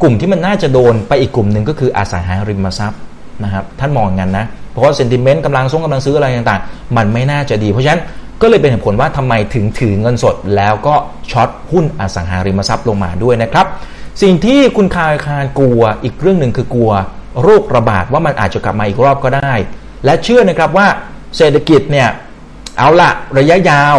[0.03, 3.01] กลุ่มที่มันน่าจะโดนไปอีกกลุ่มหนึ่งก็คืออสังหาริมทรัพย์
[3.45, 8.03] นะครับท่านมองงั้นนะเพราะว่าเซนติเมนต์กำลังส่งกำลังซื้ออะไรต่างๆ มันไม่น่าจะดี เพราะฉะนั้น
[8.43, 10.95] ก็เลยเป็นเหตุผลว่าทำไมถึงถือเงินสดแล้วก็
[11.31, 13.67] ช็อตหุ้นอสังหาริมทรัพย์ลงมาด้วยนะครับ
[14.23, 16.93] สิ่งที่คุณคายคารกลัวอีกเรื่องหนึ่งคือกลัว
[17.43, 19.53] โรคระบาดว่ามันอาจจะกลับมาอีกรอบก็ได้
[20.05, 20.87] และเชื่อนะครับว่า
[21.37, 22.09] เศรษฐกิจเนี่ย
[22.79, 23.97] เอาละระยะยาว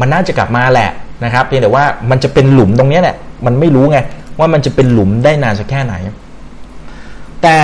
[0.00, 0.90] มันน่าจะกลับมาแหละ
[1.24, 3.98] นะครับเพียงแต่ว่ามันจะเป็นหลุมตรงนี้แหละมันไม่รู้ไง
[4.38, 5.94] ว่ามันจะเป็นหลุมได้นานสักแค่ไหน
[7.42, 7.56] แต่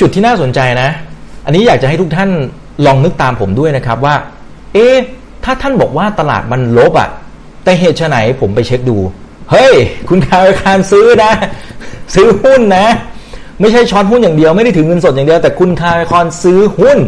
[0.00, 0.88] จุดที่น่าสนใจนะ
[1.44, 2.30] อันนี้อยากจะให้ทุกท่าน
[2.86, 4.14] ลองนึกตามผมด้วยนะครับว่า
[4.74, 4.96] เอ๊ะ
[5.44, 7.08] ถ้าท่านบอกว่าตลาดมันลบอะ่ะ
[7.64, 8.98] แต่เหตุไหนผมไปเช็คดู
[9.50, 9.74] เฮ้ย
[10.08, 11.32] คุณคาร์ลไอคาห์นซื้อนะ
[12.14, 12.86] ซื้อหุ้นนะ
[13.60, 16.98] ไม่ใช่ short หุ้นอย่างเดียวไม่ได้ถือเงินสดอย่างเดียวแต่คุณคาร์ลไอคาห์นซื้อหุ้น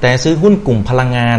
[0.00, 1.38] แต่ซื้อหุ้นกลุ่มพลังงาน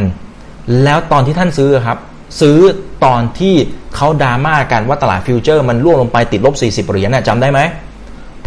[0.83, 1.97] แล้วตอนที่ท่านซื้อครับ
[2.41, 2.57] ซื้อ
[3.05, 3.55] ตอนที่
[3.95, 7.59] เขาดราม่ากันว่าตลาดฟิวเจอร์ มันร่วงลงไปติดลบ 40 เหรียญน่ะจำได้ไหม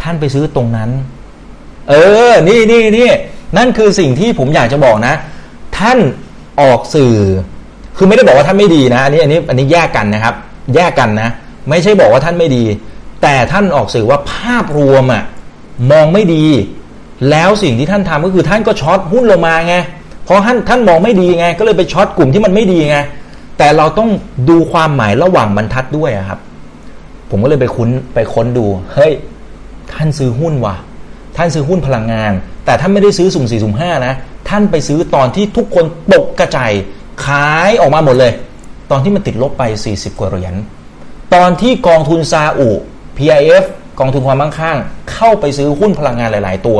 [0.01, 0.89] ท่านไปซื้อตรงนั้น
[1.89, 1.93] เอ
[2.29, 3.09] อ นี่นี่นี่
[3.57, 5.13] นั่นคือสิ่งที่ผมอยากจะบอกนะ
[5.77, 5.97] ท่าน
[6.61, 7.15] ออกสื่อ
[7.97, 10.35] คือไม่ได้บอกว่าท่านไม่ดีนะ อันนี้อันนี้อันนี้แยกกันนะครับ
[10.75, 11.29] แยกกันนะ
[11.69, 12.63] ไม่ใช่บอกว่าท่านไม่ดี
[13.21, 15.23] แต่ท่านออกสื่อว่าภาพรวมอะ
[15.91, 16.45] มองไม่ดี
[17.29, 19.75] แล้วสิ่งที่ท่านทำก็คือท่านก็ช็อตหุ้นลงมาไง
[20.25, 22.97] เพราะท่านท่านมองไม่ดีไง ก็เลยไปช็อตกลุ่มที่มันไม่ดีไง
[23.57, 24.09] แต่เราต้อง
[24.49, 26.39] ดูความหมายระหว่างบรรทัดด้วยครับ
[27.29, 29.13] ผมก็เลยไปคุ้นไปค้นดู เฮ้ย
[29.93, 30.75] ท่านซื้อหุ้นว่ะ
[31.37, 32.31] ท่านซื้อหุ้นพลังงาน
[32.65, 34.13] แต่ท่านไม่ได้ซื้อสุ่มสี่สุ่มห้านะ
[34.49, 36.71] ท่านไปซื้อตอนที่ทุกคนตกกระจาย
[37.25, 38.31] ขายออกมาหมดเลย
[38.91, 40.55] ตอนที่มันติดลบไป 40 กว่าเหรียญ
[41.33, 42.69] ตอนที่กองทุนซาอุ
[43.17, 43.63] PIF
[43.99, 44.77] กองทุนความมั่งคั่ง
[45.11, 46.79] เข้าไปซื้อหุ้นพลังงานหลาย ๆ ตัว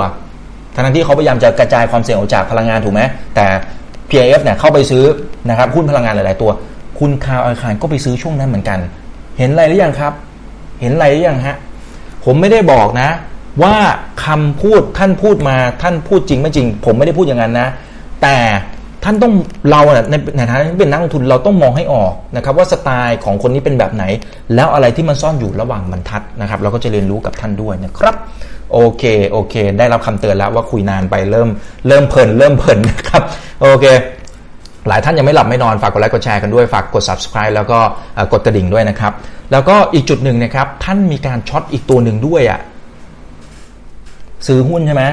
[0.74, 3.01] ทั้งที่เขาพยายามจะกระจายความเสี่ยงออกจากพลังงานถูกไหม
[3.36, 3.45] แต่
[4.14, 5.03] PIF เนี่ยเข้าไปซื้อ
[5.49, 6.51] นะครับหุ้นพลังงานหลาย ๆ ตัว
[6.99, 8.80] คุณคาวอาคารก็ไปซื้อช่วงนั้นเหมือนกัน
[9.38, 10.14] เห็นอะไรหรือยังครับ
[10.82, 11.55] เห็นอะไรหรือยังฮะ
[12.26, 13.09] ผมไม่ได้บอกนะ
[13.64, 13.76] ว่า
[14.26, 17.68] คำพูดท่านพูดมาท่านพูดจริงไม่จริง ผมไม่ได้พูดอย่างนั้นนะ
[18.22, 18.38] แต่
[19.04, 19.34] ท่านต้อง
[19.70, 19.82] เรา
[20.12, 24.04] ในในฐานะที่เป็นนักลงทุนเราต้องมองให้ออกนะครับว่าสไตล์ของคนนี้เป็นแบบไหน
[24.56, 28.16] แล้วอะไรที่มันซ่อนอยู่ระหว่างบรรทัดนะครับ เราก็จะเรียนรู้กับท่านด้วยนะครับ
[28.74, 31.49] โอเคโอเค ได้รับคำเตือนแล้วว่าคุยนานไปเริ่ม
[31.88, 33.22] เริ่มเพลินเริ่มเพลินนะครับ
[33.62, 33.86] โอเค
[34.88, 37.80] หลายท่านยังไม่หลับไม่นอนฝากกดไลค์กดแชร์กันด้วยฝากกด subscribe แล้วก็
[38.34, 39.14] กดกระดิ่งด้วยนะครับ
[39.51, 42.60] แล้วก็อีกจุดหนึ่งนะครับ ท่านมีการ short อีกตัวหนึ่งด้วยอะ่ะ
[44.47, 45.04] ซื้อหุ้นใช่ไหม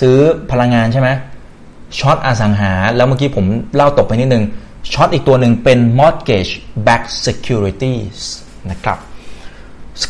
[0.00, 0.16] ซื้อ
[0.50, 1.08] พลังงานใช่ไหม
[1.98, 3.44] short อสังหา แล้วเมื่อกี้ผม
[3.76, 4.44] เล่าตกไปนิดนึง
[4.92, 6.52] short อีกตัวหนึ่งเป็น mortgage
[6.86, 8.18] backed securities
[8.70, 8.98] นะครับ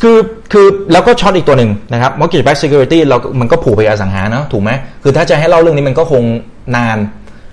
[0.01, 0.17] คือ
[0.51, 4.71] คือแล้วก็ short อีกตัวหนึ่งนะครับ mortgage backed security เรา มันก็ผูกไปอสังหาเนาะถูกไหม
[5.03, 6.23] คือถ้าจะให้เล่าเรื่องนี้มันก็คง
[6.75, 6.97] นาน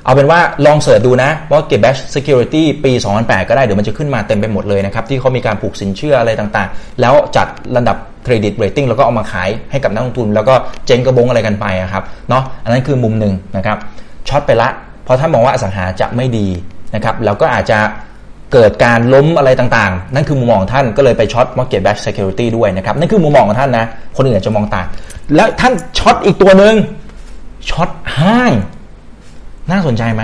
[0.04, 7.46] เอาเป็นว่าลอง search ดูนะ mortgage backed security ปี 2008 ก็ได้ เดี๋ยวมันจะขึ้นมาเต็มไปหมดเลยนะครับ ที่เขามีการผูกสินเชื่ออะไรต่างๆ แล้วจัด
[7.76, 10.54] ระดับ credit rating แล้วก็เอามาขายให้กับนักลงทุน แล้วก็
[10.86, 13.78] เจ๊งกระบงอะไรกันไปอะครับเนาะอันนั้นคือมุมหนึ่งนะครับ
[14.28, 14.68] short ไปละ
[15.04, 16.46] เพราะถ้ามองว่าอสังหาจะไม่ดี
[16.94, 17.78] นะครับแล้วก็อาจจะ
[18.52, 24.86] เกิดการล้มอะไรต่างๆ นั่นคือมุมมองของท่านก็เลยไปช็อต market back security ด้วยนะครับ นั่นคือมุมมองของท่านนะ คนอื่นอาจจะมองต่าง
[25.34, 26.74] แล้วท่าน short อีกตัวหนึ่ง
[27.70, 28.52] short ห้าง
[29.70, 30.22] น่าสนใจไหม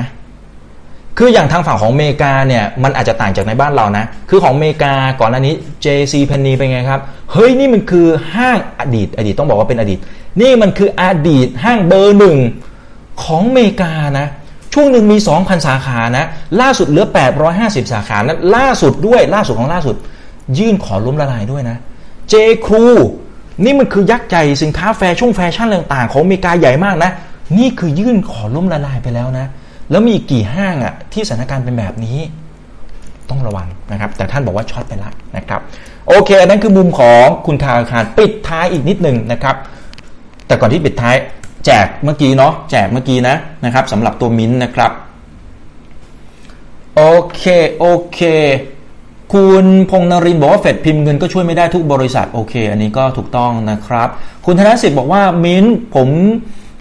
[1.19, 7.01] คืออย่างทางฝั่งของอเมริกาเนี่ยมันอาจจะต่างจากในบ้านเรานะ คือของอเมริกาก่อนหน้านี้ JC p e n n y เป็นไงครับ
[7.33, 9.99] เฮ้ยนี่มันคือห้างอดีต อดีตต้องบอกว่าเป็นอดีต
[10.41, 12.39] นี่มันคืออดีตห้างเบอร์หนึ่ง
[13.25, 14.27] ของอเมริกานะ
[14.73, 16.27] ช่วงหนึ่งมี 2,000 สาขานะ
[16.61, 17.07] ล่าสุดเหลือ
[17.49, 19.97] 850 สาขานะล่าสุดด้วยล่าสุดของล่าสุด
[20.59, 21.77] ยื่นขอล้มละลายด้วยนะ
[22.31, 22.35] เจ
[22.67, 22.87] ครู
[23.65, 27.11] นี่มันคือยักษ์ใหญ่สินค้าแฟชั่นแฟชั่นต่างๆ ของอเมริกาใหญ่มากนะ
[27.59, 29.47] นี่คือยื่นขอล้มละลายไปแล้วนะ
[29.91, 32.19] แล้วมีกี่ห้างอะ่ะที่สถานการณ์เป็นแบบนี้
[33.31, 35.61] ต้องระวังนะครับ แต่ท่านบอกว่าช็อตไปแล้วนะครับ
[36.09, 39.57] โอเค อันนั้นคือมุมของคุณคาอาคารปิดท้ายอีกนิดหนึ่งนะครับ
[40.47, 41.17] แต่ก่อนที่ปิดท้าย
[41.67, 44.93] แจกเมื่อกี้เนาะแจกเมื่อกี้นะนะครับสำหรับตัวมิ้นนะครับ
[46.97, 47.03] โอ
[47.35, 47.43] เค
[47.79, 48.21] โอเค
[49.33, 54.09] คุณพงนรินบอกว่าเฟดพิมพ์เงินก็ช่วยไม่ได้ทุกบริษัทโอเค อันนี้ก็ถูกต้องนะครับ
[54.47, 56.09] คุณธนสิทธิ์บอกว่ามิ้นผม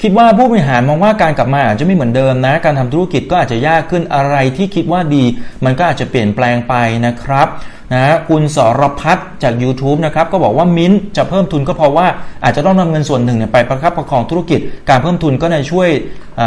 [0.01, 5.23] คิดว่าผู้บริหารมองว่าการกลับมาอาจจะไม่เหมือนเดิมนะ การทำธุรกิจก็อาจจะยากขึ้นอะไรที่คิดว่าดี
[5.65, 6.73] มันก็อาจจะเปลี่ยนแปลงไป
[7.05, 7.47] นะครับ
[7.93, 12.07] นะคุณสรพัฒจาก YouTube นะครับก็บอกว่ามิ้นท์จะเพิ่มทุนก็เพราะว่า
[12.43, 15.89] อาจจะต้องนำเงินส่วนหนึ่งไปประคับประคองธุรกิจ การเพิ่มทุนก็จะช่วย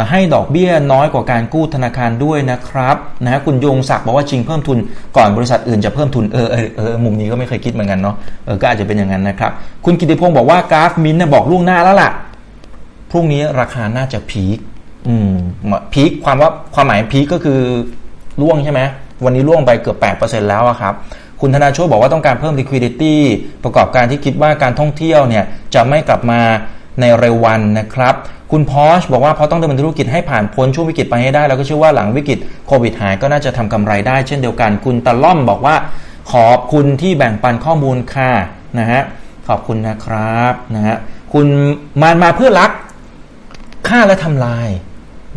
[0.09, 4.77] ให้ดอกเบี้ยน้อยกว่าการกู้ธนาคารด้วยนะครับนะคุณยงศักดิ์บอกว่าจริงเพิ่มทุน
[5.17, 9.51] ก่อนบริษัทอื่นจะเพิ่มทุนเออเออเออมุมนี้ก็ไม่เคยคิดเหมือนกันเนาะเออก็อาจจะเป็นอย่างนั้นนะครับ
[9.85, 12.11] คุณกิติพงศ์บอกว่ากราฟมิ้นบอกล่วงหน้าแล้วล่ะ
[13.15, 14.57] รุ่งนี้ราคาน่าจะพีค
[15.07, 15.35] อืม
[15.93, 17.59] พีคความว่าความหมายพีคก็คือ
[18.41, 18.81] ร่วงใช่ไหม
[19.25, 20.93] วันนี้ร่วงไปเกือบ 8%แล้วอะครับ
[21.41, 23.15] คุณธนาโชคบอกว่าต้องการเพิ่ม liquidity
[23.63, 25.43] ประกอบการที่คิดว่าการท่องเที่ยวเนี่ย
[25.73, 26.39] จะไม่กลับมา
[26.99, 28.15] ในเร็ววันนะครับ
[28.51, 35.75] คุณพอชบอกว่าเพราะต้องดำเนินธุรกิจให้ผ่านพ้นช่วงวิกฤตไปให้ได้ แล้วก็เชื่อว่าหลังวิกฤตโควิดหายก็น่าจะทำกำไรได้เช่นเดียวกัน คุณตะล่อมบอกว่า
[36.31, 38.31] ขอบคุณที่แบ่งปันข้อมูลค่ะ
[38.79, 39.01] นะฮะ
[39.47, 40.97] ขอบคุณนะครับนะฮะ
[41.33, 41.47] คุณ
[42.01, 42.71] มานมาเพื่อรัก
[43.87, 44.67] ฆ่าและทำลาย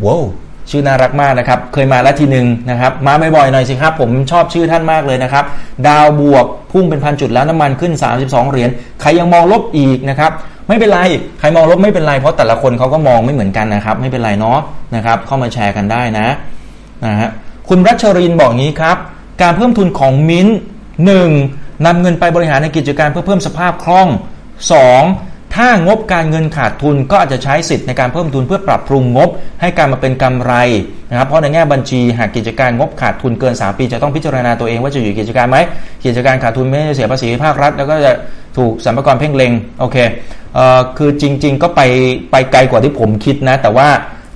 [0.05, 0.23] ว้าว
[0.69, 5.45] ชื่อน่ารักมากนะครับ เคยมาแล้วทีหนึ่งนะครับ มาบ่อยๆหน่อยสิครับ ผมชอบชื่อท่านมากเลยนะครับ
[5.87, 8.69] ดาวบวกพุ่งเป็นพันจุดแล้วน้ำมันขึ้น 32 เหรียญ
[9.01, 10.31] ใครยังมองลบอีกนะครับ
[10.67, 10.99] ไม่เป็นไร
[11.39, 14.59] ใครมองลบไม่เป็นไร เพราะแต่ละคนเขาก็มองไม่เหมือนกันนะครับ ไม่เป็นไรเนาะ
[14.95, 16.27] นะครับ เข้ามาแชร์กันได้นะ
[17.05, 17.29] นะฮะ
[17.69, 18.97] คุณรัชรินบอกงี้ครับ
[19.41, 20.47] การเพิ่มทุนของมิ้น
[21.05, 21.29] หนึ่ง
[21.85, 24.07] นำเงินไปบริหารในกิจการเพื่อเพิ่มสภาพคล่อง
[24.97, 25.38] 2.
[25.59, 29.29] ถ้างบการเงินขาดทุนก็อาจจะใช้สิทธิ์ในการเพิ่มทุนเพื่อปรับปรุงงบ
[29.61, 30.53] ให้การมาเป็นกำไร
[31.09, 35.57] นะครับเพราะในแง่บัญชีหากกิจการงบขาดทุนเกิน 3 ปี จะต้องพิจารณาตัวเองว่าจะอยู่กิจการไหม
[36.05, 38.11] กิจการขาดทุนไม่ได้เสียภาษีภาครัฐ แล้วก็จะ
[38.57, 39.97] ถูกสัมภาระเพ่งเล็งโอเค
[40.55, 41.81] เอ่อคือจริง ๆ ก็ไป
[42.31, 43.87] ไปไกลกว่าที่ผมคิดนะ แต่ว่า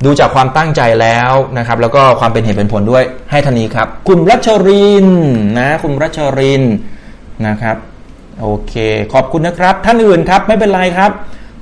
[0.06, 5.08] ดูจากความตั้งใจแล้วนะครับ แล้วก็ความเป็นเหตุเป็นผลด้วยให้ทันนี้ครับ คุณรัชริน
[5.60, 6.64] นะคุณรัชริน
[7.48, 7.78] นะครับ
[8.42, 8.74] โอเค
[9.14, 11.12] ขอบคุณนะครับ ท่านอื่นครับไม่เป็นไรครับ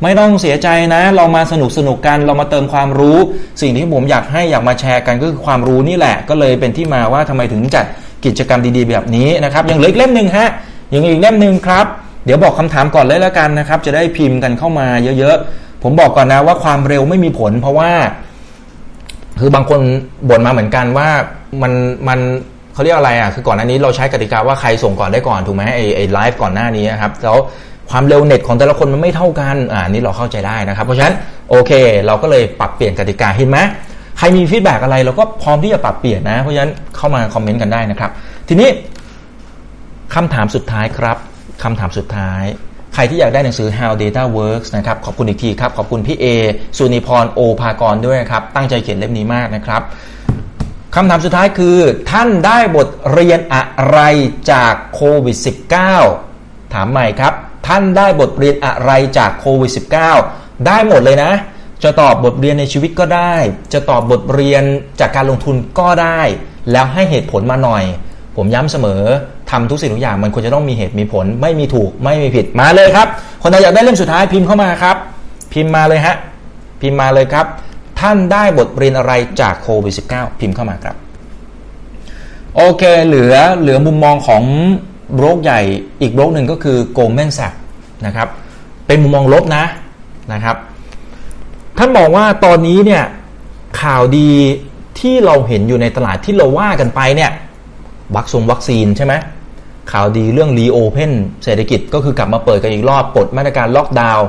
[0.04, 3.18] ไม่ต้องเสียใจนะ เรามาสนุกสนุกกันเรามาเติมความรู้
[3.62, 7.86] สิ่งที่ผมอยากให้อยากมาแชร์กันก็คือความรู้นี่แหละ ก็เลยเป็นที่มาว่าทำไมถึงจัด
[8.26, 10.50] กิจกรรมดีๆ แบบนี้นะครับยังเหลืออีกเล่มหนึ่งฮะ
[10.94, 11.86] ยังอีกเล่มหนึ่งครับ
[12.26, 14.88] เดี๋ยวบอกคำถามก่อนเลยแล้วกันนะครับ จะได้พิมพ์กันเข้ามา
[15.20, 17.92] เยอะๆ ผมบอกก่อนนะว่าความเร็วไม่มีผล เพราะว่า
[19.40, 19.80] คือบางคน
[20.30, 21.10] บ่นมาเหมือนกันว่า
[21.62, 21.74] มัน
[22.08, 22.20] มัน
[22.74, 27.38] เขาเรียกอะไรอะคือก่อนหน้านี้เราใช้กติกาว่าใครส่งก่อนได้ก่อนถูกไหมไอไอไลฟ์ก่อนหน้านี้ครับแล้ว
[27.90, 31.16] ความเร็วเน็ตของแต่ละคนมันไม่เท่ากันอ่านี่เราเข้าใจได้นะครับ เพราะฉะนั้น
[31.50, 31.72] โอเค
[32.06, 33.60] เราก็เลยปรับเปลี่ยนกติกาเห็นไหม
[34.18, 38.12] ใครมี feedback อะไรเราก็พร้อมที่จะปรับเปลี่ยนนะ เพราะฉะนั้นเข้ามา comment กันได้นะครับ
[38.48, 38.70] ทีนี้
[40.16, 41.18] คำถามสุดท้ายครับ
[41.64, 42.44] คำถามสุดท้าย
[42.94, 46.26] ใครที่อยากได้หนังสือ How Data Works นะครับ ขอบคุณอีกทีครับ ขอบคุณพี่เอ
[46.78, 49.82] สุนิพรโอภากรด้วยครับ ตั้งใจเขียนเล่มนี้มากนะครับ
[50.96, 51.78] คำถามสุดท้ายคือ
[52.12, 54.00] ท่านได้บทเรียนอะไร
[54.52, 55.38] จากโควิด
[56.06, 57.34] -19 ถามใหม่ครับ
[57.68, 59.72] ท่านได้บทเรียนอะไรจากโควิด
[60.18, 61.32] -19 ได้หมดเลยนะ
[61.84, 63.36] จะตอบบทเรียนในชีวิตก็ได้
[63.74, 64.64] จะตอบบทเรียน
[65.00, 66.22] จากการลงทุนก็ได้
[66.72, 67.84] แล้วให้เหตุผลมาหน่อย
[68.36, 69.02] ผมย้ำเสมอ
[69.52, 73.08] ทำทุกสิ่งทุกอย่างมันควรจะต้องมีเหตุมีผล ไม่มีถูกไม่มีผิดมาเลยครับ
[73.42, 74.98] คนไหนอยากได้เล่มสุดท้ายพิมพ์เข้ามาครับ
[75.54, 76.16] พิมพ์มาเลยฮะ
[76.82, 77.46] พิมพ์มาเลยครับ
[78.02, 80.96] ท่านได้บทเรียนอะไรจากโควิด -19 พิมพ์เข้ามาครับ
[82.56, 84.44] โอเค เหลือเหลือมุมมองของ
[85.14, 85.62] โบรกใหญ่
[86.02, 87.58] อีกโบรกหนึ่งก็คือ Goldman Sachs
[88.06, 88.28] นะครับ
[88.88, 89.66] เป็นมุมมองลบนะ
[90.34, 90.56] นะครับ
[91.78, 93.04] ท่านบอกว่าตอนนี้เนี่ย
[93.82, 94.30] ข่าวดี
[95.00, 97.32] ที่เราเห็นอยู่ในตลาดที่เราว่ากันไปเนี่ย
[98.16, 99.14] วัคซงวัคซีนใช่ไหม
[99.92, 101.12] ข่าวดีเรื่อง reopen
[101.44, 104.26] เศรษฐกิจก็คือกลับมาเปิดกันอีกรอบปลดมาตรการล็อกดาวน์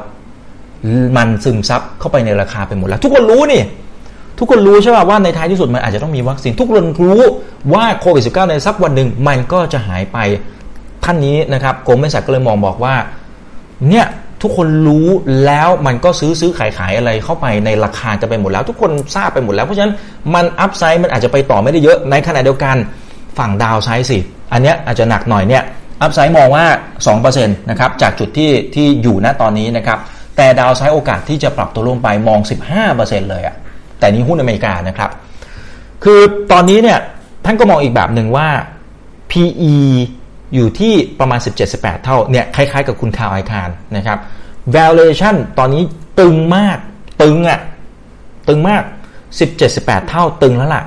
[1.16, 3.62] มันซึมซับเข้าไปในราคาไปหมดแล้ว ทุกคนรู้นี่
[4.38, 7.22] ทุกคนรู้ใช่ป่ะว่าในท้ายที่สุดมันอาจจะต้องมีวัคซีน ทุกคนรู้
[7.74, 10.18] ว่าโควิด -19 ในสักวันหนึ่งมันก็จะหายไป
[11.04, 12.94] ท่านนี้นะครับ Goldman Sachs ก็เลยมองบอกว่า
[13.88, 14.06] เนี่ย
[14.42, 15.08] ทุกคนรู้
[15.44, 19.92] แล้วมันก็ซื้อซื้อขายขายอะไรเข้าไปในราคาจะไปหมดแล้ว ทุกคนทราบไปหมดแล้วเพราะฉะนั้น
[20.34, 22.76] มัน upside มันอาจจะไปต่อไม่ได้เยอะในขณะเดียวกัน
[23.38, 24.18] ฝั่งดาวไซด์สิ
[24.52, 25.62] อันเนี้ยอาจจะหนักหน่อยเนี่ย
[26.02, 26.64] อัพไซด์มองว่า
[27.16, 29.98] 2%นะครับจากจุดที่ที่อยู่ณตอนนี้นะครับ
[30.36, 32.40] แต่ดาวไซด์โอกาสที่จะปรับตัวลงไปมอง
[32.84, 33.56] 15%เลยอะ
[33.98, 35.10] แต่นี้หุ้นอเมริกานะครับ
[36.04, 36.20] คือ
[36.52, 36.98] ตอนนี้เนี่ย
[37.44, 38.48] ท่านก็มองอีกแบบหนึ่งว่า
[39.30, 39.74] PE
[40.54, 41.40] อยู่ที่ประมาณ
[41.72, 44.18] 17-18 เท่าเนี่ยคล้ายๆกับคุณคาวไอคารนะครับ
[44.76, 45.82] valuation ตอนนี้
[46.20, 46.78] ตึงมาก
[47.22, 47.60] ตึงอะ่ะ
[48.48, 48.82] ตึงมาก
[49.46, 50.82] 17-18 เท่าตึงแล้วล่ะ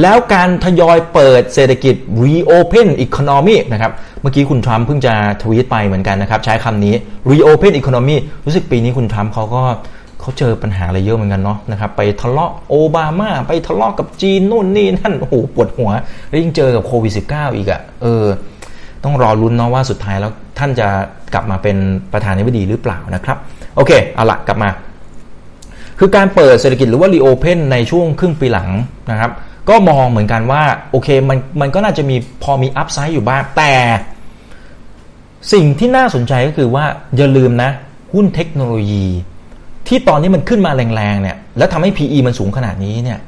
[0.00, 6.94] แล้วการทยอยเปิดเศรษฐกิจ reopen economy นะครับ เมื่อกี้คุณทรัมป์เพิ่งจะทวีตไปเหมือนกันนะครับ ใช้คำนี้
[7.30, 8.16] reopen economy
[8.46, 9.62] รู้สึกปีนี้คุณทรัมป์เขาก็
[10.20, 15.90] เขาเจอปัญหาอะไรเยอะเหมือนกันเนาะนะครับ ไปทะเลาะโอบามา ไปทะเลาะกับจีนนู่นนี่นั่น โอ้โห ปวดหัว
[16.28, 18.24] แล้วยิ่งเจอกับโควิด -19 อีกอะ่ะ เออ
[19.04, 20.88] ต้องรอรุ้นเนาะว่าสุดท้ายแล้วท่านจะ
[21.34, 21.76] กลับมาเป็น
[22.12, 23.36] ประธานาธิบดีหรือเปล่านะครับ
[23.76, 24.70] โอเค เอาละกลับมา
[25.98, 28.68] คือการเปิดเศรษฐกิจหรือว่ารีโอเพนในช่วงครึ่งปีหลัง
[29.10, 29.30] นะครับ
[29.68, 33.74] ก็มองเหมือนกันว่าโอเคมันมันก็น่าจะมีพอมีอัพไซด์อยู่บ้าง แต่
[35.52, 36.84] สิ่งที่น่าสนใจก็คือว่า
[37.16, 37.70] อย่าลืมนะ
[38.12, 39.06] หุ้นเทคโนโลยี
[39.88, 43.18] ที่ตอนนี้มันขึ้นมาแรงๆเนี่ยแล้วทำให้ PE มันสูงขนาดนี้เนี่ย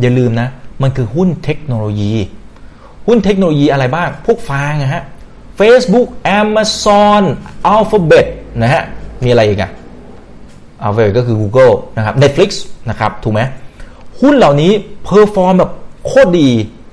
[0.00, 0.48] อย่าลืมนะ
[0.82, 2.12] มันคือหุ้นเทคโนโลยี
[3.06, 5.02] หุ้นเทคโนโลยีอะไรบ้าง พวกฟางนะฮะ
[5.58, 6.08] Facebook
[6.40, 7.22] Amazon
[7.74, 8.26] Alphabet
[8.62, 8.82] นะฮะ
[9.24, 9.70] มีอะไรอีกอะ
[10.84, 12.50] Alphabet ก็คือ Google นะครับ Netflix
[12.90, 13.40] นะครับ ถูกไหม
[14.24, 14.72] หุ้นเหล่านี้
[15.04, 15.70] perform แบบ
[16.06, 16.50] โคตรดี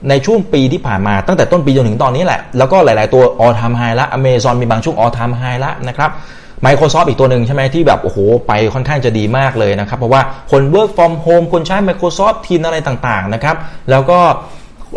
[0.09, 6.09] ในช่วงปีที่ผ่านมาตั้งแต่ต้นปีจนถึงตอนนี้แหละ แล้วก็หลาย ๆ ตัว all time high ละ Amazon มีบางช่วง all time high ละนะครับ
[6.65, 8.17] Microsoft อีกตัวหนึ่งใช่ไหมที่แบบ โอ้โห
[8.47, 10.21] ไปค่อนข้างจะดีมากเลยนะครับ เพราะว่า
[10.51, 13.55] คน work from home คนใช้ Microsoft t e a m อะไรต่าง ๆ นะครับ
[13.91, 14.19] แล้วก็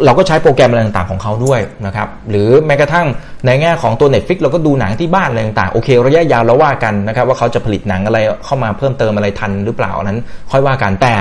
[0.05, 3.07] เราก็ใช้โปรแกรมอะไรต่าง ๆ ของเขาด้วยนะครับ หรือแม้กระทั่ง
[3.47, 10.21] ในแง่ของตัว Netflix เราก็ดูหนังที่บ้านอะไรต่าง ๆ โอเค ระยะยาวเราว่ากันนะครับ ว่าเขาจะผลิตหนังอะไรเข้ามาเพิ่มเติมอะไรทันหรือเปล่านั้น
[10.51, 11.13] ค่อยว่ากันแต่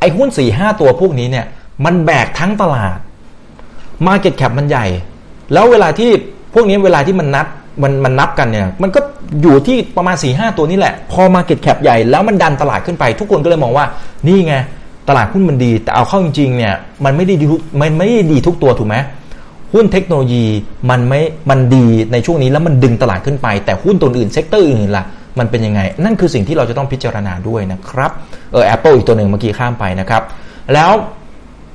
[0.00, 1.46] ไอ้หุ้น4ี่ห้าตัวพวกนี้เนี่ย
[1.84, 2.98] มันแบกทั้งตลาด
[4.06, 4.86] Market Cap มันใหญ่
[5.52, 6.10] แล้วเวลาที่
[6.54, 7.46] พวกนี้เวลาที่มันนับ
[7.82, 9.00] มันมันนับกันเนี่ย มันก็
[9.42, 13.86] อยู่ที่ประมาณ4ี่ห้าตัวนี่แหละ พอ Market Cap ใหญ่แล้วมันดันตลาดขึ้นไป ทุกคนก็เลยมองว่า
[14.28, 14.54] นี่ไง
[15.08, 16.74] ตลาดหุ้นมันดี แต่เอาเข้าจริงๆเนี่ย
[17.04, 17.46] มันไม่ได้ดี
[17.80, 18.96] มันไม่ได้ดีทุกตัวถูกไหม
[19.74, 20.44] หุ้นเทคโนโลยี
[20.90, 21.20] มันไม่
[21.50, 25.04] มันดีในช่วงนี้แล้วมันดึงตลาดขึ้นไป แต่หุ้นตัวอื่น sector อื่นล่ะ
[25.38, 28.10] มันเป็นยังไง นั่นคือสิ่งที่เราจะต้องพิจารณาด้วยนะครับ
[28.52, 30.22] เออ Apple อีกตัวหนึ่งเมื่อกี้ข้ามไปนะครับ
[30.74, 30.92] แล้ว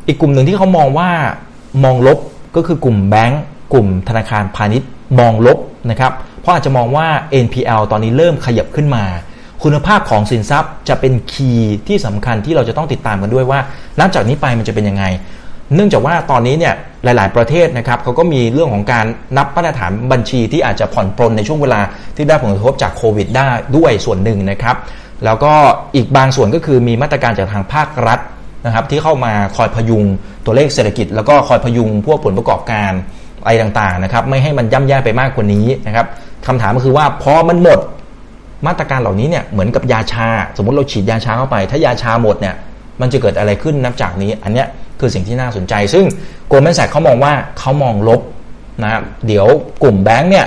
[0.07, 1.09] อีกกลุ่มหนึ่งที่เขามองว่า
[1.83, 2.17] มองลบ
[2.55, 3.41] ก็คือกลุ่มแบงก์
[3.73, 4.89] กลุ่มธนาคารพาณิชย์
[5.19, 5.57] มองลบ
[5.89, 7.07] นะครับเพราะอาจจะมองว่า
[7.45, 9.03] NPL ตอนนี้เริ่มขยับขึ้นมา
[9.63, 13.59] คุณภาพของสินทรัพย์จะเป็นคีย์ที่สำคัญที่เราจะต้องติดตามกันด้วยว่า
[13.99, 15.03] นับจากนี้ไปมันจะเป็นยังไง
[15.75, 19.05] เนื่องจากว่าตอนนี้เนี่ยหลาย ๆ ประเทศนะครับเขาก็มีเรื่องของการ
[19.37, 21.81] นับมาตรฐานบัญชีที่อาจจะผ่อนปลนในช่วงเวลา
[22.15, 24.75] ที่ได้ผลกระทบจากโควิดได้ด้วยส่วนหนึ่งนะครับ
[25.25, 25.53] แล้วก็
[25.95, 28.19] อีกบางส่วนก็คือมีมาตรการจากทางภาครัฐ
[28.65, 30.03] นะครับที่เข้ามาคอยพยุง
[30.45, 32.91] ตัวเลขเศรษฐกิจ แล้วก็คอยพยุงพวกผลประกอบการ
[33.43, 36.05] อะไรต่างๆนะครับไม่ให้มันย่ำแย่ไปมากกว่านี้นะครับ
[36.47, 37.79] คำถามก็คือว่าพอมันหมด
[38.67, 42.55] มาตรการเหล่านี้เนี่ยเหมือนกับยาชา สมมติเราฉีดยาชาเข้าไป ถ้ายาชาหมดเนี่ย
[43.01, 44.67] มันจะเกิดอะไรขึ้นนับจากนี้ อันเนี้ย
[45.03, 46.05] คือสิ่งที่น่าสนใจ ซึ่ง
[46.47, 48.21] Goldman Sachs เขามองว่าเขามองลบ
[48.83, 49.47] นะครับเดี๋ยว
[49.83, 50.45] กลุ่มแบงค์เนี่ย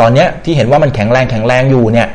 [0.00, 2.08] ตอนนี้ที่เห็นว่ามันแข็งแรงแข็งแรงอยู่เนี่ย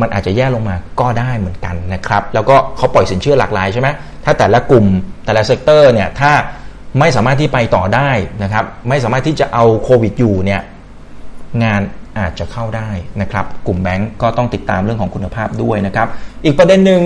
[0.00, 3.88] มันอาจจะแย่ลงมาก็ได้เหมือนกันนะครับ แล้วก็เขาปล่อยสินเชื่อหลากหลายใช่ไหม
[4.24, 4.86] ถ้าแต่ละกลุ่ม
[5.24, 6.32] แต่ละ sector เนี่ยถ้า
[6.98, 8.10] ไม่สามารถที่ไปต่อได้
[8.42, 10.60] นะครับ ไม่สามารถที่จะเอาโควิดอยู่เนี่ย
[11.64, 11.80] งาน
[12.18, 16.08] อาจจะเข้าได้นะครับ กลุ่มแบงก์ก็ต้องติดตามเรื่องของคุณภาพด้วยนะครับ
[16.44, 17.00] อีกประเด็นหนึ่ง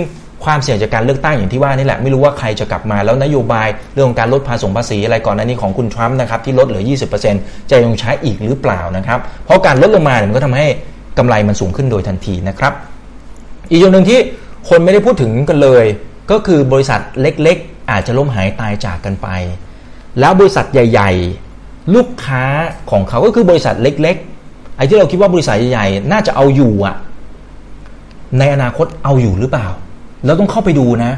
[0.45, 6.83] ความเสี่ยงจากการเลือกตั้งอย่างที่ว่านี่แหละไม่รู้ว่าใครจะกลับมาแล้วนโยบายเรื่องของการลดภาษีภาษีอะไรก่อนหน้านี้ของคุณทรัมป์นะครับที่ลดเหลือ
[7.25, 10.67] 20%จะยังใช้อีกหรือเปล่านะครับ เพราะการลดลงมาเนี่ยมันก็ทำให้
[11.17, 12.73] กำไรมันสูงขึ้นโดยทันทีนะครับ
[13.71, 14.19] อีกอย่างหนึ่งที่
[14.69, 15.85] คนไม่ได้พูดถึงกันเลย
[16.31, 19.27] ก็คือบริษัทเล็กๆ อาจจะล้มหายตายจากกันไป
[20.19, 21.11] แล้วบริษัทใหญ่
[21.53, 22.43] ๆ ลูกค้า
[22.91, 24.15] ของเขาก็คือบริษัทเล็ก
[24.47, 26.95] ๆ ไอ้ที่เราคิดว่าบริษัทใหญ่ๆน่าจะเอาอยู่อะ
[28.39, 29.67] ในอนาคตเอาอยู่หรือเปล่า
[30.25, 31.11] เราต้องเข้าไปดูนะ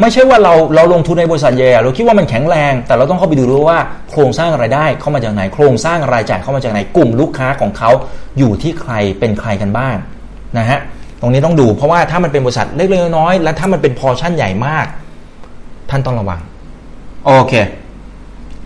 [0.00, 3.78] ไม่ใช่ว่าเราเราลงทุนในบริษัทใหญ่เราคิดว่ามันแข็งแรง แต่เราต้องเข้าไปดูด้วยว่า
[4.10, 7.90] โครงสร้างรายได้เข้ามาจากไหน โครงสร้างรายจ่ายเข้ามาจากไหนกลุ่มลูกค้าของเขา
[8.38, 9.96] อยู่ที่ใครเป็นใครกันบ้าง
[10.58, 10.78] นะฮะ
[11.20, 14.86] ตรงนี้ต้องดู เพราะว่าถ้ามันเป็นบริษัทเล็กๆน้อยๆและถ้ามันเป็นพอชั่นใหญ่มาก
[15.90, 16.40] ท่านต้องระวัง
[17.24, 17.52] โอเค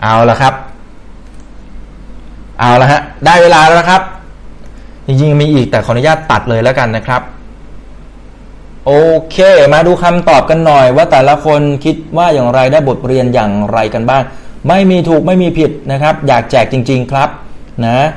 [0.03, 0.55] เอาละครับ
[2.61, 4.03] เอาละฮะได้เวลาแล้วนะครับ
[5.07, 7.23] จริงๆมีอีกแต่ขออนุญาตตัดเลยแล้วกันนะครับ
[8.87, 8.93] โอ
[9.31, 9.37] เค
[9.73, 14.23] มาดูคำตอบกันหน่อยว่าแต่ละคนคิดว่าอย่างไรได้บทเรียนอย่างไรกันบ้าง
[14.69, 17.29] ไม่มีถูกไม่มีผิดนะครับ อยากแจกจริง ๆครับ
[17.85, 18.09] นะ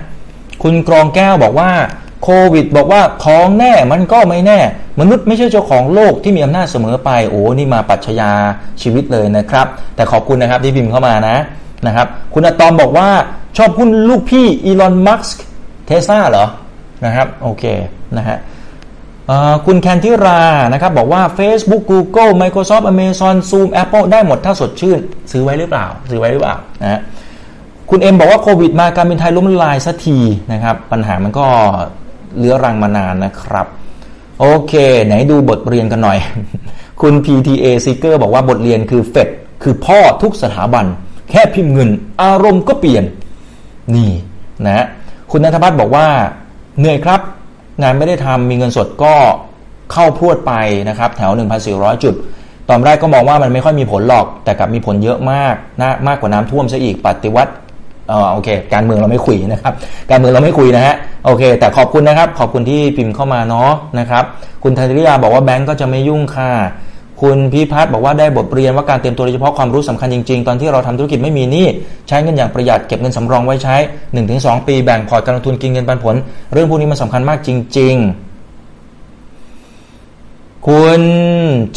[0.64, 1.72] คุณกรองแก้วบอกว่า
[2.24, 4.60] โควิด บอกว่าของแน่มันก็ไม่แน่
[5.00, 8.32] มนุษย์ไม่ใช่เจ้าของโลกที่มีอำนาจเสมอไป โอ้นี่มาปัจฉญา
[8.82, 11.38] ชีวิตเลยนะครับ แต่ขอบคุณนะครับที่พิมพ์เข้ามานะ
[11.88, 13.10] นะครับคุณอะตอมบอกว่า
[13.58, 15.44] ชอบหุ้นลูกพี่อีลอนมัสก์
[15.86, 16.46] เทสลาเหรอ
[17.06, 17.64] นะครับโอเค
[18.18, 18.38] นะฮะ
[19.66, 20.42] คุณแคนทิรา
[20.74, 25.00] นะครับบอกว่า Facebook Google Microsoft Amazon Zoom Apple ได้หมดถ้าสดชื่น
[25.32, 27.02] ซื้อไว้หรือเปล่า ซื้อไว้หรือเปล่านะฮะ
[27.90, 30.18] คุณเอ็มบอกว่าโควิดมาการบินไทยล้มละลายสักที
[30.52, 31.48] นะครับ ปัญหามันก็
[32.38, 33.68] เลื้อรังมานานนะครับ
[34.40, 34.74] โอเค
[35.06, 36.18] ไหนดูบทเรียนกันหน่อย
[37.02, 39.30] คุณ PTA Seeker บอกว่าบทเรียนคือเฟด
[39.64, 40.86] คือพ่อทุกสถาบัน
[41.30, 41.90] แค่พิมพ์เงิน
[42.22, 43.04] อารมณ์ก็เปลี่ยน
[43.96, 44.12] นี่
[44.66, 44.86] นะ
[45.32, 46.08] คุณนัทพัฒน์บอกว่า
[46.80, 47.22] เหนื่อยครับ
[47.82, 49.14] งานไม่ได้ทำมีเงินสดก็
[49.94, 50.54] เข้าพรวดไป
[50.90, 51.32] นะครับ แถว
[51.68, 52.16] 1,400 จุด
[52.70, 57.54] ตอนแรกก็มองว่ามันไม่ค่อยมีผลหรอก แต่กลับมีผลเยอะมากนะมากกว่าน้ำท่วมซะอีกปฏิวัติ
[58.12, 59.74] อ๋อโอเค การเมืองเราไม่คุยนะครับ
[60.10, 60.96] การเมืองเราไม่คุยนะฮะ
[61.26, 64.24] โอเค แต่ขอบคุณนะครับ ขอบคุณที่พิมพ์เข้ามาเนาะนะครับ
[64.64, 66.52] คุณธัญริยาบอกว่าแบงก์ก็จะไม่ยุ่งค่ะ
[67.22, 71.68] คุณพิพัฒน์บอกว่าได้บทเรียนว่าการเตรียมตัวโดยเฉพาะความรู้สำคัญจริงๆ ตอนที่เราทำธุรกิจไม่มีหนี้
[72.08, 73.76] ใช้เงินอย่างประหยัดเก็บเงินสำรองไว้ใช้
[74.22, 76.16] 1-2 ปีแบ่งพอร์ตการลงทุนกินเงินปันผล
[76.54, 77.96] เรื่องพวกนี้มันสาคัญมากจริง
[79.32, 81.02] ๆ คุณ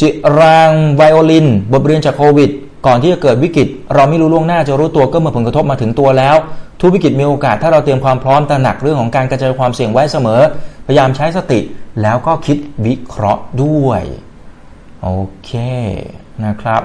[0.01, 0.09] จิ
[0.39, 2.49] รางไวโอลิน บทเรียนจากโควิด
[2.85, 6.35] ก่อนที่จะเกิดวิกฤต เราไม่รู้ล่วงหน้าจะรู้ตัวก็เมื่อผลกระทบมาถึงตัวแล้ว
[6.81, 10.41] ทุกวิกฤตมีโอกาสถ้าเราเตรียมความพร้อมตระหนักเรื่องของการกระจายความเสี่ยงไว้เสมอ
[10.87, 11.59] พยายามใช้สติ
[12.01, 14.03] แล้วก็คิดวิเคราะห์ด้วย
[15.03, 15.09] โอ
[15.43, 15.51] เค
[16.45, 16.81] นะครับ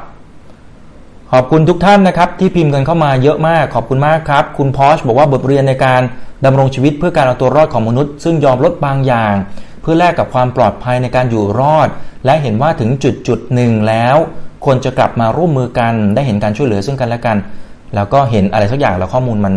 [1.32, 6.02] ขอบคุณทุกท่านนะครับที่พิมพ์กันเข้ามาเยอะมากขอบคุณมากครับ คุณพอชบอกว่าบทเรียนในการ
[6.44, 9.34] ดำรงชีวิตเพื่อการเอาตัวรอดของมนุษย์ ซึ่งยอมลดบางอย่าง
[9.80, 11.88] เพื่อแลกกับความปลอดภัยในการอยู่รอด
[12.24, 14.16] และเห็นว่าถึงจุดจุดหนึ่งแล้ว
[14.64, 17.36] ควรจะกลับมาร่วมมือกัน ได้เห็นการช่วยเหลือซึ่งกันและกัน
[17.94, 19.54] แล้วก็เห็นอะไรสักอย่างแล้วข้อมูลมัน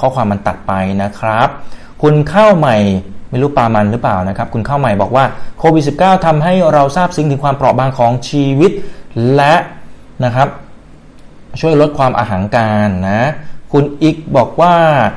[0.00, 1.48] ข้อความมันตัดไปนะครับ
[2.02, 2.76] คุณเข้าใหม่
[3.36, 5.24] ไม่รู้ปามันหรือเปล่านะครับ คุณเข้าใหม่บอกว่า
[5.58, 8.72] โควิด -19 ทำให้เราทราบซึ้งถึงความเปราะบางของชีวิต
[9.34, 9.54] และ
[10.24, 10.48] นะครับ
[11.60, 13.22] ช่วยลดความอาหางการนะ
[13.72, 14.74] คุณอีกบอกว่า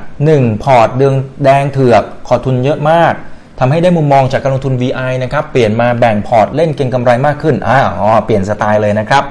[0.08, 1.14] 1 พอร์ตเดือง
[1.44, 3.12] แดงเถือก ขอทุนเยอะมาก
[3.60, 7.74] ทำให้ได้มุมมองจากการลงทุน VI นะครับ เปลี่ยนมาแบ่งพอร์ตเล่นเก็งกำไรมากขึ้นอ๋
[8.06, 9.22] อเปลี่ยนสไตล์เลยนะครับ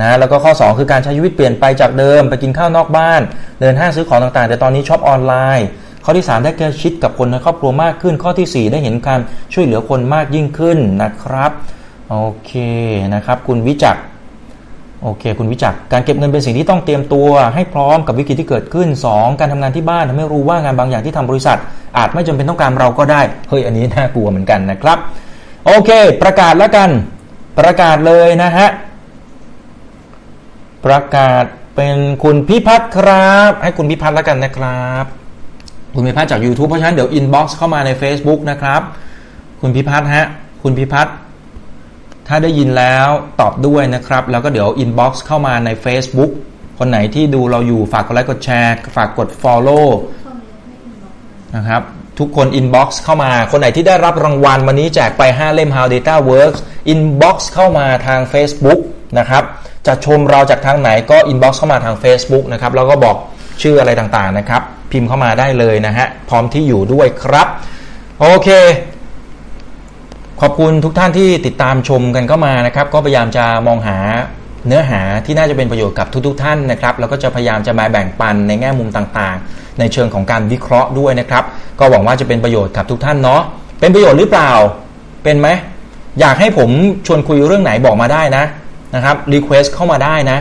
[0.00, 3.20] นะแล้วก็ข้อ 2 คือการใช้ชีวิตเปลี่ยนไปจากเดิม ไปกินข้าวนอกบ้าน
[3.60, 5.66] เดินห้างซื้อของต่างๆ แต่ตอนนี้ shop online
[6.10, 9.20] ข้อที่ 3 ได้ใกล้ชิดกับคนในครอบครัวมากขึ้น ข้อทีสี่ 4 ได้เห็นการ
[9.52, 11.52] ช่วยเหลือคนมากยิ่งขึ้นนะครับ
[12.10, 12.52] โอเค
[13.14, 13.96] นะครับ คุณวิจัก
[15.02, 21.58] โอเค คุณวิจักการเก็บเงินเป็นสิ่งที่ต้องเตรียมตัวให้พร้อมกับวิกฤตที่เกิดขึ้น 2 การทำงานที่บ้านทำให้รู้ว่างานบางอย่างที่ทำบริษัท
[21.98, 24.98] อาจไม่จำเป็นต้องการเราก็ได้เฮ้ยอันนี้น่ากลัวเหมือนกันนะครับ
[25.66, 25.90] โอเค
[26.22, 26.90] ประกาศแล้วกัน
[27.58, 28.68] ประกาศเลยนะฮะ
[30.86, 31.44] ประกาศ
[31.76, 35.17] เป็นคุณพิพัฒน์ครับ ให้คุณพิพัฒน์แล้วกันนะครับ
[35.98, 38.82] คุณพิพัฒน์จาก YouTube เพราะฉะนั้นเดี๋ยว inbox เข้ามาใน Facebook นะครับ
[39.60, 40.26] คุณพิพัฒน์ฮะ
[40.62, 41.14] คุณพิพัฒน์
[42.28, 43.08] ถ้าได้ยินแล้ว
[43.40, 46.30] ตอบด้วยนะครับ แล้วก็เดี๋ยว inbox เข้ามาใน Facebook
[46.78, 49.86] คนไหนที่ดูเราอยู่ฝากกดไลค์กดแชร์ ฝากกด Follow
[50.22, 51.82] เข้ามาให้ inbox มานะครับ
[52.18, 56.60] ทุกคน inbox เข้ามา คนไหนที่ได้รับรางวัลวันนี้แจกไป 5 เล่ม How Data Works
[56.92, 58.80] inbox เข้ามาทาง Facebook
[59.18, 59.44] นะครับ
[59.86, 63.16] จะชมเราจากทางไหนก็ inbox เข้ามาทาง Facebook นะครับ แล้วก็บอก
[63.62, 64.62] ชื่ออะไรต่างๆนะครับ
[64.92, 67.48] พิมพ์เข้ามาได้เลยนะฮะพร้อมที่อยู่ด้วยครับ
[68.20, 68.48] โอเค
[70.40, 73.98] ขอบคุณทุกท่านที่ติดตามชมกันเข้ามานะครับ ก็พยายามจะมองหา
[74.66, 81.44] เนื้อหาที่น่าจะเป็นประโยชน์กับทุก ๆ ท่านนะครับ แล้วก็จะพยายามจะมาแบ่งปันในแง่มุมต่างๆ ในเชิงของการวิเคราะห์ด้วยนะครับ
[81.78, 83.42] ก็หวังว่าจะเป็นประโยชน์กับทุกท่านเนาะ
[83.80, 84.52] เป็นประโยชน์หรือเปล่า
[85.24, 85.48] เป็นไหม
[86.20, 86.70] อยากให้ผม
[87.06, 88.44] ชวนคุยเรื่องไหนบอกมาได้นะ
[88.94, 90.38] นะครับ request เข้ามาได้นะ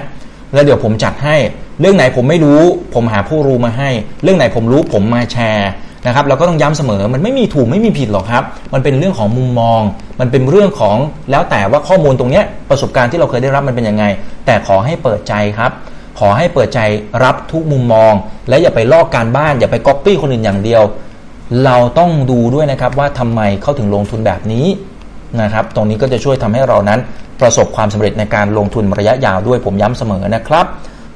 [0.54, 1.36] แล้วเดี๋ยวผมจัดให้
[1.80, 2.62] เรื่องไหนผมไม่รู้
[2.94, 3.90] ผมหาผู้รู้มาให้
[4.24, 5.70] เรื่องไหนผมรู้ผมมาแชร์
[6.08, 8.44] นะครับเราก็ต้องย้ำเสมอมันไม่มีถูกไม่มีผิดหรอกครับ
[8.74, 9.82] มันเป็นเรื่องของมุมมอง
[10.20, 10.98] มันเป็นเรื่องของ
[11.32, 14.06] แล้วแต่ว่าข้อมูลตรงเนี้ยประสบการณ์ที่เราเคยได้รับมันเป็นยังไง
[14.46, 15.72] แต่ขอให้เปิดใจครับ
[16.20, 16.80] ขอให้เปิดใจ
[17.24, 18.14] รับทุกมุมมอง
[18.50, 20.84] และอย่าไปลอกการบ้าน อย่าไปก๊อปปี้คนอื่นอย่างเดียว
[21.66, 24.66] เราต้องดูด้วยนะครับว่าทำไมเขาถึงลงทุนแบบนี้
[25.42, 27.00] นะครับ ตรงนี้ก็จะช่วยทำให้เรานั้น
[27.42, 30.66] ประสบความสำเร็จในการลงทุนระยะยาวด้วยผมย้ำเสมอนะครับ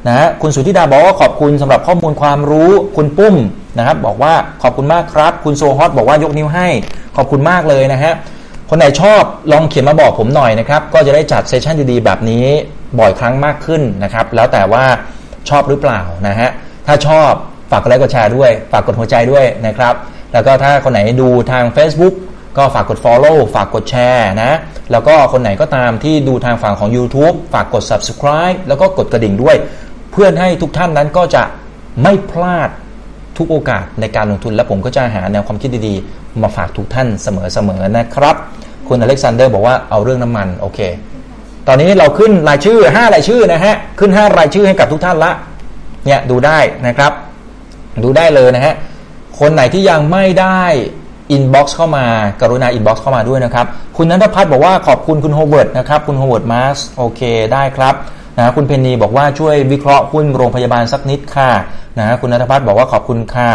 [0.08, 3.36] นะฮะคุณสุธิดาบอกว่าขอบคุณสำหรับข้อมูลความรู้คุณปุ้ม
[3.78, 4.34] นะครับ บอกว่า
[4.64, 6.68] ขอบคุณมากครับ คุณโซฮอตบอกว่ายกนิ้วให้
[7.18, 8.14] ขอบคุณมากเลยนะฮะ
[8.70, 9.22] คนไหนชอบ
[9.52, 12.46] ลองเขียนมาบอกผมหน่อยนะครับ ก็จะได้จัดเซสชันดีๆ แบบนี้
[13.00, 14.84] บ่อยครั้งมากขึ้นนะครับ แล้วแต่ว่า
[15.50, 16.50] ชอบหรือเปล่านะฮะ
[16.88, 17.32] ถ้าชอบ
[17.72, 19.94] ฝากกดไลค์กดแชร์ด้วย ฝากกดหัวใจด้วยนะครับ
[20.34, 22.14] แล้วก็ถ้าคนไหนดูทาง Facebook
[22.58, 24.52] ก็ฝากกด Follow ฝากกดแชร์นะ
[24.92, 29.56] แล้วก็คนไหนก็ตามที่ดูทางฝั่งของ YouTube ฝากกด Subscribe แล้วก็กดกระดิ่งด้วย
[30.12, 31.44] เพื่อให้ทุกท่านนั้นก็จะ
[32.04, 32.70] ไม่พลาด
[33.38, 38.36] ทุกโอกาสในการลงทุนและผมก็จะหาแนวความคิดดีๆ มาฝากทุกท่านเสมอๆนะครับ
[38.88, 40.80] คุณอเล็กซานเดอร์บอกว่าเอาเรื่องน้ำมันโอเค
[41.68, 45.32] ตอนนี้เราขึ้นรายชื่อ 5 รายชื่อนะฮะ ขึ้น 5 รายชื่อให้กับทุกท่านละ
[46.06, 47.12] เนี่ยดูได้นะครับ
[48.04, 48.76] ดูได้เลยนะฮะ
[49.40, 50.62] คนไหนที่ยังไม่ได้
[51.32, 52.06] inbox เข้ามา
[52.42, 53.66] กรุณา inbox เข้ามาด้วยนะครับ
[53.98, 57.22] คุณนันทพัฒน์บอกว่าขอบคุณคุณโฮเวิร์ดนะครับ คุณโฮเวิร์ดมาสโอเค
[57.54, 57.96] ได้ครับ
[58.42, 61.52] นะคุณเพนนีบอกว่าช่วยวิเคราะห์หุ้นโรงพยาบาลสักนิดค่ะ
[62.00, 63.50] นะคุณนัทพัฒน์บอกว่าขอบคุณค่ะ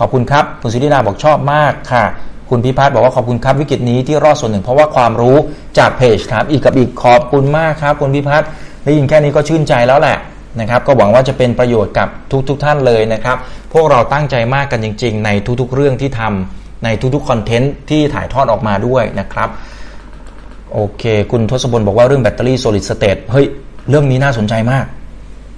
[0.00, 2.04] ขอบคุณครับคุณสุธินาบอกชอบมากค่ะ
[2.50, 5.36] คุณพิพัฒน์บอกว่าขอบคุณครับวิกฤตนี้ที่รอดส่วนหนึ่ง เพราะว่าความรู้
[5.78, 8.48] จากเพจถามอีกกับอีกขอบคุณมากครับ คุณพิพัฒน์
[8.84, 10.18] ได้ยินแค่นี้ก็ชื่นใจแล้วแหละ
[10.60, 12.08] นะครับก็หวังว่าจะเป็นประโยชน์กับ
[12.48, 13.36] ทุกๆทท่านเลยนะครับ
[13.72, 19.48] พวกเราตั้งใจมากกันจริง ๆ ในทุกๆเรื่องที่ทำในทุกๆคอนเทนต์ที่ถ่ายทอดออกมาด้วยนะครับ
[20.72, 23.46] โอเค คุณทศพลบอกว่าเรื่องแบตเตอรี่ solid state เฮ้ย
[23.88, 24.84] เรื่องนี้น่าสนใจมาก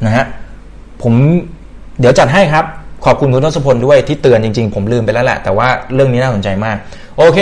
[0.05, 0.25] นะฮะ
[1.03, 1.15] ผม
[2.01, 2.65] เดี๋ยวจัดให้ครับ
[3.05, 6.77] ขอบคุณคุณทศพลด้วยที่เตือนจริงๆ ผมลืมไปแล้วแหละ แต่ว่าเรื่องนี้น่าสนใจมาก
[7.17, 7.39] โอเค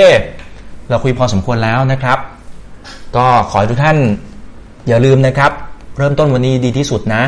[0.88, 2.18] เราคุยพอสมควรแล้วนะครับ
[3.16, 3.98] ก็ขอให้ทุกท่าน
[4.88, 5.52] อย่าลืมนะครับ
[5.98, 7.22] เริ่มต้นวันนี้ดีที่สุดนะ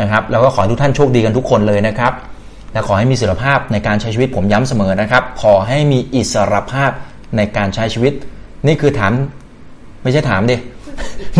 [0.00, 2.12] นะครับแล้วก็ขอให้ทุกท่านโชคดีกันทุกคนเลยนะครับ
[2.72, 6.90] และขอให้มีอิสรภาพในการใช้ชีวิตผมย้ำเสมอนะครับ ขอให้มีอิสรภาพ
[7.36, 8.12] ในการใช้ชีวิต
[8.66, 9.12] นี่คือถาม
[10.02, 10.56] ไม่ใช่ถามดิ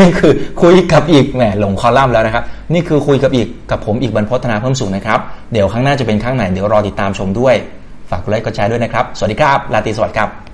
[0.00, 0.32] นี่คือ
[0.62, 5.20] คุยกับอีกแหมหลงคอลัมน์แล้วนะครับ นี่คือคุยกับอีกกับผมอีกบรรพฒนาเพิ่มสูงนะครับ
[5.52, 7.54] เดี๋ยวข้างหน้าจะเป็นข้างไหนเดี๋ยวรอติดตามชมด้วย
[8.10, 10.49] ฝากกดไลค์กดแชร์ด้วยนะครับ สวัสดีครับลาตีสวัสดีครับ